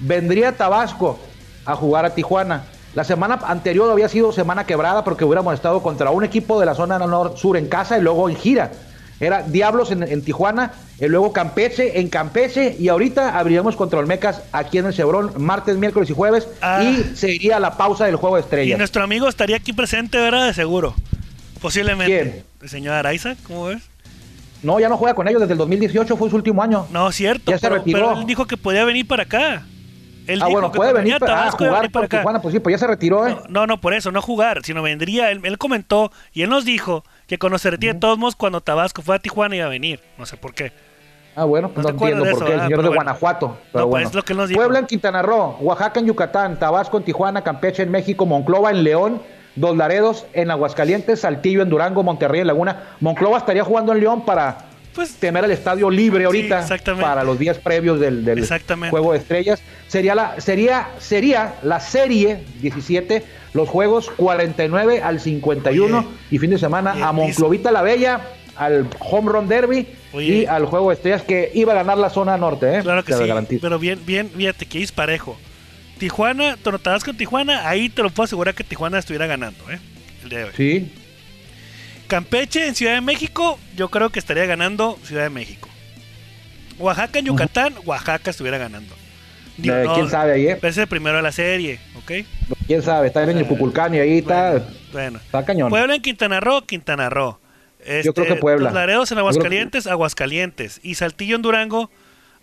Vendría 0.00 0.52
Tabasco 0.56 1.18
a 1.64 1.74
jugar 1.74 2.04
a 2.04 2.14
Tijuana. 2.14 2.64
La 2.94 3.04
semana 3.04 3.40
anterior 3.46 3.90
había 3.90 4.08
sido 4.08 4.32
semana 4.32 4.64
quebrada 4.66 5.02
porque 5.02 5.24
hubiéramos 5.24 5.54
estado 5.54 5.82
contra 5.82 6.10
un 6.10 6.24
equipo 6.24 6.60
de 6.60 6.66
la 6.66 6.74
zona 6.74 6.98
nor- 6.98 7.36
sur 7.36 7.56
en 7.56 7.66
casa 7.68 7.96
y 7.98 8.02
luego 8.02 8.28
en 8.28 8.36
gira. 8.36 8.70
Era 9.18 9.42
Diablos 9.42 9.92
en, 9.92 10.02
en 10.02 10.22
Tijuana, 10.22 10.72
y 10.98 11.06
luego 11.06 11.32
Campeche 11.32 12.00
en 12.00 12.08
Campeche 12.08 12.76
y 12.78 12.88
ahorita 12.88 13.38
abriremos 13.38 13.76
contra 13.76 14.00
Olmecas 14.00 14.42
aquí 14.52 14.78
en 14.78 14.86
el 14.86 14.92
Chevron 14.92 15.32
martes, 15.38 15.76
miércoles 15.76 16.10
y 16.10 16.12
jueves 16.14 16.48
Ah. 16.60 16.82
y 16.82 17.16
seguiría 17.16 17.58
la 17.60 17.76
pausa 17.76 18.04
del 18.06 18.16
juego 18.16 18.34
de 18.36 18.42
Y 18.42 18.44
estrellas. 18.44 18.78
nuestro 18.78 19.02
amigo 19.02 19.28
estaría 19.28 19.56
aquí 19.56 19.72
presente, 19.72 20.18
¿verdad? 20.18 20.46
De 20.46 20.54
seguro. 20.54 20.94
Posiblemente. 21.62 22.20
¿Quién? 22.20 22.44
El 22.60 22.68
señor 22.68 22.94
Araiza, 22.94 23.36
¿cómo 23.46 23.66
ves? 23.66 23.82
No, 24.62 24.78
ya 24.78 24.88
no 24.88 24.96
juega 24.96 25.14
con 25.14 25.26
ellos 25.26 25.40
desde 25.40 25.52
el 25.52 25.58
2018, 25.58 26.16
fue 26.16 26.28
su 26.28 26.36
último 26.36 26.62
año. 26.62 26.86
No, 26.90 27.10
cierto. 27.10 27.50
Ya 27.50 27.58
se 27.58 27.68
retiró. 27.68 27.98
pero 27.98 28.20
él 28.20 28.26
dijo 28.26 28.46
que 28.46 28.56
podía 28.56 28.84
venir 28.84 29.06
para 29.06 29.22
acá. 29.24 29.66
Él 30.26 30.40
ah, 30.40 30.46
dijo 30.46 30.50
bueno, 30.52 30.70
que 30.70 30.76
puede 30.76 30.92
venir 30.92 31.18
para, 31.18 31.32
a 31.32 31.36
Tabasco 31.36 31.64
iba 31.64 31.70
a 31.72 31.74
jugar 31.74 31.82
venir 31.82 31.92
para 31.92 32.06
acá. 32.06 32.18
Tijuana, 32.18 32.42
pues 32.42 32.52
sí, 32.52 32.60
pues 32.60 32.74
ya 32.74 32.78
se 32.78 32.86
retiró, 32.86 33.26
¿eh? 33.26 33.36
No, 33.48 33.66
no, 33.66 33.80
por 33.80 33.92
eso, 33.92 34.12
no 34.12 34.22
jugar, 34.22 34.60
sino 34.64 34.82
vendría. 34.82 35.30
Él, 35.30 35.40
él 35.42 35.58
comentó 35.58 36.12
y 36.32 36.42
él 36.42 36.50
nos 36.50 36.64
dijo 36.64 37.04
que 37.26 37.38
cuando 37.38 37.58
se 37.58 37.70
retire 37.70 37.94
de 37.94 37.98
todos 37.98 38.18
modos, 38.18 38.36
cuando 38.36 38.60
Tabasco 38.60 39.02
fue 39.02 39.16
a 39.16 39.18
Tijuana 39.18 39.56
iba 39.56 39.66
a 39.66 39.70
venir. 39.70 40.00
No 40.18 40.26
sé 40.26 40.36
por 40.36 40.54
qué. 40.54 40.72
Ah, 41.34 41.44
bueno, 41.44 41.70
pues 41.70 41.84
No 41.84 41.92
no, 41.92 41.98
entiendo 41.98 42.24
por 42.30 42.44
qué, 42.44 42.52
el 42.52 42.60
ah, 42.60 42.64
señor 42.64 42.82
de 42.82 42.88
bueno. 42.88 43.02
Guanajuato. 43.02 43.56
Pero 43.72 43.84
No, 43.84 43.90
pues, 43.90 44.02
bueno. 44.02 44.08
es 44.08 44.14
lo 44.14 44.22
que 44.22 44.34
nos 44.34 44.48
dijo. 44.48 44.60
Puebla 44.60 44.78
en 44.78 44.86
Quintana 44.86 45.22
Roo, 45.22 45.56
Oaxaca 45.60 45.98
en 45.98 46.06
Yucatán, 46.06 46.58
Tabasco 46.58 46.98
en 46.98 47.04
Tijuana, 47.04 47.42
Campeche 47.42 47.82
en 47.82 47.90
México, 47.90 48.26
Monclova 48.26 48.70
en 48.70 48.84
León, 48.84 49.22
Dos 49.54 49.76
Laredos 49.76 50.26
en 50.32 50.50
Aguascalientes, 50.50 51.20
Saltillo 51.20 51.62
en 51.62 51.68
Durango, 51.68 52.02
Monterrey 52.02 52.40
en 52.40 52.46
Laguna. 52.46 52.96
Monclova 53.00 53.38
estaría 53.38 53.64
jugando 53.64 53.92
en 53.92 54.00
León 54.00 54.24
para 54.24 54.66
Pues 54.94 55.14
tener 55.14 55.44
el 55.44 55.50
estadio 55.50 55.90
libre 55.90 56.24
ahorita 56.24 56.60
exactamente. 56.60 57.04
para 57.06 57.22
los 57.24 57.38
días 57.38 57.58
previos 57.58 58.00
del, 58.00 58.24
juego 58.90 59.12
de 59.12 59.18
estrellas. 59.18 59.62
Sería 59.88 60.14
la, 60.14 60.40
sería, 60.40 60.88
sería 60.98 61.54
la 61.62 61.80
serie 61.80 62.44
17, 62.62 63.22
los 63.52 63.68
juegos 63.68 64.10
49 64.16 65.02
al 65.02 65.20
51 65.20 65.98
Oye, 65.98 66.08
y 66.30 66.38
fin 66.38 66.50
de 66.50 66.58
semana 66.58 66.94
oye, 66.94 67.02
a 67.02 67.12
Monclovita 67.12 67.70
la 67.70 67.82
Bella, 67.82 68.20
al 68.56 68.86
Home 69.00 69.32
Run 69.32 69.48
Derby 69.48 69.86
Oye. 70.12 70.26
y 70.26 70.46
al 70.46 70.64
juego 70.66 70.88
de 70.88 70.94
estrellas 70.94 71.22
que 71.22 71.50
iba 71.54 71.72
a 71.72 71.76
ganar 71.76 71.98
la 71.98 72.10
zona 72.10 72.36
norte, 72.38 72.78
¿eh? 72.78 72.80
Claro 72.82 73.04
que 73.04 73.12
Te 73.14 73.46
sí. 73.46 73.58
Pero 73.60 73.78
bien, 73.78 74.00
bien, 74.06 74.30
fíjate 74.30 74.66
que 74.66 74.82
es 74.82 74.92
parejo. 74.92 75.36
Tijuana, 75.98 76.56
Tono- 76.56 76.78
Tabasco 76.78 77.10
en 77.10 77.16
Tijuana, 77.16 77.68
ahí 77.68 77.88
te 77.88 78.02
lo 78.02 78.10
puedo 78.10 78.24
asegurar 78.24 78.54
que 78.54 78.64
Tijuana 78.64 78.98
estuviera 78.98 79.26
ganando, 79.26 79.70
¿eh? 79.70 79.78
El 80.24 80.28
día 80.30 80.38
de 80.40 80.44
hoy. 80.46 80.50
Sí, 80.56 80.92
Campeche 82.08 82.66
en 82.66 82.74
Ciudad 82.74 82.94
de 82.94 83.00
México, 83.00 83.58
yo 83.76 83.88
creo 83.88 84.10
que 84.10 84.18
estaría 84.18 84.44
ganando 84.44 84.98
Ciudad 85.04 85.22
de 85.22 85.30
México. 85.30 85.68
Oaxaca 86.78 87.18
en 87.18 87.26
Yucatán, 87.26 87.74
Oaxaca 87.84 88.30
estuviera 88.30 88.58
ganando. 88.58 88.94
Digo, 89.56 89.74
Eh, 89.74 89.86
quién 89.94 90.08
sabe 90.10 90.32
ahí, 90.32 90.46
¿eh? 90.48 90.58
es 90.62 90.76
el 90.78 90.86
primero 90.88 91.16
de 91.16 91.22
la 91.22 91.32
serie, 91.32 91.78
¿ok? 91.96 92.26
quién 92.66 92.82
sabe, 92.82 93.06
está 93.08 93.22
en 93.22 93.38
el 93.38 93.46
Cuculcán 93.46 93.94
y 93.94 93.98
ahí 94.00 94.18
está, 94.18 94.50
Bueno, 94.52 94.66
bueno. 94.92 95.18
está 95.24 95.44
cañón. 95.44 95.70
Puebla 95.70 95.94
en 95.94 96.02
Quintana 96.02 96.40
Roo, 96.40 96.62
Quintana 96.62 97.08
Roo. 97.10 97.38
Este, 97.84 98.12
creo 98.12 98.26
que 98.26 98.36
Puebla. 98.36 98.64
Los 98.66 98.74
Laredos 98.74 99.10
en 99.10 99.16
Yo 99.16 99.16
que- 99.16 99.20
Aguascalientes, 99.20 99.86
Aguascalientes. 99.86 100.80
Y 100.82 100.94
Saltillo 100.94 101.36
en 101.36 101.42
Durango, 101.42 101.90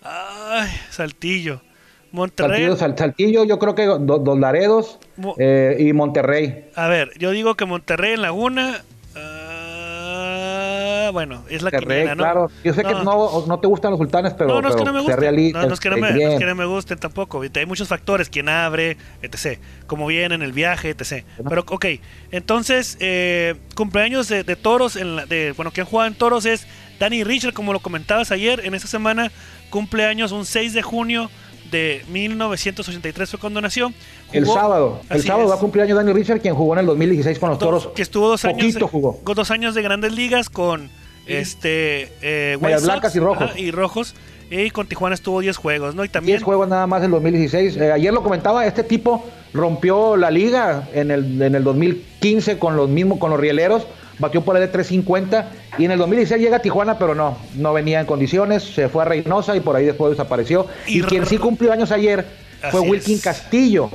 ay, 0.03 0.69
Saltillo. 0.89 1.61
Monterrey. 2.11 2.51
Saltillo, 2.51 2.75
Sal- 2.77 2.97
Saltillo, 2.97 3.43
yo 3.45 3.59
creo 3.59 3.75
que 3.75 3.85
do- 3.85 3.99
Dos 4.19 4.39
Laredos 4.39 4.97
Mo- 5.17 5.35
eh, 5.37 5.77
y 5.79 5.93
Monterrey. 5.93 6.69
A 6.75 6.87
ver, 6.87 7.11
yo 7.19 7.31
digo 7.31 7.55
que 7.55 7.65
Monterrey 7.65 8.13
en 8.13 8.21
Laguna. 8.23 8.83
ah, 9.15 11.09
bueno, 11.13 11.43
es 11.49 11.61
la 11.61 11.71
Monterrey, 11.71 11.97
quiniela, 12.01 12.15
¿no? 12.15 12.23
claro. 12.23 12.51
Yo 12.63 12.73
sé 12.73 12.83
que 12.83 12.93
no, 12.93 13.45
no 13.47 13.59
te 13.59 13.67
gustan 13.67 13.91
los 13.91 13.97
sultanes, 13.99 14.33
pero, 14.33 14.49
no, 14.49 14.61
no 14.61 14.69
es 14.69 14.75
que 14.75 14.83
no 14.83 14.93
me 14.93 14.99
gusten. 15.01 15.51
No, 15.53 15.67
no 15.67 15.73
es 15.73 15.79
que 15.79 15.89
no 15.89 15.97
me, 15.97 16.09
esté 16.09 16.23
no 16.25 16.31
es 16.31 16.39
que 16.39 16.53
me 16.55 16.65
gusten 16.65 16.97
tampoco. 16.99 17.41
Hay 17.41 17.65
muchos 17.65 17.87
factores. 17.87 18.29
Quién 18.29 18.49
abre, 18.49 18.97
etc. 19.21 19.59
Cómo 19.87 20.07
viene 20.07 20.35
en 20.35 20.41
el 20.41 20.51
viaje, 20.53 20.89
etc. 20.91 21.23
Pero, 21.47 21.63
ok. 21.67 21.85
Entonces, 22.31 22.97
eh, 22.99 23.55
cumpleaños 23.75 24.27
de, 24.29 24.43
de 24.43 24.55
toros. 24.55 24.95
En 24.95 25.15
la- 25.15 25.25
de, 25.25 25.53
bueno, 25.53 25.71
quien 25.71 25.85
juega 25.85 26.07
en 26.07 26.15
toros 26.15 26.45
es 26.45 26.67
Danny 26.99 27.23
Richard, 27.23 27.53
como 27.53 27.73
lo 27.73 27.79
comentabas 27.79 28.31
ayer. 28.31 28.61
En 28.65 28.73
esta 28.73 28.87
semana, 28.87 29.31
cumpleaños 29.69 30.31
un 30.31 30.45
6 30.45 30.73
de 30.73 30.81
junio 30.81 31.29
de 31.71 32.03
1983 32.09 33.29
fue 33.29 33.39
cuando 33.39 33.61
nació. 33.61 33.91
El 34.31 34.45
Jugó- 34.45 34.53
sábado, 34.55 35.01
el 35.09 35.23
sábado 35.23 35.45
es. 35.45 35.51
va 35.51 35.55
a 35.55 35.59
cumplir 35.59 35.83
años 35.83 35.97
Daniel 35.97 36.15
Richard, 36.15 36.41
quien 36.41 36.55
jugó 36.55 36.73
en 36.73 36.79
el 36.79 36.85
2016 36.85 37.39
con 37.39 37.49
los 37.49 37.59
toros. 37.59 37.87
que 37.95 38.01
estuvo 38.01 38.27
dos 38.29 38.43
años 38.45 38.57
Poquito 38.59 38.87
jugó. 38.87 39.17
con 39.23 39.35
dos 39.35 39.51
años 39.51 39.75
de 39.75 39.81
grandes 39.81 40.13
ligas 40.13 40.49
con 40.49 40.89
este 41.25 42.11
eh, 42.21 42.57
White 42.59 42.75
Sox, 42.79 42.83
blancas 42.85 43.15
y 43.15 43.19
rojos. 43.19 43.43
ajá, 43.51 43.59
y 43.59 43.71
rojos 43.71 44.15
y 44.51 44.71
con 44.71 44.87
Tijuana 44.87 45.13
estuvo 45.13 45.41
10 45.41 45.57
juegos 45.57 45.93
no 45.93 46.03
y 46.03 46.09
también 46.09 46.37
10 46.37 46.43
juegos 46.43 46.67
nada 46.67 46.87
más 46.87 47.03
en 47.03 47.11
2016. 47.11 47.77
Eh, 47.77 47.91
ayer 47.91 48.11
lo 48.13 48.23
comentaba, 48.23 48.65
este 48.65 48.83
tipo 48.83 49.23
rompió 49.53 50.17
la 50.17 50.31
liga 50.31 50.89
en 50.93 51.11
el, 51.11 51.39
en 51.41 51.53
el 51.55 51.63
2015 51.63 52.57
con 52.57 52.75
los 52.75 52.89
mismos, 52.89 53.19
con 53.19 53.29
los 53.29 53.39
rieleros, 53.39 53.85
batió 54.19 54.41
por 54.41 54.55
ahí 54.55 54.61
de 54.61 54.67
350 54.67 55.51
y 55.77 55.85
en 55.85 55.91
el 55.91 55.97
2016 55.97 56.41
llega 56.41 56.57
a 56.57 56.61
Tijuana, 56.61 56.97
pero 56.99 57.15
no, 57.15 57.37
no 57.55 57.73
venía 57.73 57.99
en 57.99 58.05
condiciones, 58.05 58.63
se 58.63 58.89
fue 58.89 59.01
a 59.03 59.05
Reynosa 59.05 59.55
y 59.55 59.61
por 59.61 59.75
ahí 59.75 59.85
después 59.85 60.11
desapareció. 60.11 60.67
Y 60.85 60.99
Y, 60.99 61.03
quien 61.03 61.25
sí 61.25 61.37
cumplió 61.37 61.71
años 61.71 61.91
ayer 61.91 62.25
fue 62.71 62.81
Wilkin 62.81 63.15
es. 63.15 63.23
Castillo. 63.23 63.89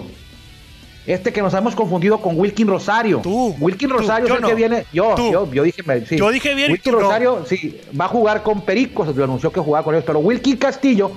Este 1.06 1.34
que 1.34 1.42
nos 1.42 1.52
hemos 1.52 1.74
confundido 1.74 2.18
con 2.18 2.38
Wilkin 2.38 2.66
Rosario. 2.66 3.18
Tú, 3.22 3.54
Wilkin 3.60 3.90
tú, 3.90 3.96
Rosario 3.98 4.26
yo 4.26 4.34
es 4.34 4.38
el 4.38 4.42
no. 4.42 4.48
que 4.48 4.54
viene. 4.54 4.86
Yo, 4.90 5.14
Tú. 5.14 5.30
yo, 5.30 5.52
yo 5.52 5.62
dije, 5.62 5.82
sí. 6.06 6.16
Yo 6.16 6.30
dije 6.30 6.54
bien 6.54 6.72
Wilkin 6.72 6.92
tú 6.92 6.98
no. 6.98 7.04
Rosario, 7.04 7.44
sí, 7.46 7.78
va 7.98 8.06
a 8.06 8.08
jugar 8.08 8.42
con 8.42 8.62
Pericos, 8.62 9.08
se 9.08 9.14
lo 9.14 9.24
anunció 9.24 9.52
que 9.52 9.60
jugaba 9.60 9.84
con 9.84 9.94
ellos, 9.94 10.04
pero 10.06 10.20
Wilkin 10.20 10.56
Castillo 10.56 11.10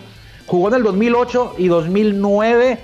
jugó 0.45 0.67
en 0.67 0.73
el 0.75 0.83
2008 0.83 1.55
y 1.57 1.67
2009 1.69 2.79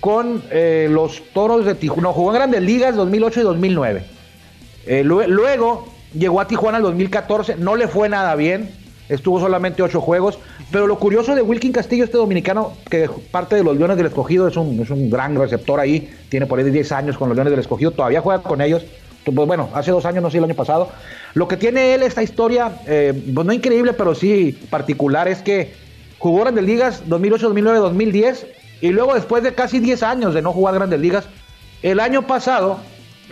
con 0.00 0.42
eh, 0.50 0.88
los 0.90 1.22
Toros 1.32 1.64
de 1.64 1.76
Tijuana. 1.76 2.02
No, 2.08 2.12
jugó 2.12 2.30
en 2.30 2.34
Grandes 2.36 2.62
Ligas 2.62 2.96
2008 2.96 3.40
y 3.40 3.42
2009. 3.44 4.17
Eh, 4.86 5.02
lue- 5.04 5.26
luego 5.28 5.86
llegó 6.14 6.40
a 6.40 6.48
Tijuana 6.48 6.78
el 6.78 6.84
2014, 6.84 7.56
no 7.56 7.76
le 7.76 7.88
fue 7.88 8.08
nada 8.08 8.34
bien, 8.36 8.70
estuvo 9.08 9.40
solamente 9.40 9.82
ocho 9.82 10.00
juegos, 10.00 10.38
pero 10.70 10.86
lo 10.86 10.98
curioso 10.98 11.34
de 11.34 11.42
Wilkin 11.42 11.72
Castillo, 11.72 12.04
este 12.04 12.16
dominicano 12.16 12.72
que 12.90 13.08
parte 13.30 13.56
de 13.56 13.64
los 13.64 13.76
Leones 13.76 13.96
del 13.96 14.06
Escogido, 14.06 14.48
es 14.48 14.56
un, 14.56 14.80
es 14.80 14.90
un 14.90 15.10
gran 15.10 15.34
receptor 15.36 15.80
ahí, 15.80 16.10
tiene 16.28 16.46
por 16.46 16.58
ahí 16.58 16.70
10 16.70 16.92
años 16.92 17.16
con 17.18 17.28
los 17.28 17.36
Leones 17.36 17.50
del 17.50 17.60
Escogido, 17.60 17.90
todavía 17.90 18.20
juega 18.20 18.42
con 18.42 18.60
ellos, 18.60 18.84
pues 19.24 19.46
bueno, 19.46 19.68
hace 19.74 19.90
dos 19.90 20.06
años, 20.06 20.22
no 20.22 20.30
sé, 20.30 20.38
el 20.38 20.44
año 20.44 20.54
pasado. 20.54 20.88
Lo 21.34 21.48
que 21.48 21.58
tiene 21.58 21.92
él, 21.92 22.02
esta 22.02 22.22
historia, 22.22 22.72
eh, 22.86 23.12
pues 23.34 23.46
no 23.46 23.52
increíble, 23.52 23.92
pero 23.92 24.14
sí 24.14 24.58
particular, 24.70 25.28
es 25.28 25.42
que 25.42 25.74
jugó 26.18 26.40
Grandes 26.40 26.64
Ligas 26.64 27.02
2008, 27.06 27.48
2009, 27.48 27.78
2010, 27.80 28.46
y 28.80 28.88
luego 28.88 29.12
después 29.14 29.42
de 29.42 29.52
casi 29.54 29.80
10 29.80 30.02
años 30.02 30.32
de 30.32 30.40
no 30.40 30.52
jugar 30.52 30.74
Grandes 30.74 31.00
Ligas, 31.00 31.26
el 31.82 32.00
año 32.00 32.26
pasado 32.26 32.78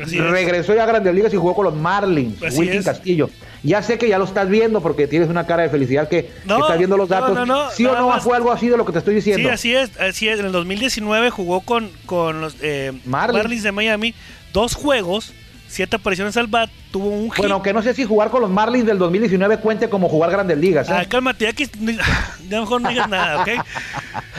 Así 0.03 0.19
es. 0.19 0.25
regresó 0.31 0.75
ya 0.75 0.83
a 0.85 0.87
Grandes 0.87 1.15
Ligas 1.15 1.33
y 1.33 1.37
jugó 1.37 1.55
con 1.55 1.65
los 1.65 1.75
Marlins, 1.75 2.43
Así 2.43 2.59
Wilkin 2.59 2.79
es. 2.81 2.85
Castillo. 2.85 3.31
Ya 3.63 3.83
sé 3.83 3.99
que 3.99 4.09
ya 4.09 4.19
lo 4.19 4.25
estás 4.25 4.49
viendo 4.49 4.81
porque 4.81 5.07
tienes 5.09 5.29
una 5.29 5.47
cara 5.47 5.63
de 5.65 5.71
felicidad 5.71 6.09
que, 6.09 6.31
No, 6.45 6.59
estás 6.61 6.79
viendo 6.79 6.97
los 6.97 7.09
datos. 7.09 7.35
no, 7.35 7.45
no, 7.47 7.71
¿Sí 7.71 7.85
o 7.87 7.95
no 7.97 8.09
más. 8.09 8.23
fue 8.23 8.37
algo 8.37 8.53
así 8.53 8.69
de 8.69 8.77
lo 8.77 8.85
que 8.87 8.93
te 8.93 8.99
estoy 8.99 9.15
diciendo? 9.17 9.49
Sí, 9.49 9.53
así 9.53 9.75
es, 9.75 9.99
así 9.99 10.29
es. 10.29 10.39
En 10.39 10.47
el 10.47 10.53
2019 10.53 11.31
jugó 11.31 11.61
con, 11.63 11.91
con 12.07 12.41
los 12.41 12.57
eh, 12.61 12.93
Marlins. 13.05 13.43
Marlins. 13.43 13.63
de 13.65 13.73
Miami, 13.73 14.15
dos 14.53 14.75
juegos, 14.75 15.33
siete 15.69 15.97
apariciones 15.97 16.37
al 16.37 16.47
bat, 16.47 16.71
tuvo 16.91 17.09
un 17.09 17.31
hit. 17.31 17.39
Bueno, 17.39 17.63
que 17.63 17.73
no 17.73 17.83
sé 17.83 17.93
si 17.95 18.05
jugar 18.05 18.31
con 18.31 18.41
los 18.41 18.51
Marlins 18.51 18.87
del 18.87 18.99
2019 18.99 19.59
cuente 19.59 19.89
como 19.89 20.09
jugar 20.09 20.31
Grandes 20.31 20.59
Ligas. 20.59 20.89
¿eh? 20.89 20.93
Ah, 20.95 21.05
cálmate, 21.09 21.45
ya 21.45 21.53
que 21.53 21.67
ya 22.49 22.61
mejor 22.61 22.81
no 22.81 22.89
digas 22.89 23.09
nada, 23.09 23.43
¿ok? 23.43 23.49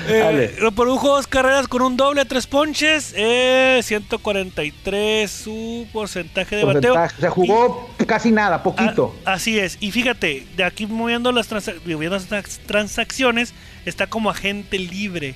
Eh, 0.10 0.56
produjo 0.76 1.10
dos 1.18 1.28
carreras 1.28 1.68
con 1.68 1.82
un 1.82 1.98
doble, 1.98 2.24
tres 2.24 2.48
ponches, 2.48 3.14
eh, 3.18 3.82
143 3.84 5.30
su 5.30 5.86
porcentaje 5.92 6.56
de 6.56 6.64
bateo. 6.64 6.94
Porcentaje. 6.94 7.22
Se 7.22 7.30
jugó 7.30 7.90
casi 8.06 8.32
nada, 8.32 8.64
poquito. 8.64 9.14
Ah, 9.26 9.34
así 9.34 9.60
es. 9.60 9.78
Y 9.82 9.92
fíjate, 9.92 10.46
de 10.56 10.64
aquí 10.64 10.86
moviendo 10.86 11.32
las, 11.34 11.50
moviendo 11.86 12.16
las 12.16 12.28
trans- 12.28 12.60
transacciones, 12.66 13.54
está 13.86 14.08
como 14.08 14.30
agente 14.30 14.80
libre. 14.80 15.36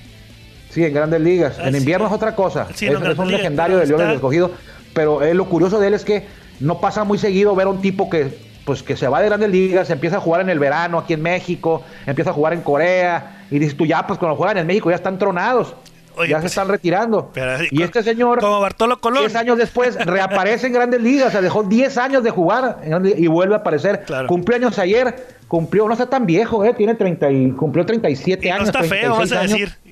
Sí, 0.70 0.82
en 0.84 0.94
Grandes 0.94 1.20
Ligas. 1.20 1.58
En 1.58 1.76
invierno 1.76 2.06
es 2.06 2.12
otra 2.12 2.34
cosa. 2.34 2.68
Sí, 2.74 2.86
es, 2.86 2.92
no, 2.98 3.10
es 3.10 3.18
un 3.18 3.26
Ligas, 3.26 3.42
legendario 3.42 3.76
del 3.76 4.10
Escogido. 4.12 4.52
Pero 4.94 5.22
eh, 5.22 5.34
lo 5.34 5.46
curioso 5.46 5.78
de 5.78 5.88
él 5.88 5.94
es 5.94 6.04
que 6.04 6.26
no 6.60 6.80
pasa 6.80 7.04
muy 7.04 7.18
seguido 7.18 7.54
ver 7.54 7.66
a 7.66 7.70
un 7.70 7.80
tipo 7.80 8.08
que 8.08 8.52
pues 8.64 8.82
que 8.82 8.96
se 8.96 9.08
va 9.08 9.20
de 9.20 9.26
Grandes 9.26 9.50
Ligas, 9.50 9.90
empieza 9.90 10.18
a 10.18 10.20
jugar 10.20 10.40
en 10.40 10.48
el 10.48 10.58
verano 10.58 10.98
aquí 10.98 11.14
en 11.14 11.22
México, 11.22 11.82
empieza 12.06 12.30
a 12.30 12.32
jugar 12.32 12.52
en 12.52 12.62
Corea, 12.62 13.44
y 13.50 13.58
dices 13.58 13.76
tú 13.76 13.86
ya, 13.86 14.06
pues 14.06 14.18
cuando 14.18 14.36
juegan 14.36 14.58
en 14.58 14.66
México 14.66 14.90
ya 14.90 14.96
están 14.96 15.18
tronados, 15.18 15.74
Oye, 16.16 16.30
ya 16.30 16.36
se 16.36 16.42
pues, 16.42 16.52
están 16.52 16.68
retirando. 16.68 17.30
pero 17.32 17.64
y 17.70 17.82
este 17.82 18.02
señor, 18.02 18.40
como 18.40 18.60
Bartolo 18.60 19.00
Colón. 19.00 19.22
10 19.22 19.34
años 19.36 19.58
después, 19.58 19.96
reaparece 19.96 20.68
en 20.68 20.74
Grandes 20.74 21.02
Ligas, 21.02 21.28
o 21.28 21.30
sea, 21.32 21.40
dejó 21.40 21.64
10 21.64 21.98
años 21.98 22.22
de 22.22 22.30
jugar 22.30 22.78
y 23.16 23.26
vuelve 23.26 23.54
a 23.54 23.58
aparecer. 23.58 24.04
Claro. 24.06 24.28
Cumplió 24.28 24.56
años 24.56 24.78
ayer, 24.78 25.26
cumplió, 25.48 25.86
no 25.86 25.94
está 25.94 26.08
tan 26.08 26.26
viejo, 26.26 26.64
eh, 26.64 26.74
tiene 26.74 26.94
30 26.94 27.30
y, 27.32 27.50
cumplió 27.52 27.84
37 27.84 28.46
Y 28.46 28.50
no 28.50 28.56
años. 28.56 28.68
está 28.68 28.82
feo, 28.82 29.16
36 29.16 29.18
vas 29.18 29.32
a 29.32 29.42
decir. 29.42 29.72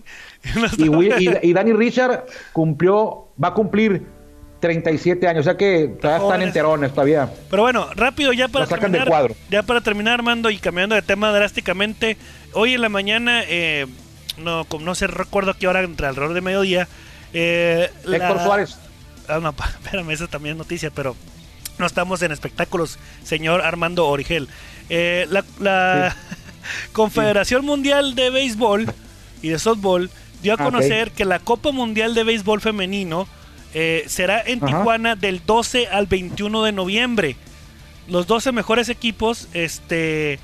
No 0.56 0.64
está 0.64 0.82
Y, 0.82 1.24
y, 1.26 1.50
y 1.50 1.52
Danny 1.52 1.74
Richard 1.74 2.24
cumplió, 2.54 3.28
va 3.42 3.48
a 3.48 3.54
cumplir 3.54 4.06
37 4.60 5.26
años, 5.26 5.40
o 5.40 5.44
sea 5.44 5.56
que 5.56 5.88
todavía 6.00 6.26
están 6.26 6.42
enterones 6.42 6.90
todavía. 6.92 7.32
Pero 7.50 7.62
bueno, 7.62 7.88
rápido 7.94 8.32
ya 8.32 8.48
para 8.48 8.66
sacan 8.66 8.92
terminar. 8.92 9.08
cuadro. 9.08 9.34
Ya 9.50 9.62
para 9.62 9.80
terminar, 9.80 10.14
Armando, 10.14 10.50
y 10.50 10.58
cambiando 10.58 10.94
de 10.94 11.02
tema 11.02 11.32
drásticamente. 11.32 12.16
Hoy 12.52 12.74
en 12.74 12.82
la 12.82 12.88
mañana, 12.88 13.42
eh, 13.48 13.86
no, 14.38 14.64
como 14.66 14.84
no 14.84 14.94
sé, 14.94 15.06
recuerdo 15.06 15.52
a 15.52 15.56
qué 15.56 15.66
hora, 15.66 15.80
entre 15.82 16.06
alrededor 16.06 16.34
de 16.34 16.40
mediodía. 16.40 16.88
eh, 17.32 17.90
la- 18.04 18.16
Héctor 18.16 18.42
Suárez. 18.42 18.76
Ah, 19.28 19.38
no, 19.40 19.54
espérame, 19.84 20.10
esa 20.10 20.26
también 20.26 20.54
es 20.54 20.58
noticia, 20.58 20.90
pero 20.90 21.14
no 21.78 21.86
estamos 21.86 22.20
en 22.22 22.32
espectáculos, 22.32 22.98
señor 23.24 23.62
Armando 23.62 24.06
Origel. 24.08 24.48
Eh, 24.88 25.26
la 25.30 25.44
la 25.60 26.16
Confederación 26.92 27.64
Mundial 27.64 28.14
de 28.14 28.30
Béisbol 28.30 28.92
y 29.42 29.48
de 29.48 29.58
Softball 29.58 30.10
dio 30.42 30.52
a 30.52 30.56
Ah, 30.58 30.64
conocer 30.64 31.10
que 31.12 31.24
la 31.24 31.38
Copa 31.38 31.70
Mundial 31.72 32.14
de 32.14 32.24
Béisbol 32.24 32.60
Femenino 32.60 33.28
eh, 33.74 34.04
será 34.06 34.40
en 34.44 34.58
Ajá. 34.62 34.66
Tijuana 34.78 35.16
del 35.16 35.42
12 35.44 35.88
al 35.88 36.06
21 36.06 36.64
de 36.64 36.72
noviembre. 36.72 37.36
Los 38.08 38.26
12 38.26 38.52
mejores 38.52 38.88
equipos 38.88 39.48
este, 39.54 40.38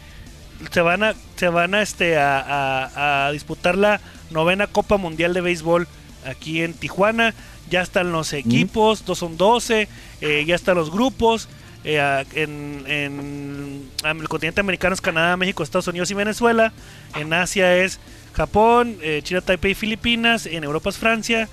se 0.70 0.80
van 0.80 1.02
a, 1.02 1.14
se 1.36 1.48
van 1.48 1.74
a, 1.74 1.82
este, 1.82 2.16
a, 2.16 2.40
a- 2.40 3.26
a 3.26 3.32
disputar 3.32 3.76
la 3.76 4.00
novena 4.30 4.66
Copa 4.66 4.96
Mundial 4.96 5.34
de 5.34 5.40
Béisbol 5.40 5.88
aquí 6.24 6.62
en 6.62 6.74
Tijuana. 6.74 7.34
Ya 7.68 7.82
están 7.82 8.12
los 8.12 8.32
equipos, 8.32 9.04
dos 9.04 9.18
son 9.18 9.36
12, 9.36 9.88
eh, 10.20 10.44
ya 10.46 10.54
están 10.54 10.76
los 10.76 10.90
grupos. 10.92 11.48
eh, 11.88 12.24
en, 12.34 12.84
en- 12.86 13.90
en 14.04 14.20
el 14.20 14.28
continente 14.28 14.60
americano 14.60 14.94
es 14.94 15.00
Canadá, 15.00 15.36
México, 15.36 15.62
Estados 15.62 15.88
Unidos 15.88 16.10
y 16.10 16.14
Venezuela. 16.14 16.72
En 17.16 17.32
Asia 17.32 17.76
es 17.76 17.98
Japón, 18.34 18.96
eh, 19.02 19.20
China, 19.24 19.40
Taipei, 19.40 19.74
Filipinas. 19.74 20.46
En 20.46 20.62
Europa 20.64 20.90
es 20.90 20.96
Francia, 20.98 21.48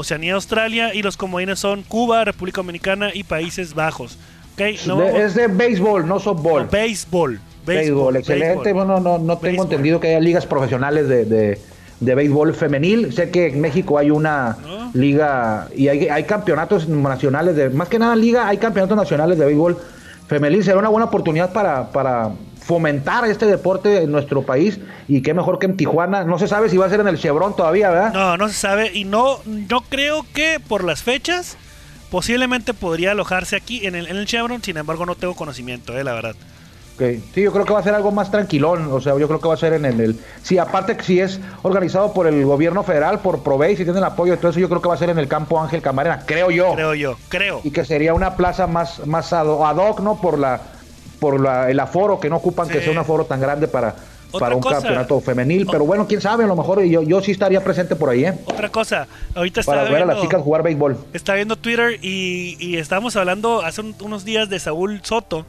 Oceanía, 0.00 0.34
Australia. 0.34 0.94
Y 0.94 1.02
los 1.02 1.16
comodines 1.16 1.58
son 1.58 1.82
Cuba, 1.82 2.24
República 2.24 2.58
Dominicana 2.60 3.10
y 3.14 3.22
Países 3.24 3.74
Bajos. 3.74 4.18
Ok, 4.54 4.62
no 4.86 4.96
De- 4.96 5.04
vamos- 5.04 5.20
es 5.20 5.34
de 5.34 5.46
béisbol, 5.46 6.06
no 6.06 6.18
softball. 6.18 6.64
no, 6.64 6.70
béisbol. 6.70 7.40
béisbol, 7.64 8.16
excelente. 8.16 8.72
Bueno, 8.72 9.00
no, 9.00 9.18
no 9.18 9.38
tengo 9.38 9.62
entendido 9.62 10.00
que 10.00 10.08
haya 10.08 10.20
ligas 10.20 10.46
profesionales 10.46 11.08
de, 11.08 11.24
de, 11.24 11.58
de 12.00 12.14
béisbol 12.14 12.54
femenil. 12.54 13.12
Sé 13.12 13.30
que 13.30 13.46
en 13.48 13.60
México 13.60 13.96
hay 13.98 14.10
una 14.10 14.56
¿No? 14.62 14.90
liga 14.94 15.68
y 15.76 15.88
hay, 15.88 16.08
hay 16.08 16.24
campeonatos 16.24 16.88
nacionales 16.88 17.54
de, 17.56 17.70
más 17.70 17.88
que 17.88 17.98
nada 17.98 18.16
liga, 18.16 18.48
hay 18.48 18.56
campeonatos 18.58 18.96
nacionales 18.96 19.38
de 19.38 19.44
béisbol 19.46 19.78
femenil. 20.26 20.64
Será 20.64 20.78
una 20.78 20.88
buena 20.88 21.06
oportunidad 21.06 21.52
para, 21.52 21.90
para 21.92 22.30
fomentar 22.70 23.24
este 23.24 23.46
deporte 23.46 24.02
en 24.04 24.12
nuestro 24.12 24.42
país 24.42 24.78
y 25.08 25.22
qué 25.22 25.34
mejor 25.34 25.58
que 25.58 25.66
en 25.66 25.76
Tijuana. 25.76 26.22
No 26.22 26.38
se 26.38 26.46
sabe 26.46 26.68
si 26.68 26.76
va 26.76 26.86
a 26.86 26.88
ser 26.88 27.00
en 27.00 27.08
el 27.08 27.18
Chevron 27.18 27.56
todavía, 27.56 27.90
¿verdad? 27.90 28.12
No, 28.12 28.36
no 28.36 28.46
se 28.46 28.54
sabe. 28.54 28.92
Y 28.94 29.02
no, 29.04 29.40
no 29.44 29.80
creo 29.80 30.24
que 30.32 30.60
por 30.60 30.84
las 30.84 31.02
fechas 31.02 31.56
posiblemente 32.12 32.72
podría 32.72 33.10
alojarse 33.10 33.56
aquí 33.56 33.86
en 33.88 33.96
el, 33.96 34.06
en 34.06 34.16
el 34.16 34.26
Chevron. 34.26 34.62
Sin 34.62 34.76
embargo, 34.76 35.04
no 35.04 35.16
tengo 35.16 35.34
conocimiento, 35.34 35.98
eh, 35.98 36.04
la 36.04 36.12
verdad. 36.14 36.36
Sí, 37.34 37.42
yo 37.42 37.50
creo 37.50 37.64
que 37.64 37.72
va 37.72 37.80
a 37.80 37.82
ser 37.82 37.94
algo 37.94 38.12
más 38.12 38.30
tranquilón, 38.30 38.92
o 38.92 39.00
sea, 39.00 39.18
yo 39.18 39.26
creo 39.26 39.40
que 39.40 39.48
va 39.48 39.54
a 39.54 39.56
ser 39.56 39.72
en 39.72 39.86
el... 39.86 39.98
el- 40.00 40.20
sí, 40.42 40.58
aparte 40.58 40.96
que 40.98 41.02
si 41.02 41.18
es 41.18 41.40
organizado 41.62 42.12
por 42.12 42.26
el 42.28 42.44
gobierno 42.44 42.82
federal, 42.84 43.20
por 43.20 43.42
Provey, 43.42 43.70
si 43.74 43.84
tienen 43.84 43.96
el 43.96 44.04
apoyo 44.04 44.34
eso, 44.34 44.50
yo 44.52 44.68
creo 44.68 44.82
que 44.82 44.88
va 44.88 44.94
a 44.94 44.98
ser 44.98 45.08
en 45.08 45.18
el 45.18 45.26
campo 45.26 45.58
Ángel 45.60 45.80
Camarena, 45.82 46.22
creo 46.26 46.50
yo. 46.52 46.74
Creo 46.74 46.94
yo, 46.94 47.16
creo. 47.30 47.62
Y 47.64 47.70
que 47.70 47.84
sería 47.86 48.12
una 48.14 48.36
plaza 48.36 48.66
más, 48.66 49.04
más 49.06 49.32
ad 49.32 49.46
hoc, 49.46 50.00
¿no? 50.00 50.20
Por 50.20 50.38
la 50.38 50.60
por 51.20 51.38
la, 51.40 51.70
el 51.70 51.78
aforo, 51.78 52.18
que 52.18 52.28
no 52.30 52.36
ocupan 52.36 52.68
que 52.68 52.80
sea 52.80 52.90
un 52.92 52.98
aforo 52.98 53.24
tan 53.26 53.40
grande 53.40 53.68
para, 53.68 53.94
para 54.38 54.54
un 54.56 54.62
cosa. 54.62 54.76
campeonato 54.76 55.20
femenil. 55.20 55.66
Pero 55.70 55.84
bueno, 55.84 56.06
quién 56.08 56.20
sabe, 56.20 56.44
a 56.44 56.46
lo 56.46 56.56
mejor 56.56 56.82
yo, 56.82 57.02
yo 57.02 57.20
sí 57.20 57.30
estaría 57.32 57.62
presente 57.62 57.94
por 57.94 58.08
ahí, 58.10 58.24
¿eh? 58.24 58.34
Otra 58.46 58.70
cosa, 58.70 59.06
ahorita 59.34 59.62
Para 59.62 59.82
estaba 59.82 59.94
ver 59.94 60.02
a 60.02 60.06
las 60.06 60.16
viendo, 60.16 60.22
chicas 60.22 60.42
jugar 60.42 60.62
béisbol. 60.62 60.96
estaba 61.12 61.36
viendo 61.36 61.56
Twitter 61.56 61.98
y, 62.02 62.56
y 62.58 62.76
estábamos 62.78 63.14
hablando 63.16 63.62
hace 63.62 63.82
un- 63.82 63.94
unos 64.00 64.24
días 64.24 64.48
de 64.48 64.58
Saúl 64.58 65.00
Soto, 65.04 65.44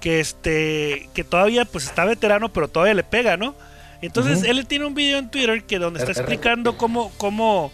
que 0.00 0.20
este 0.20 1.08
que 1.14 1.24
todavía 1.24 1.64
pues 1.64 1.84
está 1.86 2.04
veterano, 2.04 2.50
pero 2.52 2.68
todavía 2.68 2.94
le 2.94 3.02
pega, 3.04 3.36
¿no? 3.38 3.54
Entonces 4.02 4.42
él 4.42 4.66
tiene 4.66 4.84
un 4.84 4.94
video 4.94 5.18
en 5.18 5.30
Twitter 5.30 5.62
que 5.64 5.78
donde 5.78 6.00
está 6.00 6.12
explicando 6.12 6.76
cómo 6.76 7.10
cómo 7.16 7.72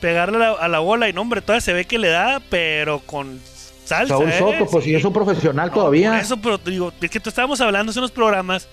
pegarle 0.00 0.36
a 0.36 0.40
la, 0.40 0.50
a 0.52 0.68
la 0.68 0.78
bola 0.80 1.08
y 1.08 1.14
no, 1.14 1.22
hombre, 1.22 1.40
todavía 1.40 1.62
se 1.62 1.72
ve 1.72 1.86
que 1.86 1.98
le 1.98 2.08
da, 2.10 2.42
pero 2.50 2.98
con 3.00 3.40
salsa. 3.84 4.14
Saúl 4.14 4.28
¿eh? 4.28 4.38
Soto, 4.38 4.66
pues 4.70 4.84
Sí. 4.84 4.90
si 4.90 4.96
es 4.96 5.04
un 5.04 5.12
profesional 5.12 5.68
No, 5.68 5.74
todavía. 5.74 6.10
por 6.10 6.18
eso, 6.20 6.36
pero 6.38 6.58
digo, 6.58 6.92
es 7.00 7.10
que 7.10 7.20
tú 7.20 7.28
estábamos 7.28 7.60
hablando 7.60 7.90
hace 7.90 7.98
unos 7.98 8.10
programas. 8.10 8.68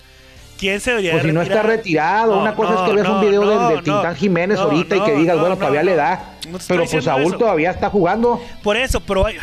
¿Quién 0.58 0.80
se 0.80 0.90
debería 0.90 1.12
Pues 1.12 1.24
si 1.24 1.32
no 1.32 1.42
está 1.42 1.54
retirar? 1.62 1.76
retirado, 1.78 2.34
No, 2.36 2.40
una 2.42 2.54
cosa 2.54 2.72
no, 2.72 2.84
es 2.84 2.88
que 2.90 2.94
veas 2.96 3.08
un 3.08 3.20
video 3.20 3.68
de, 3.68 3.74
de 3.76 3.82
Tintán 3.82 4.14
Jiménez 4.14 4.58
ahorita 4.58 4.96
y 4.96 5.00
que 5.00 5.12
digas, 5.16 5.34
no, 5.34 5.40
bueno, 5.40 5.54
no, 5.56 5.58
todavía 5.58 5.82
le 5.82 5.96
da. 5.96 6.24
Pero 6.68 6.84
pues 6.84 7.04
Saúl 7.04 7.22
eso. 7.24 7.38
todavía 7.38 7.70
está 7.72 7.90
jugando. 7.90 8.40
Por 8.62 8.76
eso, 8.76 9.00
pero 9.00 9.26
ay, 9.26 9.36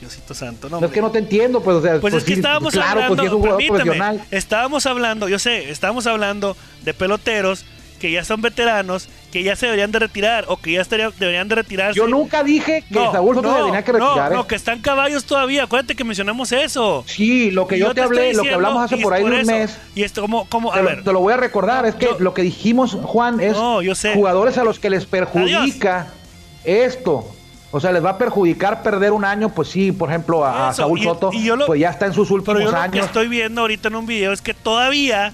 Diosito 0.00 0.32
santo, 0.34 0.68
no. 0.70 0.82
Es 0.84 0.90
que 0.92 1.00
no 1.02 1.10
te 1.10 1.18
entiendo, 1.18 1.60
pues, 1.60 1.76
o 1.76 1.82
sea, 1.82 2.00
Pues, 2.00 2.14
es 2.14 2.24
que 2.24 2.34
estábamos 2.34 2.72
claro, 2.72 3.02
hablando, 3.02 3.16
pues 3.16 3.20
si 3.20 3.26
es 3.26 3.32
un 3.32 3.40
jugador 3.40 3.66
profesional. 3.66 4.22
estábamos 4.30 4.86
hablando, 4.86 5.28
yo 5.28 5.38
sé, 5.38 5.70
estábamos 5.70 6.06
hablando 6.06 6.56
de 6.84 6.94
peloteros 6.94 7.64
que 7.96 8.10
ya 8.10 8.24
son 8.24 8.40
veteranos, 8.42 9.08
que 9.32 9.42
ya 9.42 9.56
se 9.56 9.66
deberían 9.66 9.90
de 9.92 9.98
retirar 9.98 10.44
o 10.48 10.56
que 10.56 10.72
ya 10.72 10.80
estaría, 10.82 11.10
deberían 11.18 11.48
de 11.48 11.54
retirarse. 11.56 11.96
Yo 11.98 12.06
nunca 12.06 12.42
dije 12.44 12.84
que 12.88 12.94
Saúl 12.94 13.34
Soto 13.36 13.54
se 13.56 13.62
tenía 13.64 13.82
que 13.84 13.92
retirar. 13.92 14.32
No, 14.32 14.40
¿eh? 14.42 14.44
que 14.48 14.54
están 14.54 14.80
caballos 14.80 15.24
todavía. 15.24 15.64
Acuérdate 15.64 15.94
que 15.94 16.04
mencionamos 16.04 16.52
eso. 16.52 17.04
Sí, 17.06 17.50
lo 17.50 17.66
que 17.66 17.78
yo, 17.78 17.92
te 17.94 18.02
hablé, 18.02 18.34
lo 18.34 18.42
que 18.42 18.54
hablamos 18.54 18.84
hace 18.84 18.96
por 19.02 19.12
ahí 19.14 19.24
de 19.24 19.30
un 19.40 19.46
mes. 19.46 19.78
Y 19.94 20.02
esto, 20.02 20.20
como, 20.22 20.46
como, 20.48 20.72
Te 20.72 20.78
a 20.78 20.82
lo, 20.82 20.88
ver, 20.88 21.04
te 21.04 21.12
lo 21.12 21.20
voy 21.20 21.32
a 21.32 21.36
recordar, 21.38 21.86
es 21.86 21.94
que 21.94 22.06
yo- 22.06 22.16
lo 22.18 22.34
que 22.34 22.42
dijimos, 22.42 22.96
Juan, 23.02 23.40
es 23.40 23.52
No, 23.54 23.82
yo 23.82 23.94
sé. 23.94 24.14
jugadores 24.14 24.58
a 24.58 24.64
los 24.64 24.78
que 24.78 24.90
les 24.90 25.06
perjudica 25.06 26.08
esto. 26.64 27.30
O 27.72 27.80
sea, 27.80 27.92
les 27.92 28.02
va 28.02 28.10
a 28.10 28.18
perjudicar 28.18 28.82
perder 28.82 29.12
un 29.12 29.24
año, 29.24 29.50
pues 29.50 29.68
sí, 29.68 29.92
por 29.92 30.08
ejemplo, 30.08 30.44
a, 30.46 30.72
Saúl 30.72 30.98
y- 31.00 31.02
Soto, 31.04 31.30
y 31.32 31.44
yo 31.44 31.56
lo- 31.56 31.66
pues 31.66 31.80
ya 31.80 31.90
está 31.90 32.06
en 32.06 32.12
sus 32.14 32.28
Pero 32.28 32.36
últimos 32.36 32.60
yo 32.60 32.66
lo 32.66 32.70
que 32.70 32.76
años. 32.78 33.06
estoy 33.06 33.28
viendo 33.28 33.60
ahorita 33.60 33.88
en 33.88 33.96
un 33.96 34.06
video 34.06 34.32
es 34.32 34.40
que 34.40 34.54
todavía, 34.54 35.32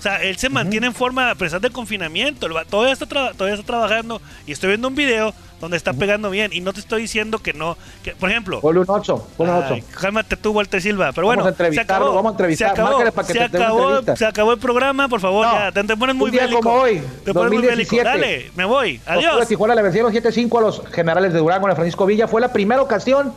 o 0.00 0.02
sea, 0.02 0.16
él 0.22 0.38
se 0.38 0.48
mantiene 0.48 0.86
en 0.86 0.94
forma 0.94 1.30
a 1.30 1.34
pesar 1.34 1.60
del 1.60 1.72
confinamiento, 1.72 2.46
el 2.46 2.54
todavía 2.70 2.94
está, 2.94 3.04
todavía 3.04 3.52
está 3.52 3.66
trabajando 3.66 4.22
y 4.46 4.52
estoy 4.52 4.68
viendo 4.68 4.88
un 4.88 4.94
video 4.94 5.34
donde 5.60 5.76
está 5.76 5.92
pegando 5.92 6.30
bien 6.30 6.54
y 6.54 6.62
no 6.62 6.72
te 6.72 6.80
estoy 6.80 7.02
diciendo 7.02 7.38
que 7.40 7.52
no, 7.52 7.76
que 8.02 8.12
por 8.12 8.30
ejemplo, 8.30 8.62
Ponle 8.62 8.80
un 8.80 8.86
8, 8.88 9.28
ponle 9.36 9.52
un 9.52 9.58
8. 9.58 9.74
Ay, 9.74 9.84
cálmate 10.00 10.38
tú, 10.38 10.52
Walter 10.52 10.80
Silva. 10.80 11.12
Pero 11.12 11.26
Vamos 11.26 11.44
bueno, 11.44 11.44
a 11.44 11.50
entrevistarlo, 11.50 11.86
se 11.86 11.92
acabó, 11.92 12.14
vamos 12.14 12.30
a 12.30 12.32
entrevistar, 12.32 12.68
Se 12.68 12.72
acabó, 12.72 12.88
márcale 12.88 13.12
para 13.12 13.26
que 13.26 13.32
se, 13.34 13.38
te 13.40 13.44
acabó, 13.44 13.82
entrevista. 13.82 14.16
se 14.16 14.24
acabó 14.24 14.52
el 14.54 14.58
programa, 14.58 15.06
por 15.06 15.20
favor. 15.20 15.46
No, 15.46 15.52
ya, 15.52 15.70
te, 15.70 15.84
te 15.84 15.96
pones 15.98 16.16
muy 16.16 16.30
bélico. 16.30 16.62
como 16.62 16.76
hoy, 16.76 17.02
te 17.22 17.34
pones 17.34 17.52
muy 17.52 17.66
bélico. 17.66 17.94
2017. 17.94 18.04
Dale, 18.04 18.52
me 18.56 18.64
voy. 18.64 18.94
Los 18.94 19.04
Toros 19.04 19.22
de 19.22 19.28
Adiós. 19.28 19.48
Tijuana 19.48 19.74
le 19.74 19.82
vencieron 19.82 20.12
7-5 20.14 20.58
a 20.58 20.60
los 20.62 20.82
generales 20.92 21.34
de 21.34 21.40
Durango 21.40 21.66
en 21.66 21.72
el 21.72 21.76
Francisco 21.76 22.06
Villa. 22.06 22.26
Fue 22.26 22.40
la 22.40 22.54
primera 22.54 22.80
ocasión 22.80 23.34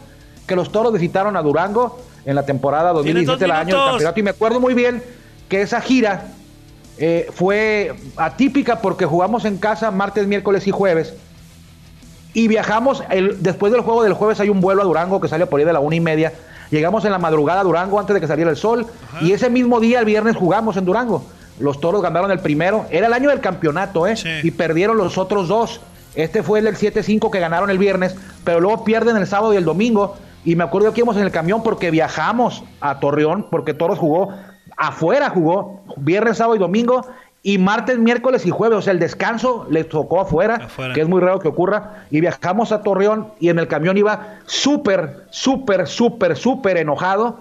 que 0.47 0.55
los 0.55 0.71
toros 0.71 0.93
visitaron 0.93 1.35
a 1.35 1.41
Durango 1.41 1.99
en 2.25 2.35
la 2.35 2.45
temporada 2.45 2.93
Tienes 3.03 3.25
2017 3.25 3.31
dos 3.31 3.39
del 3.41 3.51
año 3.51 3.75
del 3.75 3.85
campeonato. 3.89 4.19
Y 4.21 4.23
me 4.23 4.29
acuerdo 4.29 4.61
muy 4.61 4.73
bien 4.73 5.03
que 5.49 5.61
esa 5.61 5.81
gira 5.81 6.31
eh, 6.97 7.29
fue 7.33 7.95
atípica 8.17 8.79
porque 8.79 9.05
jugamos 9.05 9.45
en 9.45 9.57
casa 9.57 9.91
martes, 9.91 10.27
miércoles 10.27 10.67
y 10.67 10.71
jueves. 10.71 11.13
Y 12.33 12.47
viajamos, 12.47 13.03
el, 13.09 13.41
después 13.41 13.71
del 13.71 13.81
juego 13.81 14.03
del 14.03 14.13
jueves 14.13 14.39
hay 14.39 14.49
un 14.49 14.61
vuelo 14.61 14.81
a 14.81 14.85
Durango 14.85 15.21
que 15.21 15.27
sale 15.27 15.45
por 15.45 15.59
ahí 15.59 15.65
de 15.65 15.73
la 15.73 15.79
una 15.79 15.95
y 15.95 15.99
media. 15.99 16.33
Llegamos 16.71 17.05
en 17.05 17.11
la 17.11 17.19
madrugada 17.19 17.61
a 17.61 17.63
Durango 17.63 17.99
antes 17.99 18.13
de 18.13 18.21
que 18.21 18.27
saliera 18.27 18.49
el 18.49 18.57
sol. 18.57 18.87
Y 19.21 19.31
ese 19.31 19.49
mismo 19.49 19.79
día, 19.79 19.99
el 19.99 20.05
viernes, 20.05 20.35
jugamos 20.35 20.75
en 20.77 20.85
Durango. 20.85 21.23
Los 21.59 21.79
toros 21.79 22.01
ganaron 22.01 22.31
el 22.31 22.39
primero. 22.39 22.87
Era 22.89 23.05
el 23.07 23.13
año 23.13 23.29
del 23.29 23.39
campeonato, 23.41 24.07
¿eh? 24.07 24.15
Sí. 24.15 24.29
Y 24.41 24.51
perdieron 24.51 24.97
los 24.97 25.19
otros 25.19 25.47
dos. 25.47 25.81
Este 26.15 26.41
fue 26.41 26.59
el 26.59 26.65
del 26.65 26.75
7-5 26.75 27.29
que 27.29 27.39
ganaron 27.39 27.69
el 27.69 27.77
viernes, 27.77 28.15
pero 28.43 28.59
luego 28.59 28.83
pierden 28.83 29.17
el 29.17 29.27
sábado 29.27 29.53
y 29.53 29.57
el 29.57 29.65
domingo. 29.65 30.15
Y 30.45 30.55
me 30.55 30.63
acuerdo 30.63 30.91
que 30.93 31.01
íbamos 31.01 31.17
en 31.17 31.23
el 31.23 31.31
camión 31.31 31.63
porque 31.63 31.91
viajamos 31.91 32.63
a 32.81 32.99
Torreón, 32.99 33.47
porque 33.49 33.73
Toros 33.73 33.99
jugó 33.99 34.33
afuera, 34.77 35.29
jugó 35.29 35.81
viernes, 35.97 36.37
sábado 36.37 36.55
y 36.55 36.59
domingo, 36.59 37.05
y 37.41 37.57
martes, 37.57 37.97
miércoles 37.97 38.45
y 38.45 38.49
jueves. 38.49 38.77
O 38.77 38.81
sea, 38.81 38.93
el 38.93 38.99
descanso 38.99 39.67
les 39.69 39.89
tocó 39.89 40.21
afuera, 40.21 40.55
Afuera. 40.55 40.93
que 40.93 41.01
es 41.01 41.07
muy 41.07 41.19
raro 41.21 41.39
que 41.39 41.49
ocurra. 41.49 42.05
Y 42.09 42.21
viajamos 42.21 42.71
a 42.71 42.81
Torreón 42.81 43.27
y 43.39 43.49
en 43.49 43.59
el 43.59 43.67
camión 43.67 43.97
iba 43.97 44.39
súper, 44.45 45.25
súper, 45.29 45.87
súper, 45.87 46.37
súper 46.37 46.77
enojado 46.77 47.39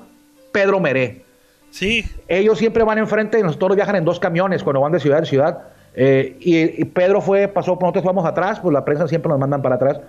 Pedro 0.51 0.81
Meré 0.81 1.25
Sí, 1.71 2.05
ellos 2.29 2.59
siempre 2.59 2.83
van 2.85 2.99
enfrente 2.99 3.39
y 3.39 3.43
nosotros 3.43 3.77
viajan 3.77 3.97
en 3.97 4.05
dos 4.05 4.21
camiones 4.21 4.63
cuando 4.63 4.81
van 4.81 4.93
de 4.93 5.01
ciudad 5.01 5.21
en 5.21 5.27
ciudad. 5.27 5.59
Eh, 5.95 6.37
y, 6.41 6.83
y 6.83 6.85
Pedro 6.85 7.23
fue, 7.23 7.49
pasó, 7.49 7.79
nosotros 7.81 8.05
vamos 8.05 8.27
atrás, 8.27 8.61
pues 8.61 8.75
la 8.75 8.85
prensa 8.85 9.09
siempre 9.09 9.31
nos 9.31 9.39
mandan 9.39 9.63
para 9.63 9.77
atrás. 9.77 10.01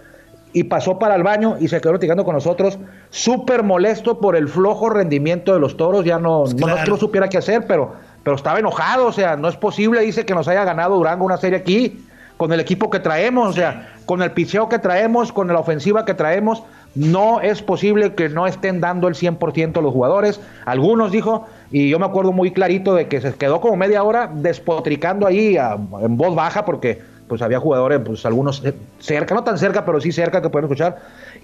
Y 0.54 0.66
pasó 0.66 0.99
para 0.99 1.16
el 1.16 1.24
baño 1.24 1.56
y 1.60 1.68
se 1.68 1.82
quedó 1.82 1.93
platicando 1.93 2.24
con 2.24 2.36
nosotros, 2.36 2.78
súper 3.10 3.64
molesto 3.64 4.20
por 4.20 4.36
el 4.36 4.47
flojo 4.47 4.89
rendimiento 4.89 5.54
de 5.54 5.60
los 5.60 5.76
toros. 5.78 6.06
Ya 6.06 6.20
no, 6.20 6.41
Pues 6.41 6.56
no, 6.56 6.68
no 6.68 6.74
claro. 6.76 6.91
no 6.91 6.97
supiera 6.97 7.28
qué 7.28 7.39
hacer, 7.39 7.66
pero, 7.68 7.93
pero 8.24 8.36
estaba 8.36 8.60
enojado. 8.60 9.08
O 9.08 9.12
sea, 9.12 9.36
no 9.36 9.49
es 9.49 9.56
posible, 9.58 10.01
dice, 10.01 10.26
que 10.26 10.34
nos 10.36 10.47
haya 10.47 10.64
ganado 10.64 10.95
Durango 10.95 11.26
una 11.26 11.38
serie 11.38 11.58
aquí, 11.60 12.06
con 12.38 12.51
el 12.51 12.60
equipo 12.60 12.89
que 12.89 12.99
traemos, 12.99 13.49
o 13.49 13.54
sea, 13.54 13.89
con 14.06 14.22
el 14.22 14.32
picheo 14.32 14.68
que 14.70 14.78
traemos, 14.80 15.32
con 15.32 15.47
la 15.47 15.60
ofensiva 15.60 16.06
que 16.06 16.14
traemos. 16.14 16.62
No 16.95 17.41
es 17.41 17.64
posible 17.64 18.14
que 18.14 18.30
no 18.30 18.45
estén 18.45 18.80
dando 18.80 19.08
el 19.08 19.16
100% 19.16 19.82
los 19.82 19.91
jugadores. 19.93 20.39
Algunos 20.66 21.12
dijo, 21.12 21.47
y 21.72 21.89
yo 21.89 21.97
me 21.97 22.06
acuerdo 22.06 22.32
muy 22.32 22.51
clarito 22.51 22.93
de 22.93 23.08
que 23.08 23.20
se 23.22 23.34
quedó 23.34 23.60
como 23.60 23.76
media 23.78 24.04
hora 24.04 24.30
despotricando 24.32 25.26
ahí 25.26 25.58
a- 25.58 25.78
en 26.01 26.18
voz 26.18 26.36
baja 26.36 26.64
porque 26.66 27.01
pues 27.28 27.41
había 27.41 27.59
jugadores, 27.59 27.99
pues 28.05 28.26
algunos 28.26 28.61
cerca, 28.99 29.34
no 29.36 29.43
tan 29.43 29.57
cerca, 29.57 29.86
pero 29.86 29.99
sí 30.01 30.11
cerca 30.11 30.41
que 30.41 30.49
pueden 30.49 30.65
escuchar. 30.65 30.99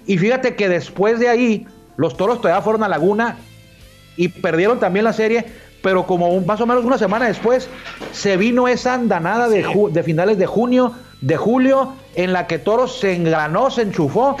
Y 0.06 0.18
fíjate 0.18 0.54
que 0.54 0.68
después 0.68 1.18
de 1.18 1.28
ahí, 1.28 1.66
los 1.96 2.16
toros 2.16 2.40
todavía 2.40 2.62
fueron 2.62 2.82
a 2.82 2.88
Laguna 2.88 3.36
y 4.16 4.28
perdieron 4.28 4.78
también 4.80 5.04
la 5.04 5.12
serie, 5.12 5.46
pero 5.82 6.06
como 6.06 6.28
un- 6.28 6.46
más 6.46 6.60
o 6.60 6.66
menos 6.66 6.84
una 6.84 6.98
semana 6.98 7.26
después 7.26 7.68
se 8.12 8.36
vino 8.36 8.68
esa 8.68 8.94
andanada 8.94 9.48
de, 9.48 9.64
de 9.92 10.02
finales 10.02 10.38
de 10.38 10.46
junio, 10.46 10.92
de 11.20 11.36
julio, 11.36 11.94
en 12.14 12.32
la 12.32 12.46
que 12.46 12.58
Toros 12.58 12.98
se 12.98 13.14
engranó, 13.14 13.70
se 13.70 13.82
enchufó. 13.82 14.36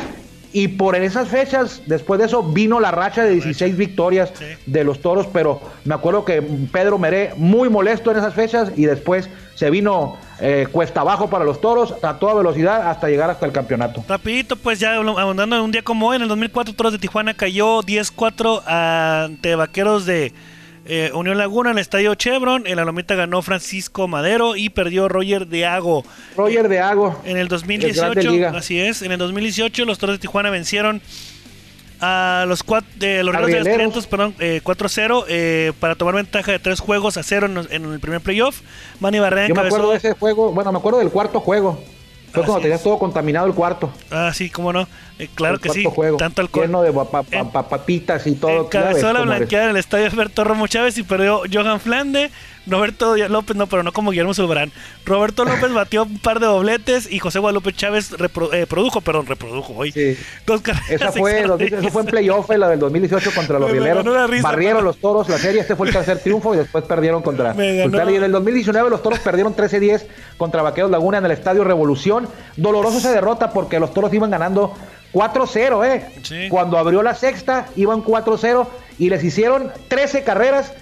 Y 0.52 0.68
por 0.68 0.96
esas 0.96 1.28
fechas, 1.28 1.82
después 1.86 2.18
de 2.18 2.26
eso, 2.26 2.42
vino 2.42 2.80
la 2.80 2.90
racha 2.90 3.22
de 3.24 3.30
16 3.32 3.76
victorias 3.76 4.32
Sí. 4.34 4.44
de 4.66 4.84
los 4.84 5.00
toros. 5.00 5.26
Pero 5.32 5.60
me 5.84 5.94
acuerdo 5.94 6.24
que 6.24 6.42
Pedro 6.42 6.98
Meré, 6.98 7.32
muy 7.36 7.68
molesto 7.68 8.10
en 8.10 8.18
esas 8.18 8.34
fechas, 8.34 8.72
y 8.76 8.84
después 8.86 9.28
se 9.54 9.70
vino 9.70 10.16
eh, 10.42 10.66
cuesta 10.72 11.02
abajo 11.02 11.28
para 11.28 11.44
los 11.44 11.60
toros 11.60 11.94
a 12.02 12.18
toda 12.18 12.32
velocidad 12.34 12.88
hasta 12.88 13.08
llegar 13.08 13.28
hasta 13.28 13.44
el 13.44 13.52
campeonato. 13.52 14.02
Rapidito, 14.08 14.56
pues 14.56 14.80
ya 14.80 14.94
abundando 14.94 15.54
en 15.56 15.62
un 15.62 15.70
día 15.70 15.82
como 15.82 16.08
hoy, 16.08 16.16
en 16.16 16.22
el 16.22 16.28
2004 16.28 16.74
Toros 16.74 16.92
de 16.94 16.98
Tijuana 16.98 17.34
cayó 17.34 17.82
10-4 17.82 18.62
ante 18.66 19.54
Vaqueros 19.56 20.06
de 20.06 20.32
eh, 20.92 21.12
Unión 21.14 21.38
Laguna 21.38 21.70
en 21.70 21.78
el 21.78 21.82
Estadio 21.82 22.16
Chevron. 22.16 22.66
En 22.66 22.74
la 22.74 22.84
Lomita 22.84 23.14
ganó 23.14 23.42
Francisco 23.42 24.08
Madero 24.08 24.56
y 24.56 24.70
perdió 24.70 25.08
Roger 25.08 25.46
Deago. 25.46 26.04
Roger 26.36 26.68
de 26.68 26.80
Ago. 26.80 27.20
En 27.24 27.36
el 27.36 27.42
El 27.42 27.48
Grande 27.48 27.78
2018, 27.86 28.30
Liga. 28.32 28.52
así 28.56 28.80
es, 28.80 29.02
en 29.02 29.12
el 29.12 29.18
2018 29.18 29.84
los 29.84 29.98
Toros 29.98 30.16
de 30.16 30.18
Tijuana 30.18 30.50
vencieron 30.50 31.00
a 32.00 32.44
los 32.48 32.64
cuat, 32.64 32.84
de 32.96 33.22
los 33.22 33.34
de 33.34 33.60
los. 33.60 33.68
500, 33.68 34.06
perdón, 34.08 34.34
eh, 34.40 34.60
4-0 34.64 35.26
eh, 35.28 35.72
para 35.78 35.94
tomar 35.94 36.16
ventaja 36.16 36.50
de 36.50 36.58
tres 36.58 36.80
juegos 36.80 37.16
a 37.16 37.22
cero 37.22 37.46
en, 37.46 37.84
el 37.84 38.00
primer 38.00 38.20
playoff. 38.20 38.60
Manny 38.98 39.20
Barrera 39.20 39.46
Yo 39.46 39.54
me 39.54 39.60
acuerdo 39.60 39.90
de 39.90 39.98
ese 39.98 40.14
juego, 40.14 40.50
bueno, 40.50 40.72
me 40.72 40.78
acuerdo 40.78 40.98
del 40.98 41.10
cuarto 41.10 41.38
juego. 41.38 41.78
Fue 42.32 42.42
Así 42.42 42.46
cuando 42.46 42.62
tenías 42.62 42.82
todo 42.82 42.98
contaminado 42.98 43.46
el 43.46 43.54
cuarto. 43.54 43.92
Ah, 44.10 44.32
sí, 44.34 44.50
cómo 44.50 44.72
no. 44.72 44.88
Eh, 45.20 45.28
claro 45.34 45.54
El 45.56 45.60
que 45.60 45.68
sí. 45.70 45.84
juego. 45.84 46.16
Tanto 46.16 46.42
alcohol. 46.42 46.66
Lleno 46.66 46.82
de 46.82 46.92
pa- 46.92 47.22
pa- 47.22 47.68
papitas 47.68 48.26
y 48.26 48.34
todo. 48.34 48.64
Encabezó 48.66 49.06
ves 49.06 49.14
la 49.14 49.20
blanqueada 49.22 49.64
en 49.66 49.70
el 49.72 49.76
estadio 49.76 50.06
Alberto 50.06 50.44
Romo 50.44 50.66
Chávez 50.66 50.96
y 50.98 51.02
perdió 51.02 51.42
Johan 51.52 51.80
Flande. 51.80 52.30
Roberto 52.66 53.16
López, 53.16 53.56
no, 53.56 53.66
pero 53.66 53.82
no 53.82 53.90
como 53.90 54.10
Guillermo 54.10 54.34
Zulbarán. 54.34 54.70
Roberto 55.06 55.44
López 55.46 55.72
batió 55.74 56.02
un 56.04 56.18
par 56.18 56.40
de 56.40 56.46
dobletes 56.46 57.10
y 57.10 57.18
José 57.18 57.38
Guadalupe 57.38 57.72
Chávez 57.72 58.12
repro- 58.12 58.52
eh, 58.52 58.66
produjo, 58.66 59.00
perdón, 59.00 59.26
reprodujo 59.26 59.72
hoy. 59.74 59.90
Sí. 59.92 60.16
Dos 60.46 60.60
carreras 60.60 60.90
Esa 60.90 61.10
fue, 61.10 61.30
extra 61.32 61.48
2000 61.48 61.74
eso 61.74 61.88
fue 61.90 62.02
en 62.02 62.08
playoff, 62.08 62.50
la 62.50 62.68
del 62.68 62.78
2018 62.78 63.30
contra 63.34 63.58
los 63.58 63.70
Rieleros. 63.72 64.04
Barrieron 64.42 64.84
los 64.84 64.98
toros 64.98 65.28
la 65.30 65.38
serie. 65.38 65.62
Este 65.62 65.74
fue 65.74 65.86
el 65.88 65.92
tercer 65.94 66.18
triunfo 66.18 66.54
y 66.54 66.58
después 66.58 66.84
perdieron 66.84 67.22
contra. 67.22 67.54
Y 67.56 67.80
en 67.80 68.22
el 68.24 68.30
2019 68.32 68.90
los 68.90 69.02
toros 69.02 69.18
perdieron 69.20 69.56
13-10 69.56 70.04
contra 70.36 70.62
Vaqueros 70.62 70.90
Laguna 70.90 71.18
en 71.18 71.24
el 71.24 71.30
Estadio 71.32 71.64
Revolución. 71.64 72.28
Doloroso 72.56 72.98
esa 72.98 73.10
derrota 73.10 73.50
porque 73.52 73.80
los 73.80 73.92
toros 73.94 74.12
iban 74.12 74.30
ganando 74.30 74.74
4-0, 75.12 75.86
¿eh? 75.86 76.06
Sí. 76.22 76.48
Cuando 76.48 76.78
abrió 76.78 77.02
la 77.02 77.14
sexta, 77.14 77.66
iban 77.76 78.02
4-0 78.02 78.66
y 78.98 79.10
les 79.10 79.22
hicieron 79.24 79.70
13 79.88 80.22
carreras 80.24 80.72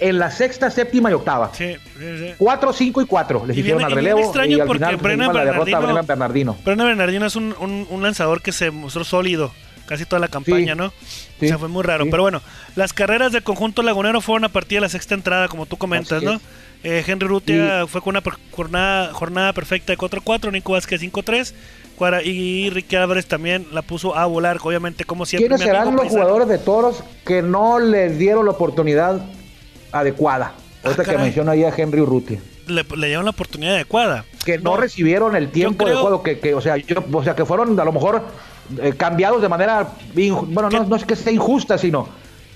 en 0.00 0.18
la 0.18 0.30
sexta, 0.30 0.70
séptima 0.70 1.10
y 1.10 1.14
octava. 1.14 1.50
Sí, 1.54 1.74
sí, 1.98 2.18
sí. 2.18 2.34
4, 2.38 2.72
5 2.72 3.02
y 3.02 3.06
4 3.06 3.46
les 3.46 3.56
Y 3.56 3.60
hicieron 3.60 3.84
al 3.84 3.90
relevo 3.92 4.20
extraño 4.20 4.56
y 4.56 4.60
al 4.60 4.66
porque 4.66 4.78
final 4.78 4.94
pues, 4.94 5.02
Brennan 5.02 5.32
Bernardino- 5.32 5.80
Brennan 5.80 6.06
Bernardino. 6.06 6.56
Brenda 6.64 6.84
Bernardino 6.84 7.26
es 7.26 7.34
un, 7.36 7.54
un- 7.58 7.86
un 7.90 8.02
lanzador 8.02 8.40
que 8.42 8.52
se 8.52 8.70
mostró 8.70 9.02
sólido 9.04 9.52
casi 9.86 10.04
toda 10.04 10.20
la 10.20 10.28
campaña, 10.28 10.74
¿no? 10.74 10.92
sí, 11.40 11.46
o 11.46 11.48
sea, 11.48 11.58
fue 11.58 11.68
muy 11.68 11.82
raro. 11.82 12.04
Pero 12.10 12.22
bueno, 12.22 12.42
las 12.76 12.92
carreras 12.92 13.32
del 13.32 13.42
conjunto 13.42 13.82
lagunero 13.82 14.20
fueron 14.20 14.44
a 14.44 14.50
partir 14.50 14.76
de 14.76 14.82
la 14.82 14.88
sexta 14.90 15.14
entrada, 15.14 15.48
como 15.48 15.64
tú 15.64 15.78
comentas, 15.78 16.18
Así 16.18 16.26
¿no? 16.26 16.38
Eh, 16.84 17.02
Henry 17.06 17.26
Rutia 17.26 17.86
fue 17.88 18.02
con 18.02 18.10
una 18.14 18.22
jornada, 18.52 19.12
jornada 19.14 19.52
perfecta 19.54 19.92
de 19.92 19.98
4-4, 19.98 20.52
Nico 20.52 20.72
Vázquez 20.74 21.00
5-3, 21.02 21.54
Cuara- 21.98 22.22
y 22.22 22.70
Ricky 22.70 22.94
Álvarez 22.96 23.26
también 23.26 23.66
la 23.72 23.82
puso 23.82 24.16
a 24.16 24.24
volar, 24.26 24.58
obviamente, 24.62 25.04
como 25.04 25.26
siempre. 25.26 25.48
¿Quiénes 25.48 25.60
serán 25.66 25.86
los 25.94 25.96
paisano. 26.02 26.20
jugadores 26.22 26.48
de 26.48 26.58
toros 26.58 27.02
que 27.26 27.42
no 27.42 27.78
les 27.80 28.16
dieron 28.18 28.44
la 28.44 28.52
oportunidad 28.52 29.20
adecuada? 29.92 30.52
Ahorita 30.84 31.02
que 31.04 31.10
Ah, 31.10 31.14
caray. 31.14 31.26
menciona 31.26 31.52
ahí 31.52 31.64
a 31.64 31.72
Henry 31.76 32.00
Urrutia. 32.00 32.40
Le, 32.66 32.84
le 32.96 33.06
dieron 33.08 33.24
la 33.24 33.30
oportunidad 33.32 33.74
adecuada. 33.74 34.24
Que 34.44 34.58
no, 34.58 34.76
recibieron 34.76 35.34
el 35.34 35.50
tiempo 35.50 35.84
creo- 35.84 35.96
de 35.96 36.02
juego, 36.02 36.22
que, 36.22 36.38
que, 36.38 36.54
o, 36.54 36.60
sea, 36.60 36.76
yo- 36.76 37.02
o 37.12 37.24
sea, 37.24 37.34
que 37.34 37.44
fueron 37.44 37.78
a 37.80 37.84
lo 37.84 37.92
mejor 37.92 38.22
eh, 38.82 38.92
cambiados 38.96 39.40
de 39.40 39.48
manera, 39.48 39.88
bueno, 40.14 40.68
no, 40.70 40.84
no 40.84 40.96
es 40.96 41.04
que 41.04 41.16
sea 41.16 41.32
injusta, 41.32 41.78
sino 41.78 42.06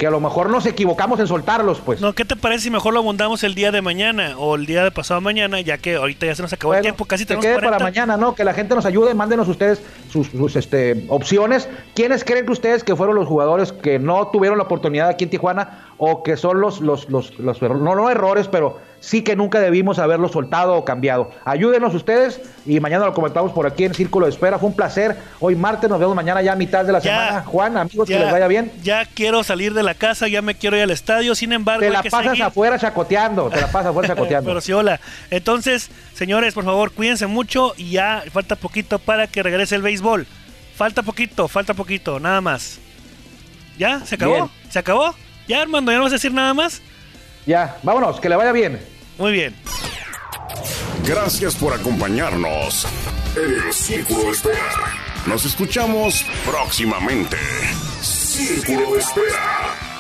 que 0.03 0.09
a 0.09 0.11
lo 0.11 0.19
mejor 0.19 0.51
nos 0.51 0.67
equivocamos 0.67 1.21
en 1.21 1.29
soltarlos, 1.29 1.79
pues. 1.79 2.01
No, 2.01 2.13
¿qué 2.13 2.25
te 2.25 2.35
parece 2.35 2.65
si 2.65 2.71
mejor 2.71 2.93
lo 2.93 2.99
abundamos 2.99 3.45
el 3.45 3.55
día 3.55 3.71
de 3.71 3.83
mañana 3.83 4.35
o 4.37 4.57
el 4.57 4.67
día 4.67 4.83
de 4.83 4.91
pasado 4.91 5.21
mañana, 5.21 5.61
ya 5.61 5.79
que 5.79 5.95
ahorita 5.95 6.27
ya 6.27 6.35
se 6.35 6.43
nos 6.43 6.53
acabó 6.53 6.75
el 6.75 6.83
tiempo, 6.83 7.05
casi 7.05 7.23
que 7.23 7.29
tenemos 7.29 7.45
quede 7.45 7.55
40. 7.55 7.79
para 7.79 7.89
mañana, 7.89 8.17
¿no? 8.17 8.35
Que 8.35 8.43
la 8.43 8.53
gente 8.53 8.75
nos 8.75 8.85
ayude, 8.85 9.15
mándenos 9.15 9.47
ustedes 9.47 9.81
sus, 10.13 10.29
sus, 10.29 10.57
este, 10.57 11.05
opciones. 11.09 11.69
¿Quiénes 11.95 12.25
creen 12.25 12.45
que 12.47 12.53
ustedes 12.53 12.85
que 12.85 12.95
fueron 12.95 13.17
los 13.17 13.27
jugadores 13.27 13.73
que 13.73 13.99
no 13.99 14.29
tuvieron 14.29 14.59
la 14.59 14.65
oportunidad 14.65 15.09
aquí 15.09 15.25
en 15.25 15.31
Tijuana 15.31 15.89
o 15.99 16.23
que 16.23 16.37
son 16.37 16.61
los, 16.61 16.81
los, 16.81 17.09
los, 17.09 17.39
los 17.39 17.63
no, 17.63 17.95
no 17.95 18.11
errores, 18.11 18.49
pero 18.49 18.79
sí 19.01 19.23
que 19.23 19.35
nunca 19.35 19.59
debimos 19.61 19.99
haberlo 19.99 20.29
soltado 20.29 20.75
o 20.75 20.85
cambiado? 20.85 21.31
Ayúdenos 21.45 21.95
ustedes 21.95 22.41
y 22.67 22.79
mañana 22.81 23.07
lo 23.07 23.15
comentamos 23.15 23.53
por 23.53 23.67
aquí 23.67 23.85
en 23.85 23.95
Círculo 23.95 24.27
de 24.27 24.33
Espera. 24.33 24.59
Fue 24.59 24.69
un 24.69 24.77
placer. 24.77 25.17
Hoy 25.41 25.57
martes, 25.57 25.89
nos 25.89 25.99
vemos 25.99 26.15
mañana 26.15 26.43
ya 26.43 26.53
a 26.53 26.57
mitad 26.57 26.85
de 26.85 26.93
la 26.93 27.01
semana. 27.01 27.43
Juan, 27.45 27.77
amigos, 27.77 28.07
que 28.09 28.19
les 28.19 28.31
vaya 28.31 28.47
bien. 28.49 28.71
Ya 28.83 29.05
quiero 29.07 29.43
salir 29.43 29.73
de 29.75 29.83
la 29.83 29.95
casa, 29.95 30.29
ya 30.29 30.43
me 30.43 30.55
quiero 30.55 30.77
ir 30.77 30.83
al 30.83 30.91
estadio, 30.91 31.35
sin 31.35 31.53
embargo, 31.53 31.81
Te 31.81 31.87
hay 31.87 31.93
la 31.93 32.03
que 32.03 32.11
pasas 32.11 32.33
seguir. 32.33 32.45
afuera 32.45 32.79
chacoteando, 32.79 33.49
te 33.49 33.61
la 33.61 33.67
pasas 33.69 33.87
afuera 33.87 34.09
chacoteando. 34.15 34.49
Pero 34.51 34.61
sí, 34.61 34.73
hola. 34.73 35.01
Entonces, 35.31 35.91
señores, 36.23 36.55
por 36.55 36.65
favor, 36.65 36.93
cuídense 36.93 37.27
mucho 37.27 37.75
y 37.77 37.91
ya 37.91 38.23
falta 38.33 38.55
poquito 38.55 39.01
para 39.01 39.27
que 39.27 39.43
regrese 39.43 39.75
el 39.75 39.83
béisbol. 39.83 40.25
Falta 40.77 41.03
poquito, 41.03 41.49
falta 41.49 41.75
poquito, 41.75 42.21
nada 42.21 42.41
más. 42.41 42.79
¿Ya? 43.77 44.07
¿Se 44.07 44.15
acabó? 44.15 44.35
Bien. 44.35 44.51
¿Se 44.71 44.79
acabó? 44.79 45.17
¿Ya, 45.49 45.63
Armando? 45.63 45.91
¿Ya 45.91 45.99
no 45.99 46.05
vas 46.05 46.13
a 46.13 46.15
decir 46.15 46.33
nada 46.33 46.55
más? 46.55 46.81
Ya, 47.45 47.77
vámonos, 47.83 48.21
que 48.21 48.29
le 48.29 48.37
vaya 48.37 48.53
bien. 48.53 48.81
Muy 49.19 49.33
bien. 49.33 49.53
Gracias 51.05 51.57
por 51.57 51.75
acompañarnos 51.75 52.87
en 53.35 53.67
el 53.67 53.73
Círculo 53.73 54.27
de 54.27 54.31
Espera. 54.31 54.95
Nos 55.27 55.45
escuchamos 55.45 56.25
próximamente. 56.47 57.37
Círculo 58.01 58.93
de 58.93 59.01
Espera. 59.01 59.92